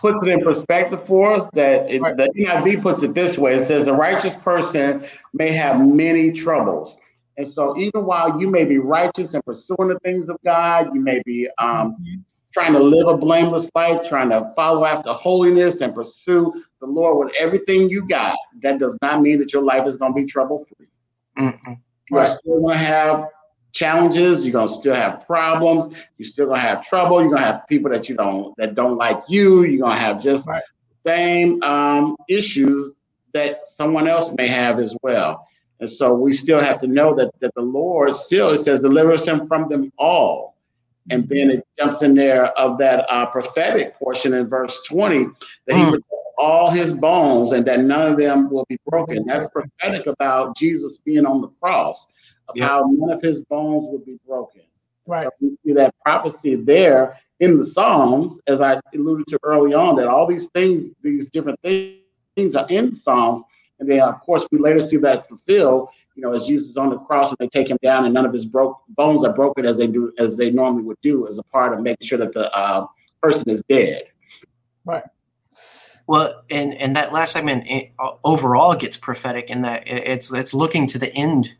puts 0.00 0.22
it 0.22 0.30
in 0.30 0.42
perspective 0.42 1.02
for 1.02 1.32
us 1.32 1.48
that 1.54 1.90
it, 1.90 2.02
the 2.02 2.30
NIV 2.36 2.82
puts 2.82 3.02
it 3.02 3.14
this 3.14 3.38
way 3.38 3.54
it 3.54 3.60
says, 3.60 3.86
The 3.86 3.94
righteous 3.94 4.34
person 4.34 5.04
may 5.32 5.52
have 5.52 5.80
many 5.80 6.32
troubles. 6.32 6.98
And 7.38 7.48
so, 7.48 7.78
even 7.78 8.04
while 8.04 8.38
you 8.38 8.48
may 8.48 8.64
be 8.64 8.78
righteous 8.78 9.32
and 9.32 9.42
pursuing 9.44 9.88
the 9.88 9.98
things 10.00 10.28
of 10.28 10.36
God, 10.44 10.92
you 10.92 11.00
may 11.00 11.22
be 11.24 11.48
um. 11.58 11.96
Trying 12.52 12.72
to 12.72 12.80
live 12.80 13.06
a 13.08 13.16
blameless 13.16 13.68
life, 13.74 14.08
trying 14.08 14.30
to 14.30 14.52
follow 14.56 14.84
after 14.84 15.12
holiness 15.12 15.80
and 15.80 15.94
pursue 15.94 16.52
the 16.80 16.86
Lord 16.86 17.26
with 17.26 17.34
everything 17.38 17.88
you 17.88 18.06
got. 18.06 18.36
That 18.62 18.78
does 18.78 18.98
not 19.02 19.22
mean 19.22 19.38
that 19.38 19.52
your 19.52 19.62
life 19.62 19.86
is 19.86 19.96
going 19.96 20.14
to 20.14 20.20
be 20.20 20.26
trouble 20.26 20.66
free. 20.76 20.86
Mm-hmm. 21.38 21.74
You 22.10 22.18
are 22.18 22.26
still 22.26 22.60
going 22.60 22.78
to 22.78 22.84
have 22.84 23.28
challenges. 23.72 24.44
You're 24.44 24.52
gonna 24.52 24.68
still 24.68 24.94
have 24.94 25.26
problems. 25.26 25.94
You're 26.18 26.28
still 26.28 26.46
gonna 26.46 26.60
have 26.60 26.86
trouble. 26.86 27.20
You're 27.20 27.30
gonna 27.30 27.44
have 27.44 27.66
people 27.68 27.90
that 27.90 28.08
you 28.08 28.16
don't 28.16 28.56
that 28.56 28.74
don't 28.74 28.96
like 28.96 29.22
you. 29.28 29.64
You're 29.64 29.86
gonna 29.86 30.00
have 30.00 30.22
just 30.22 30.46
right. 30.46 30.62
same 31.04 31.62
um, 31.62 32.16
issues 32.28 32.92
that 33.32 33.66
someone 33.66 34.08
else 34.08 34.32
may 34.36 34.48
have 34.48 34.78
as 34.80 34.96
well. 35.02 35.46
And 35.78 35.88
so 35.88 36.12
we 36.12 36.32
still 36.32 36.60
have 36.60 36.78
to 36.78 36.86
know 36.86 37.14
that 37.14 37.30
that 37.40 37.54
the 37.54 37.62
Lord 37.62 38.14
still 38.14 38.50
it 38.50 38.58
says 38.58 38.82
delivers 38.82 39.26
him 39.26 39.46
from 39.46 39.68
them 39.68 39.92
all. 39.98 40.56
And 41.10 41.28
then 41.28 41.50
it 41.50 41.66
jumps 41.78 42.02
in 42.02 42.14
there 42.14 42.46
of 42.58 42.78
that 42.78 43.10
uh, 43.10 43.26
prophetic 43.26 43.94
portion 43.94 44.34
in 44.34 44.48
verse 44.48 44.82
20 44.86 45.26
that 45.66 45.76
he 45.76 45.82
mm. 45.82 46.00
all 46.38 46.70
his 46.70 46.92
bones 46.92 47.52
and 47.52 47.66
that 47.66 47.80
none 47.80 48.12
of 48.12 48.18
them 48.18 48.50
will 48.50 48.64
be 48.68 48.78
broken. 48.86 49.24
That's 49.26 49.44
prophetic 49.50 50.06
about 50.06 50.56
Jesus 50.56 50.98
being 50.98 51.26
on 51.26 51.40
the 51.40 51.48
cross 51.60 52.06
of 52.48 52.56
yep. 52.56 52.68
how 52.68 52.88
none 52.90 53.10
of 53.10 53.20
his 53.22 53.42
bones 53.44 53.86
would 53.90 54.04
be 54.04 54.18
broken. 54.26 54.62
Right. 55.06 55.24
So 55.24 55.30
we 55.40 55.56
see 55.64 55.72
that 55.74 55.94
prophecy 56.04 56.56
there 56.56 57.18
in 57.40 57.58
the 57.58 57.64
Psalms, 57.64 58.38
as 58.46 58.60
I 58.60 58.80
alluded 58.94 59.26
to 59.28 59.38
early 59.42 59.74
on, 59.74 59.96
that 59.96 60.06
all 60.06 60.26
these 60.26 60.48
things, 60.48 60.90
these 61.02 61.30
different 61.30 61.58
things 61.62 62.54
are 62.54 62.66
in 62.68 62.92
Psalms. 62.92 63.42
And 63.80 63.88
then, 63.88 64.00
of 64.00 64.20
course, 64.20 64.46
we 64.52 64.58
later 64.58 64.80
see 64.80 64.98
that 64.98 65.26
fulfilled, 65.26 65.88
you 66.20 66.26
know, 66.26 66.34
as 66.34 66.46
Jesus 66.46 66.68
is 66.70 66.76
on 66.76 66.90
the 66.90 66.98
cross 66.98 67.30
and 67.30 67.36
they 67.38 67.48
take 67.48 67.68
him 67.68 67.78
down 67.82 68.04
and 68.04 68.12
none 68.12 68.26
of 68.26 68.32
his 68.32 68.44
broke 68.44 68.78
bones 68.90 69.24
are 69.24 69.32
broken 69.32 69.64
as 69.64 69.78
they 69.78 69.86
do, 69.86 70.12
as 70.18 70.36
they 70.36 70.50
normally 70.50 70.82
would 70.82 71.00
do, 71.02 71.26
as 71.26 71.38
a 71.38 71.42
part 71.44 71.72
of 71.72 71.80
making 71.80 72.06
sure 72.06 72.18
that 72.18 72.32
the 72.32 72.52
uh, 72.54 72.86
person 73.22 73.48
is 73.48 73.62
dead. 73.68 74.04
Right. 74.84 75.04
Well, 76.06 76.42
and 76.50 76.74
and 76.74 76.96
that 76.96 77.12
last 77.12 77.32
segment 77.32 77.66
it, 77.68 77.92
overall 78.24 78.74
gets 78.74 78.96
prophetic 78.96 79.48
in 79.48 79.62
that 79.62 79.84
it's 79.86 80.32
it's 80.32 80.52
looking 80.52 80.86
to 80.88 80.98
the 80.98 81.14
end 81.14 81.54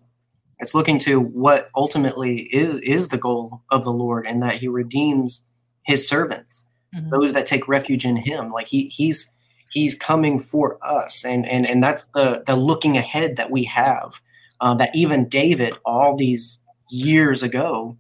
it's 0.61 0.75
looking 0.75 0.99
to 1.01 1.21
what 1.21 1.71
ultimately 1.75 2.43
is 2.55 2.79
is 2.81 3.09
the 3.09 3.19
goal 3.19 3.63
of 3.71 3.85
the 3.85 3.93
Lord, 3.93 4.27
and 4.27 4.43
that 4.43 4.57
He 4.57 4.69
redeems 4.69 5.47
His 5.83 6.07
servants, 6.07 6.67
mm-hmm. 6.95 7.09
those 7.09 7.33
that 7.33 7.47
take 7.47 7.67
refuge 7.67 8.05
in 8.05 8.17
Him. 8.17 8.51
Like 8.51 8.69
He 8.69 8.87
He's 8.89 9.31
He's 9.71 9.95
coming 9.95 10.39
for 10.39 10.79
us, 10.85 11.25
and 11.25 11.49
and 11.49 11.67
and 11.67 11.83
that's 11.83 12.09
the 12.09 12.45
the 12.47 12.57
looking 12.57 12.97
ahead 12.97 13.37
that 13.37 13.51
we 13.51 13.65
have. 13.65 14.21
Uh, 14.61 14.75
that 14.75 14.91
even 14.95 15.29
David, 15.29 15.75
all 15.85 16.17
these 16.17 16.59
years 16.91 17.43
ago, 17.43 17.97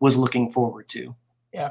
was 0.00 0.16
looking 0.16 0.50
forward 0.50 0.88
to. 0.88 1.14
Yeah. 1.52 1.70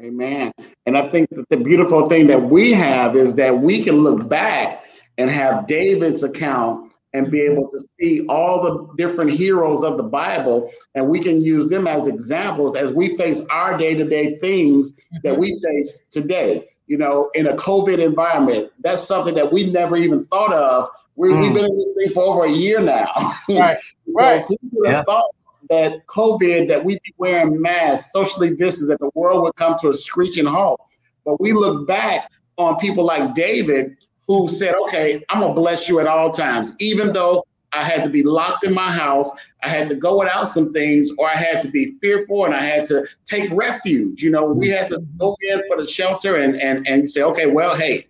Amen. 0.00 0.52
And 0.86 0.96
I 0.96 1.08
think 1.10 1.28
that 1.30 1.48
the 1.50 1.56
beautiful 1.56 2.08
thing 2.08 2.28
that 2.28 2.42
we 2.42 2.72
have 2.72 3.16
is 3.16 3.34
that 3.34 3.58
we 3.60 3.82
can 3.82 3.96
look 3.96 4.28
back 4.28 4.84
and 5.18 5.28
have 5.28 5.66
David's 5.66 6.22
account 6.22 6.92
and 7.12 7.30
be 7.30 7.40
able 7.40 7.68
to 7.68 7.80
see 7.98 8.24
all 8.26 8.62
the 8.62 8.94
different 8.96 9.30
heroes 9.30 9.82
of 9.82 9.96
the 9.96 10.02
Bible, 10.02 10.70
and 10.94 11.08
we 11.08 11.18
can 11.18 11.40
use 11.40 11.70
them 11.70 11.86
as 11.86 12.06
examples 12.06 12.76
as 12.76 12.92
we 12.92 13.16
face 13.16 13.40
our 13.50 13.76
day 13.76 13.94
to 13.94 14.04
day 14.04 14.38
things 14.38 14.96
that 15.22 15.32
mm-hmm. 15.32 15.40
we 15.40 15.60
face 15.64 16.06
today. 16.10 16.66
You 16.86 16.98
know, 16.98 17.30
in 17.34 17.46
a 17.46 17.56
COVID 17.56 17.98
environment, 17.98 18.70
that's 18.80 19.02
something 19.02 19.34
that 19.34 19.52
we 19.52 19.70
never 19.70 19.96
even 19.96 20.22
thought 20.24 20.52
of. 20.52 20.88
We, 21.18 21.32
have 21.32 21.38
mm. 21.38 21.54
been 21.54 21.64
in 21.64 21.76
this 21.76 21.90
thing 21.98 22.10
for 22.14 22.22
over 22.22 22.44
a 22.44 22.50
year 22.50 22.80
now. 22.80 23.08
Right, 23.48 23.76
right. 24.06 24.44
Who 24.46 24.56
would 24.72 24.88
have 24.88 24.98
yeah. 24.98 25.02
thought 25.02 25.34
that 25.68 26.06
COVID, 26.06 26.68
that 26.68 26.84
we'd 26.84 27.00
be 27.02 27.14
wearing 27.18 27.60
masks, 27.60 28.12
socially 28.12 28.50
distanced, 28.54 28.88
that 28.88 29.00
the 29.00 29.10
world 29.14 29.42
would 29.42 29.56
come 29.56 29.76
to 29.80 29.88
a 29.88 29.94
screeching 29.94 30.46
halt? 30.46 30.80
But 31.24 31.40
we 31.40 31.52
look 31.52 31.86
back 31.86 32.30
on 32.56 32.76
people 32.76 33.04
like 33.04 33.34
David 33.34 33.96
who 34.28 34.46
said, 34.46 34.74
okay, 34.86 35.24
I'm 35.28 35.40
going 35.40 35.54
to 35.54 35.60
bless 35.60 35.88
you 35.88 35.98
at 35.98 36.06
all 36.06 36.30
times, 36.30 36.76
even 36.78 37.12
though 37.12 37.44
I 37.72 37.82
had 37.82 38.04
to 38.04 38.10
be 38.10 38.22
locked 38.22 38.64
in 38.64 38.74
my 38.74 38.92
house, 38.92 39.30
I 39.62 39.68
had 39.68 39.88
to 39.88 39.94
go 39.94 40.18
without 40.18 40.44
some 40.44 40.72
things, 40.72 41.10
or 41.18 41.28
I 41.28 41.36
had 41.36 41.62
to 41.62 41.70
be 41.70 41.96
fearful 42.00 42.44
and 42.44 42.54
I 42.54 42.62
had 42.62 42.84
to 42.86 43.06
take 43.24 43.50
refuge. 43.50 44.22
You 44.22 44.30
know, 44.30 44.44
we 44.44 44.68
had 44.68 44.90
to 44.90 45.00
go 45.18 45.36
in 45.40 45.62
for 45.66 45.76
the 45.78 45.86
shelter 45.86 46.36
and 46.36 46.56
and 46.60 46.86
and 46.86 47.08
say, 47.08 47.22
okay, 47.22 47.46
well, 47.46 47.74
hey, 47.76 48.06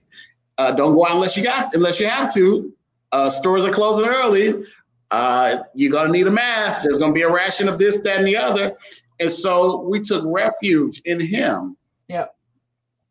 uh, 0.59 0.73
don't 0.73 0.95
go 0.95 1.07
out 1.07 1.13
unless 1.13 1.37
you 1.37 1.43
got 1.43 1.75
unless 1.75 1.99
you 1.99 2.07
have 2.07 2.33
to. 2.35 2.73
Uh, 3.13 3.29
stores 3.29 3.65
are 3.65 3.71
closing 3.71 4.07
early. 4.07 4.65
Uh, 5.11 5.59
you're 5.75 5.93
gonna 5.93 6.13
need 6.13 6.27
a 6.27 6.31
mask. 6.31 6.83
There's 6.83 6.99
gonna 6.99 7.13
be 7.13 7.23
a 7.23 7.31
ration 7.33 7.69
of 7.69 7.79
this, 7.79 8.03
that, 8.03 8.19
and 8.19 8.27
the 8.27 8.37
other. 8.37 8.77
And 9.21 9.31
so 9.31 9.83
we 9.83 10.01
took 10.01 10.25
refuge 10.27 11.01
in 11.05 11.21
Him. 11.21 11.77
Yeah 12.09 12.27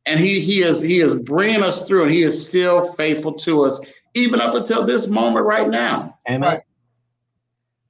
and 0.08 0.20
he 0.20 0.40
he 0.40 0.64
is 0.64 0.82
he 0.82 1.00
is 1.00 1.22
bringing 1.22 1.62
us 1.62 1.86
through 1.86 2.04
and 2.04 2.12
he 2.12 2.24
is 2.24 2.48
still 2.48 2.84
faithful 2.94 3.34
to 3.34 3.64
us 3.64 3.80
even 4.16 4.42
up 4.42 4.56
until 4.56 4.86
this 4.86 5.08
moment 5.08 5.46
right 5.46 5.70
now 5.70 6.18
amen 6.30 6.42
right. 6.42 6.62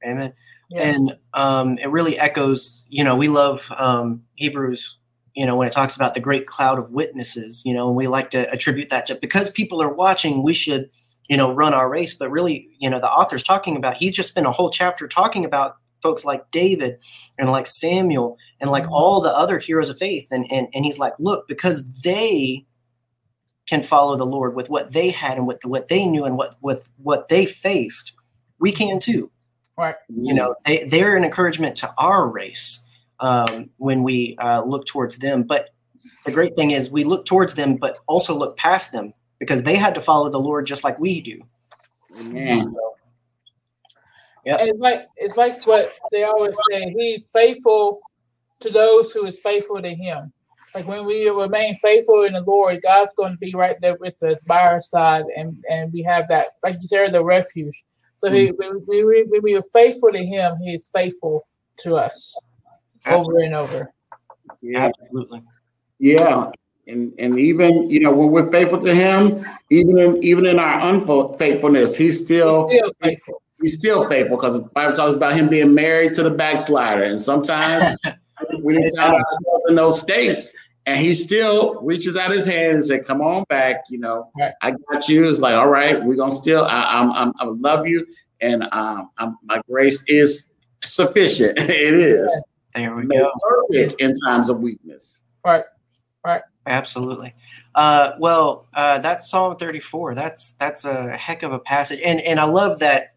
amen 0.06 0.34
yeah. 0.70 0.82
and 0.82 1.16
um, 1.34 1.78
it 1.78 1.90
really 1.90 2.20
echoes 2.20 2.84
you 2.90 3.04
know 3.04 3.16
we 3.16 3.30
love 3.30 3.72
um, 3.78 4.24
hebrews 4.36 4.98
you 5.36 5.46
know 5.46 5.56
when 5.56 5.68
it 5.68 5.72
talks 5.72 5.96
about 5.96 6.14
the 6.14 6.20
great 6.20 6.46
cloud 6.46 6.80
of 6.80 6.92
witnesses 6.92 7.62
you 7.64 7.74
know 7.74 7.88
and 7.88 7.96
we 7.96 8.08
like 8.08 8.32
to 8.32 8.52
attribute 8.52 8.90
that 8.90 9.06
to 9.06 9.16
because 9.16 9.50
people 9.52 9.82
are 9.82 9.94
watching 9.94 10.44
we 10.44 10.54
should 10.54 10.90
you 11.30 11.38
know 11.38 11.54
run 11.54 11.74
our 11.74 11.90
race 11.90 12.14
but 12.14 12.32
really 12.32 12.70
you 12.80 12.90
know 12.90 13.00
the 13.00 13.10
author's 13.10 13.44
talking 13.44 13.76
about 13.76 13.98
he's 13.98 14.16
just 14.16 14.30
spent 14.30 14.48
a 14.48 14.52
whole 14.52 14.70
chapter 14.70 15.08
talking 15.08 15.46
about 15.46 15.78
folks 16.02 16.26
like 16.26 16.50
David 16.52 16.98
and 17.38 17.50
like 17.50 17.68
Samuel 17.68 18.38
and 18.60 18.72
like 18.72 18.84
mm-hmm. 18.84 18.94
all 18.94 19.22
the 19.22 19.36
other 19.36 19.60
heroes 19.60 19.90
of 19.90 19.98
faith. 19.98 20.28
And, 20.32 20.50
and, 20.52 20.68
and 20.74 20.86
he's 20.86 21.00
like, 21.00 21.14
look, 21.20 21.48
because 21.48 21.86
they 22.04 22.66
can 23.68 23.84
follow 23.84 24.16
the 24.16 24.26
Lord 24.26 24.56
with 24.56 24.70
what 24.70 24.94
they 24.94 25.10
had 25.10 25.38
and 25.38 25.48
what, 25.48 25.64
what 25.66 25.90
they 25.90 26.06
knew 26.06 26.26
and 26.26 26.38
what, 26.38 26.56
with 26.62 26.90
what 26.98 27.28
they 27.28 27.46
faced, 27.46 28.14
we 28.60 28.72
can 28.72 29.00
too. 29.00 29.30
Right. 29.78 29.96
You 30.10 30.34
know, 30.34 30.56
they, 30.66 30.86
they're 30.86 31.18
an 31.18 31.24
encouragement 31.24 31.76
to 31.78 31.94
our 31.98 32.28
race 32.28 32.84
um, 33.20 33.70
when 33.78 34.04
we 34.04 34.38
uh, 34.40 34.64
look 34.64 34.86
towards 34.86 35.20
them. 35.20 35.44
But 35.44 35.70
the 36.26 36.32
great 36.32 36.56
thing 36.56 36.72
is 36.72 36.90
we 36.90 37.04
look 37.04 37.26
towards 37.26 37.56
them, 37.56 37.76
but 37.76 38.00
also 38.08 38.36
look 38.36 38.58
past 38.58 38.92
them 38.92 39.14
because 39.40 39.64
they 39.64 39.76
had 39.76 39.96
to 39.96 40.02
follow 40.02 40.30
the 40.30 40.40
Lord 40.40 40.66
just 40.66 40.84
like 40.84 41.00
we 41.00 41.22
do. 41.22 41.42
Amen. 42.20 42.62
So, 42.62 42.96
yeah. 44.46 44.58
it's 44.62 44.80
like 44.80 45.08
it's 45.18 45.38
like 45.38 45.66
what 45.68 45.92
they 46.12 46.24
always 46.24 46.58
say. 46.70 46.94
He's 46.98 47.30
faithful 47.32 48.02
to 48.62 48.70
those 48.70 49.14
who 49.14 49.26
is 49.26 49.40
faithful 49.40 49.82
to 49.82 49.94
him. 49.94 50.32
Like 50.74 50.88
when 50.88 51.06
we 51.06 51.30
remain 51.30 51.76
faithful 51.76 52.24
in 52.24 52.34
the 52.34 52.42
Lord, 52.42 52.82
God's 52.82 53.14
going 53.16 53.34
to 53.34 53.38
be 53.40 53.54
right 53.54 53.76
there 53.82 53.98
with 54.00 54.22
us 54.24 54.44
by 54.46 54.62
our 54.62 54.82
side, 54.82 55.26
and 55.36 55.54
and 55.70 55.92
we 55.92 56.02
have 56.04 56.28
that, 56.30 56.46
like 56.64 56.76
you 56.82 56.88
said, 56.88 57.14
the 57.14 57.24
refuge. 57.24 57.84
So 58.18 58.32
he, 58.32 58.48
mm-hmm. 58.48 58.56
when, 58.58 58.84
we, 58.88 59.24
when 59.24 59.42
we 59.44 59.56
are 59.56 59.64
faithful 59.72 60.12
to 60.12 60.26
Him, 60.26 60.58
He 60.58 60.74
is 60.74 60.90
faithful 60.94 61.48
to 61.80 61.96
us 61.96 62.36
over 63.06 63.38
and 63.38 63.54
over. 63.54 63.94
Yeah, 64.62 64.90
absolutely. 65.02 65.44
Yeah, 66.00 66.52
and 66.88 67.14
and 67.20 67.40
even 67.40 67.90
you 67.90 68.00
know 68.00 68.12
when 68.12 68.30
we're 68.32 68.50
faithful 68.50 68.80
to 68.80 68.94
Him, 68.94 69.46
even 69.70 69.98
in 69.98 70.24
even 70.24 70.46
in 70.46 70.60
our 70.60 70.90
unfaithfulness, 70.90 71.96
He's 71.96 72.24
still, 72.24 72.70
he's 72.70 72.80
still 72.80 72.94
faithful 73.02 73.42
he's 73.62 73.78
still 73.78 74.08
faithful 74.08 74.38
because 74.38 74.56
the 74.56 74.64
Bible 74.70 74.96
talks 74.96 75.16
about 75.16 75.34
him 75.34 75.50
being 75.50 75.74
married 75.74 76.14
to 76.14 76.24
the 76.24 76.30
backslider. 76.30 77.04
And 77.04 77.20
sometimes 77.20 77.96
we 78.62 78.76
didn't 78.76 78.96
find 78.96 79.14
ourselves 79.14 79.64
in 79.70 79.76
those 79.76 80.02
states. 80.02 80.52
and 80.86 81.00
he 81.00 81.14
still 81.14 81.82
reaches 81.82 82.16
out 82.16 82.32
his 82.32 82.46
hand 82.46 82.76
and 82.76 82.86
said, 82.86 83.06
"Come 83.06 83.22
on 83.22 83.44
back, 83.50 83.84
you 83.90 84.00
know, 84.00 84.32
right. 84.40 84.54
I 84.62 84.72
got 84.72 85.10
you." 85.10 85.28
It's 85.28 85.42
like, 85.42 85.56
all 85.56 85.68
right, 85.68 86.02
we're 86.02 86.16
gonna 86.16 86.32
still, 86.32 86.64
I, 86.64 86.84
I'm, 86.84 87.12
I'm, 87.12 87.34
I 87.40 87.46
love 87.46 87.88
you, 87.88 88.08
and 88.40 88.64
um, 88.72 89.10
I'm, 89.18 89.38
my 89.44 89.62
grace 89.70 90.06
is 90.08 90.54
sufficient. 90.82 91.58
it 91.60 91.94
is. 91.94 92.46
There 92.74 92.96
we 92.96 93.06
go. 93.06 93.32
Perfect 93.70 94.00
in 94.00 94.14
times 94.26 94.50
of 94.50 94.62
weakness. 94.62 95.24
Right. 95.44 95.66
Right. 96.26 96.44
Absolutely. 96.68 97.34
Uh, 97.76 98.14
well, 98.20 98.68
uh, 98.74 99.00
that's 99.00 99.30
Psalm 99.30 99.56
34. 99.56 100.16
That's 100.16 100.54
that's 100.60 100.86
a 100.86 101.16
heck 101.16 101.44
of 101.44 101.54
a 101.54 101.60
passage, 101.60 102.00
and 102.04 102.20
and 102.22 102.40
I 102.40 102.46
love 102.46 102.80
that 102.80 103.16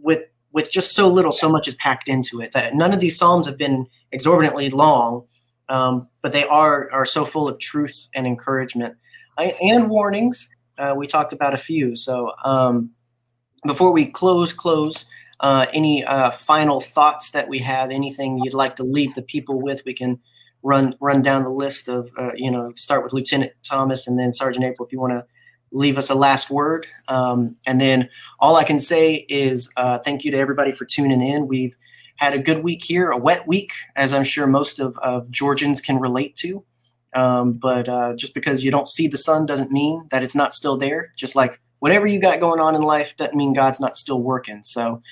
with 0.00 0.24
with 0.52 0.70
just 0.70 0.94
so 0.94 1.08
little, 1.08 1.32
so 1.32 1.48
much 1.48 1.68
is 1.68 1.74
packed 1.76 2.08
into 2.08 2.40
it. 2.40 2.52
That 2.52 2.74
none 2.74 2.92
of 2.92 3.00
these 3.00 3.16
psalms 3.16 3.46
have 3.46 3.56
been 3.56 3.86
exorbitantly 4.10 4.70
long, 4.70 5.24
um, 5.68 6.08
but 6.20 6.32
they 6.32 6.44
are 6.46 6.90
are 6.92 7.04
so 7.04 7.24
full 7.24 7.48
of 7.48 7.58
truth 7.58 8.08
and 8.14 8.26
encouragement 8.26 8.96
and 9.38 9.88
warnings. 9.88 10.50
Uh, 10.78 10.94
we 10.96 11.06
talked 11.06 11.32
about 11.32 11.54
a 11.54 11.58
few. 11.58 11.96
So 11.96 12.32
um, 12.44 12.90
before 13.66 13.92
we 13.92 14.06
close, 14.06 14.52
close. 14.52 15.06
Uh, 15.40 15.66
any 15.72 16.04
uh, 16.04 16.30
final 16.30 16.78
thoughts 16.78 17.32
that 17.32 17.48
we 17.48 17.58
have? 17.58 17.90
Anything 17.90 18.38
you'd 18.44 18.54
like 18.54 18.76
to 18.76 18.84
leave 18.84 19.16
the 19.16 19.22
people 19.22 19.60
with? 19.60 19.82
We 19.84 19.92
can 19.92 20.20
run 20.62 20.94
run 21.00 21.22
down 21.22 21.42
the 21.42 21.50
list 21.50 21.88
of 21.88 22.10
uh, 22.18 22.32
you 22.34 22.50
know 22.50 22.72
start 22.74 23.02
with 23.02 23.12
Lieutenant 23.12 23.52
Thomas 23.64 24.06
and 24.06 24.18
then 24.18 24.32
Sergeant 24.32 24.64
April 24.64 24.86
if 24.86 24.92
you 24.92 25.00
want 25.00 25.12
to 25.12 25.26
leave 25.72 25.98
us 25.98 26.10
a 26.10 26.14
last 26.14 26.50
word. 26.50 26.86
Um, 27.08 27.56
and 27.66 27.80
then 27.80 28.08
all 28.38 28.56
I 28.56 28.64
can 28.64 28.78
say 28.78 29.26
is 29.28 29.70
uh, 29.76 29.98
thank 29.98 30.24
you 30.24 30.30
to 30.30 30.36
everybody 30.36 30.72
for 30.72 30.84
tuning 30.84 31.20
in. 31.20 31.48
We've 31.48 31.74
had 32.16 32.34
a 32.34 32.38
good 32.38 32.62
week 32.62 32.84
here, 32.84 33.08
a 33.10 33.16
wet 33.16 33.48
week, 33.48 33.72
as 33.96 34.12
I'm 34.12 34.24
sure 34.24 34.46
most 34.46 34.78
of, 34.78 34.96
of 34.98 35.30
Georgians 35.30 35.80
can 35.80 35.98
relate 35.98 36.36
to. 36.36 36.62
Um, 37.14 37.54
but 37.54 37.88
uh, 37.88 38.14
just 38.14 38.34
because 38.34 38.64
you 38.64 38.70
don't 38.70 38.88
see 38.88 39.06
the 39.06 39.16
sun 39.16 39.46
doesn't 39.46 39.70
mean 39.70 40.06
that 40.10 40.22
it's 40.22 40.34
not 40.34 40.54
still 40.54 40.76
there. 40.76 41.12
Just 41.16 41.34
like 41.34 41.60
whatever 41.80 42.06
you 42.06 42.20
got 42.20 42.40
going 42.40 42.60
on 42.60 42.74
in 42.74 42.82
life 42.82 43.16
doesn't 43.16 43.36
mean 43.36 43.52
God's 43.52 43.80
not 43.80 43.96
still 43.96 44.20
working. 44.20 44.62
So 44.62 45.02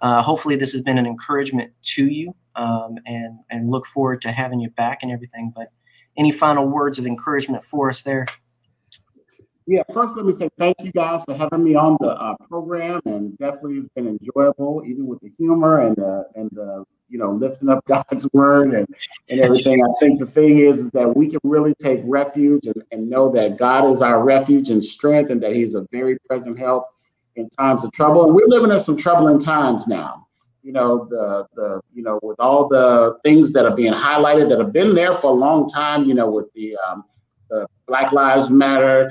uh, 0.00 0.22
hopefully 0.22 0.56
this 0.56 0.72
has 0.72 0.82
been 0.82 0.98
an 0.98 1.06
encouragement 1.06 1.72
to 1.82 2.06
you 2.06 2.34
um, 2.56 2.96
and, 3.06 3.38
and 3.50 3.70
look 3.70 3.86
forward 3.86 4.22
to 4.22 4.32
having 4.32 4.60
you 4.60 4.70
back 4.70 5.02
and 5.02 5.12
everything. 5.12 5.52
But 5.54 5.72
any 6.16 6.32
final 6.32 6.66
words 6.66 6.98
of 6.98 7.06
encouragement 7.06 7.64
for 7.64 7.88
us 7.90 8.02
there? 8.02 8.26
Yeah, 9.66 9.82
first 9.92 10.16
let 10.16 10.26
me 10.26 10.32
say 10.32 10.48
thank 10.58 10.76
you 10.80 10.90
guys 10.90 11.22
for 11.24 11.34
having 11.34 11.62
me 11.62 11.76
on 11.76 11.96
the 12.00 12.10
uh, 12.10 12.34
program, 12.48 13.00
and 13.04 13.38
definitely 13.38 13.76
it's 13.76 13.88
been 13.94 14.08
enjoyable, 14.08 14.82
even 14.84 15.06
with 15.06 15.20
the 15.20 15.30
humor 15.38 15.82
and 15.82 15.94
the 15.94 16.26
and 16.34 16.50
the 16.52 16.84
you 17.08 17.18
know 17.18 17.30
lifting 17.30 17.68
up 17.68 17.84
God's 17.86 18.28
word 18.32 18.74
and 18.74 18.88
and 19.28 19.40
everything. 19.40 19.84
I 19.84 19.88
think 20.00 20.18
the 20.18 20.26
thing 20.26 20.58
is, 20.58 20.78
is 20.78 20.90
that 20.90 21.16
we 21.16 21.28
can 21.28 21.38
really 21.44 21.74
take 21.74 22.00
refuge 22.04 22.66
and, 22.66 22.82
and 22.90 23.08
know 23.08 23.30
that 23.30 23.58
God 23.58 23.88
is 23.88 24.02
our 24.02 24.24
refuge 24.24 24.70
and 24.70 24.82
strength, 24.82 25.30
and 25.30 25.40
that 25.40 25.54
He's 25.54 25.76
a 25.76 25.86
very 25.92 26.18
present 26.26 26.58
help 26.58 26.86
in 27.36 27.48
times 27.50 27.84
of 27.84 27.92
trouble. 27.92 28.26
And 28.26 28.34
we're 28.34 28.46
living 28.46 28.70
in 28.70 28.78
some 28.78 28.96
troubling 28.96 29.38
times 29.38 29.86
now. 29.86 30.26
You 30.62 30.72
know 30.72 31.06
the 31.08 31.46
the 31.54 31.80
you 31.94 32.02
know 32.02 32.20
with 32.22 32.38
all 32.38 32.68
the 32.68 33.18
things 33.24 33.52
that 33.54 33.64
are 33.64 33.74
being 33.74 33.94
highlighted 33.94 34.50
that 34.50 34.58
have 34.58 34.72
been 34.74 34.94
there 34.94 35.14
for 35.14 35.30
a 35.30 35.34
long 35.34 35.70
time. 35.70 36.04
You 36.04 36.14
know 36.14 36.30
with 36.30 36.52
the 36.54 36.76
um, 36.86 37.04
the 37.48 37.66
Black 37.86 38.12
Lives 38.12 38.50
Matter 38.50 39.10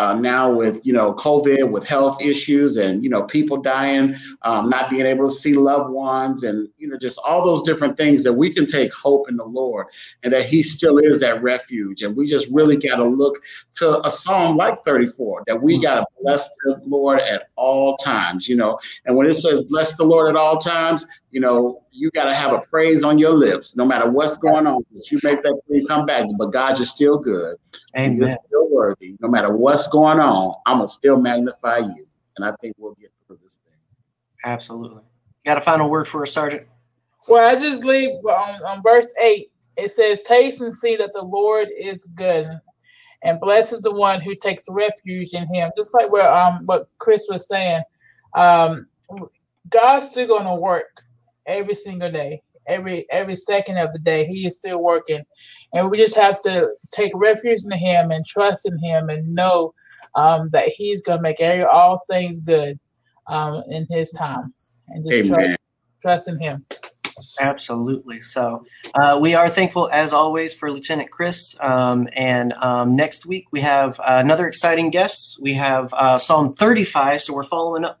uh, 0.00 0.14
now 0.14 0.50
with 0.50 0.80
you 0.84 0.94
know 0.94 1.12
COVID, 1.12 1.70
with 1.70 1.84
health 1.84 2.22
issues, 2.22 2.78
and 2.78 3.04
you 3.04 3.10
know 3.10 3.24
people 3.24 3.60
dying, 3.60 4.16
um, 4.42 4.70
not 4.70 4.88
being 4.88 5.04
able 5.04 5.28
to 5.28 5.34
see 5.34 5.54
loved 5.54 5.90
ones, 5.90 6.42
and 6.42 6.68
you 6.78 6.88
know 6.88 6.96
just 6.96 7.18
all 7.18 7.44
those 7.44 7.62
different 7.64 7.98
things 7.98 8.24
that 8.24 8.32
we 8.32 8.52
can 8.52 8.64
take 8.64 8.94
hope 8.94 9.28
in 9.28 9.36
the 9.36 9.44
Lord, 9.44 9.88
and 10.22 10.32
that 10.32 10.46
He 10.46 10.62
still 10.62 10.96
is 10.96 11.20
that 11.20 11.42
refuge, 11.42 12.00
and 12.00 12.16
we 12.16 12.26
just 12.26 12.48
really 12.50 12.78
got 12.78 12.96
to 12.96 13.04
look 13.04 13.42
to 13.72 14.04
a 14.06 14.10
psalm 14.10 14.56
like 14.56 14.82
34 14.86 15.44
that 15.46 15.62
we 15.62 15.78
got 15.78 15.96
to 15.96 16.06
bless 16.22 16.48
the 16.64 16.80
Lord 16.86 17.20
at 17.20 17.50
all 17.56 17.98
times, 17.98 18.48
you 18.48 18.56
know, 18.56 18.78
and 19.04 19.18
when 19.18 19.26
it 19.26 19.34
says 19.34 19.64
bless 19.64 19.98
the 19.98 20.04
Lord 20.04 20.30
at 20.30 20.36
all 20.36 20.56
times, 20.56 21.04
you 21.30 21.40
know, 21.40 21.84
you 21.92 22.10
got 22.10 22.24
to 22.24 22.34
have 22.34 22.52
a 22.52 22.60
praise 22.60 23.04
on 23.04 23.18
your 23.18 23.32
lips, 23.32 23.76
no 23.76 23.84
matter 23.84 24.10
what's 24.10 24.36
going 24.36 24.66
on. 24.66 24.84
That 24.92 25.10
you 25.10 25.20
make 25.22 25.42
that 25.42 25.60
praise 25.66 25.86
come 25.86 26.06
back, 26.06 26.26
but 26.38 26.52
God 26.52 26.78
is 26.80 26.90
still 26.90 27.18
good. 27.18 27.56
Amen. 27.96 28.18
You're 28.18 28.38
still 28.46 28.70
worthy. 28.70 29.16
No 29.20 29.28
matter 29.28 29.56
what's 29.56 29.86
going 29.88 30.18
on, 30.18 30.56
I'm 30.66 30.78
gonna 30.78 30.88
still 30.88 31.18
magnify 31.18 31.78
you, 31.78 32.06
and 32.36 32.44
I 32.44 32.52
think 32.60 32.74
we'll 32.78 32.94
get 32.94 33.12
through 33.26 33.38
this 33.42 33.58
thing. 33.64 33.78
Absolutely. 34.44 35.02
Got 35.44 35.58
a 35.58 35.60
final 35.60 35.88
word 35.88 36.08
for 36.08 36.22
us, 36.22 36.32
Sergeant? 36.32 36.66
Well, 37.28 37.48
I 37.48 37.58
just 37.58 37.84
leave 37.84 38.10
on, 38.24 38.62
on 38.64 38.82
verse 38.82 39.12
eight. 39.20 39.52
It 39.76 39.90
says, 39.90 40.22
"Taste 40.22 40.60
and 40.60 40.72
see 40.72 40.96
that 40.96 41.12
the 41.12 41.22
Lord 41.22 41.68
is 41.78 42.06
good." 42.14 42.48
And 43.22 43.38
blesses 43.38 43.82
the 43.82 43.92
one 43.92 44.22
who 44.22 44.34
takes 44.34 44.64
refuge 44.70 45.34
in 45.34 45.46
him. 45.54 45.70
Just 45.76 45.92
like 45.94 46.10
what 46.10 46.24
um 46.24 46.62
what 46.64 46.88
Chris 46.98 47.26
was 47.30 47.46
saying. 47.46 47.82
Um 48.34 48.88
God's 49.68 50.10
still 50.10 50.26
gonna 50.26 50.56
work 50.56 50.86
every 51.46 51.74
single 51.74 52.10
day, 52.10 52.42
every 52.66 53.06
every 53.10 53.34
second 53.34 53.78
of 53.78 53.92
the 53.92 53.98
day. 53.98 54.26
He 54.26 54.46
is 54.46 54.58
still 54.58 54.78
working, 54.78 55.22
and 55.72 55.90
we 55.90 55.98
just 55.98 56.16
have 56.16 56.42
to 56.42 56.70
take 56.90 57.12
refuge 57.14 57.60
in 57.64 57.78
Him 57.78 58.10
and 58.10 58.24
trust 58.24 58.66
in 58.66 58.78
Him 58.78 59.08
and 59.08 59.34
know 59.34 59.74
um, 60.14 60.50
that 60.52 60.68
He's 60.68 61.02
gonna 61.02 61.22
make 61.22 61.40
every, 61.40 61.64
all 61.64 61.98
things 62.10 62.40
good 62.40 62.78
um, 63.26 63.62
in 63.68 63.86
His 63.90 64.12
time, 64.12 64.52
and 64.88 65.04
just 65.08 65.30
trust, 65.30 65.58
trust 66.02 66.28
in 66.28 66.38
Him. 66.38 66.64
Absolutely. 67.40 68.20
So 68.20 68.64
uh, 68.94 69.18
we 69.20 69.34
are 69.34 69.48
thankful, 69.48 69.88
as 69.92 70.12
always, 70.12 70.54
for 70.54 70.70
Lieutenant 70.70 71.10
Chris. 71.10 71.56
Um, 71.60 72.08
and 72.14 72.52
um, 72.54 72.96
next 72.96 73.26
week 73.26 73.46
we 73.52 73.60
have 73.60 73.98
uh, 74.00 74.18
another 74.24 74.46
exciting 74.46 74.90
guest. 74.90 75.38
We 75.40 75.54
have 75.54 75.92
uh, 75.94 76.18
Psalm 76.18 76.52
35. 76.52 77.22
So 77.22 77.34
we're 77.34 77.44
following 77.44 77.84
up 77.84 78.00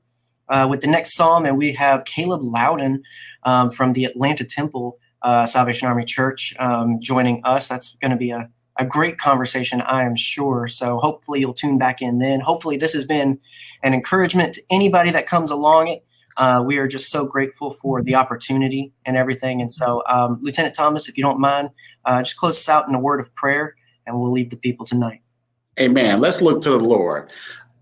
uh, 0.50 0.66
with 0.68 0.80
the 0.80 0.86
next 0.86 1.14
psalm, 1.14 1.46
and 1.46 1.56
we 1.56 1.72
have 1.72 2.04
Caleb 2.04 2.42
Loudon 2.42 3.02
um, 3.44 3.70
from 3.70 3.92
the 3.92 4.04
Atlanta 4.04 4.44
Temple 4.44 4.98
uh, 5.22 5.46
Salvation 5.46 5.88
Army 5.88 6.04
Church 6.04 6.54
um, 6.58 6.98
joining 7.00 7.40
us. 7.44 7.68
That's 7.68 7.94
going 7.94 8.10
to 8.10 8.16
be 8.16 8.30
a, 8.30 8.50
a 8.78 8.84
great 8.84 9.18
conversation, 9.18 9.80
I 9.80 10.04
am 10.04 10.16
sure. 10.16 10.66
So 10.66 10.98
hopefully 10.98 11.40
you'll 11.40 11.54
tune 11.54 11.78
back 11.78 12.02
in 12.02 12.18
then. 12.18 12.40
Hopefully 12.40 12.76
this 12.76 12.92
has 12.92 13.04
been 13.04 13.38
an 13.82 13.94
encouragement 13.94 14.54
to 14.54 14.62
anybody 14.70 15.10
that 15.10 15.26
comes 15.26 15.50
along 15.50 15.88
it. 15.88 16.04
Uh, 16.36 16.62
we 16.64 16.78
are 16.78 16.88
just 16.88 17.10
so 17.10 17.24
grateful 17.24 17.70
for 17.70 18.02
the 18.02 18.14
opportunity 18.14 18.92
and 19.04 19.16
everything. 19.16 19.60
And 19.60 19.72
so, 19.72 20.02
um, 20.08 20.38
Lieutenant 20.40 20.74
Thomas, 20.74 21.08
if 21.08 21.18
you 21.18 21.22
don't 21.22 21.40
mind, 21.40 21.70
uh, 22.04 22.22
just 22.22 22.36
close 22.36 22.58
us 22.58 22.68
out 22.68 22.88
in 22.88 22.94
a 22.94 23.00
word 23.00 23.20
of 23.20 23.34
prayer, 23.34 23.74
and 24.06 24.18
we'll 24.18 24.32
leave 24.32 24.50
the 24.50 24.56
people 24.56 24.86
tonight. 24.86 25.20
Amen. 25.78 26.20
Let's 26.20 26.40
look 26.40 26.62
to 26.62 26.70
the 26.70 26.76
Lord. 26.76 27.30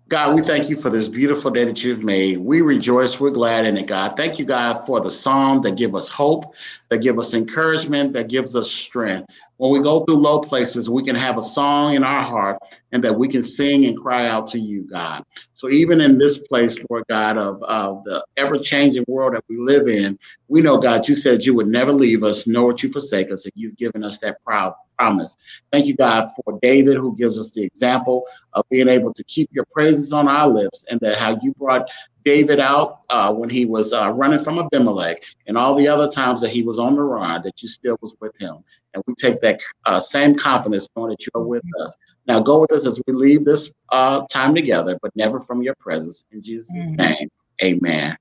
God, 0.08 0.34
we 0.34 0.40
thank 0.40 0.70
you 0.70 0.76
for 0.76 0.88
this 0.88 1.06
beautiful 1.06 1.50
day 1.50 1.64
that 1.64 1.84
you've 1.84 2.02
made. 2.02 2.38
We 2.38 2.62
rejoice. 2.62 3.20
We're 3.20 3.28
glad 3.28 3.66
in 3.66 3.76
it, 3.76 3.86
God. 3.86 4.16
Thank 4.16 4.38
you, 4.38 4.46
God, 4.46 4.86
for 4.86 5.02
the 5.02 5.10
psalm 5.10 5.60
that 5.60 5.76
give 5.76 5.94
us 5.94 6.08
hope, 6.08 6.54
that 6.88 7.02
give 7.02 7.18
us 7.18 7.34
encouragement, 7.34 8.14
that 8.14 8.28
gives 8.28 8.56
us 8.56 8.70
strength. 8.70 9.30
When 9.58 9.70
we 9.70 9.80
go 9.80 10.04
through 10.04 10.16
low 10.16 10.40
places, 10.40 10.88
we 10.88 11.04
can 11.04 11.14
have 11.14 11.36
a 11.36 11.42
song 11.42 11.92
in 11.92 12.04
our 12.04 12.22
heart 12.22 12.58
and 12.92 13.04
that 13.04 13.18
we 13.18 13.28
can 13.28 13.42
sing 13.42 13.84
and 13.84 14.00
cry 14.00 14.28
out 14.28 14.46
to 14.46 14.58
you, 14.58 14.88
God. 14.88 15.24
So 15.52 15.68
even 15.68 16.00
in 16.00 16.16
this 16.16 16.38
place, 16.38 16.82
Lord 16.88 17.04
God, 17.10 17.36
of, 17.36 17.62
of 17.64 18.02
the 18.04 18.24
ever-changing 18.38 19.04
world 19.08 19.34
that 19.34 19.44
we 19.46 19.58
live 19.58 19.88
in, 19.88 20.18
we 20.48 20.62
know, 20.62 20.78
God, 20.78 21.06
you 21.06 21.16
said 21.16 21.44
you 21.44 21.54
would 21.54 21.68
never 21.68 21.92
leave 21.92 22.24
us, 22.24 22.46
nor 22.46 22.68
would 22.68 22.82
you 22.82 22.90
forsake 22.90 23.30
us, 23.30 23.44
and 23.44 23.52
you've 23.56 23.76
given 23.76 24.02
us 24.02 24.18
that 24.20 24.42
proud 24.42 24.72
promise. 24.98 25.36
Thank 25.72 25.86
you, 25.86 25.94
God, 25.94 26.28
for 26.34 26.58
David, 26.60 26.96
who 26.96 27.16
gives 27.16 27.38
us 27.38 27.52
the 27.52 27.62
example 27.62 28.24
of 28.52 28.64
being 28.68 28.88
able 28.88 29.12
to 29.14 29.24
keep 29.24 29.48
your 29.52 29.64
praises 29.72 30.12
on 30.12 30.28
our 30.28 30.48
lips, 30.48 30.84
and 30.90 30.98
that 31.00 31.16
how 31.16 31.38
you 31.42 31.52
brought 31.54 31.88
David 32.24 32.60
out 32.60 33.00
uh, 33.10 33.32
when 33.32 33.48
he 33.48 33.64
was 33.64 33.92
uh, 33.92 34.10
running 34.10 34.42
from 34.42 34.58
Abimelech, 34.58 35.22
and 35.46 35.56
all 35.56 35.74
the 35.74 35.88
other 35.88 36.10
times 36.10 36.40
that 36.40 36.50
he 36.50 36.62
was 36.62 36.78
on 36.78 36.96
the 36.96 37.02
run, 37.02 37.42
that 37.42 37.62
you 37.62 37.68
still 37.68 37.96
was 38.02 38.14
with 38.20 38.32
him. 38.38 38.58
And 38.94 39.02
we 39.06 39.14
take 39.14 39.40
that 39.40 39.60
uh, 39.86 40.00
same 40.00 40.34
confidence 40.34 40.88
knowing 40.96 41.10
that 41.10 41.26
you're 41.26 41.44
with 41.44 41.62
us. 41.80 41.94
Now 42.26 42.40
go 42.40 42.58
with 42.58 42.72
us 42.72 42.86
as 42.86 43.00
we 43.06 43.14
leave 43.14 43.44
this 43.44 43.72
uh, 43.90 44.26
time 44.26 44.54
together, 44.54 44.98
but 45.00 45.14
never 45.16 45.40
from 45.40 45.62
your 45.62 45.74
presence. 45.76 46.24
In 46.32 46.42
Jesus' 46.42 46.74
mm-hmm. 46.76 46.94
name, 46.96 47.28
amen. 47.62 48.16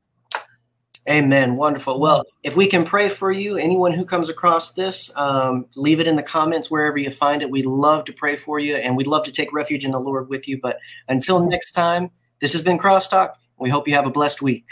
Amen. 1.09 1.55
Wonderful. 1.55 2.01
Well, 2.01 2.25
if 2.43 2.57
we 2.57 2.67
can 2.67 2.83
pray 2.83 3.07
for 3.07 3.31
you, 3.31 3.55
anyone 3.55 3.93
who 3.93 4.03
comes 4.03 4.27
across 4.27 4.73
this, 4.73 5.09
um, 5.15 5.65
leave 5.75 6.01
it 6.01 6.07
in 6.07 6.17
the 6.17 6.23
comments 6.23 6.69
wherever 6.69 6.97
you 6.97 7.11
find 7.11 7.41
it. 7.41 7.49
We'd 7.49 7.65
love 7.65 8.03
to 8.05 8.13
pray 8.13 8.35
for 8.35 8.59
you 8.59 8.75
and 8.75 8.97
we'd 8.97 9.07
love 9.07 9.23
to 9.23 9.31
take 9.31 9.53
refuge 9.53 9.85
in 9.85 9.91
the 9.91 10.01
Lord 10.01 10.27
with 10.27 10.49
you. 10.49 10.59
But 10.61 10.79
until 11.07 11.47
next 11.47 11.71
time, 11.71 12.11
this 12.41 12.51
has 12.51 12.61
been 12.61 12.77
Crosstalk. 12.77 13.35
We 13.57 13.69
hope 13.69 13.87
you 13.87 13.93
have 13.93 14.05
a 14.05 14.11
blessed 14.11 14.41
week. 14.41 14.65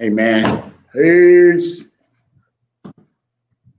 Amen. 0.00 0.72
Peace. 0.92 1.92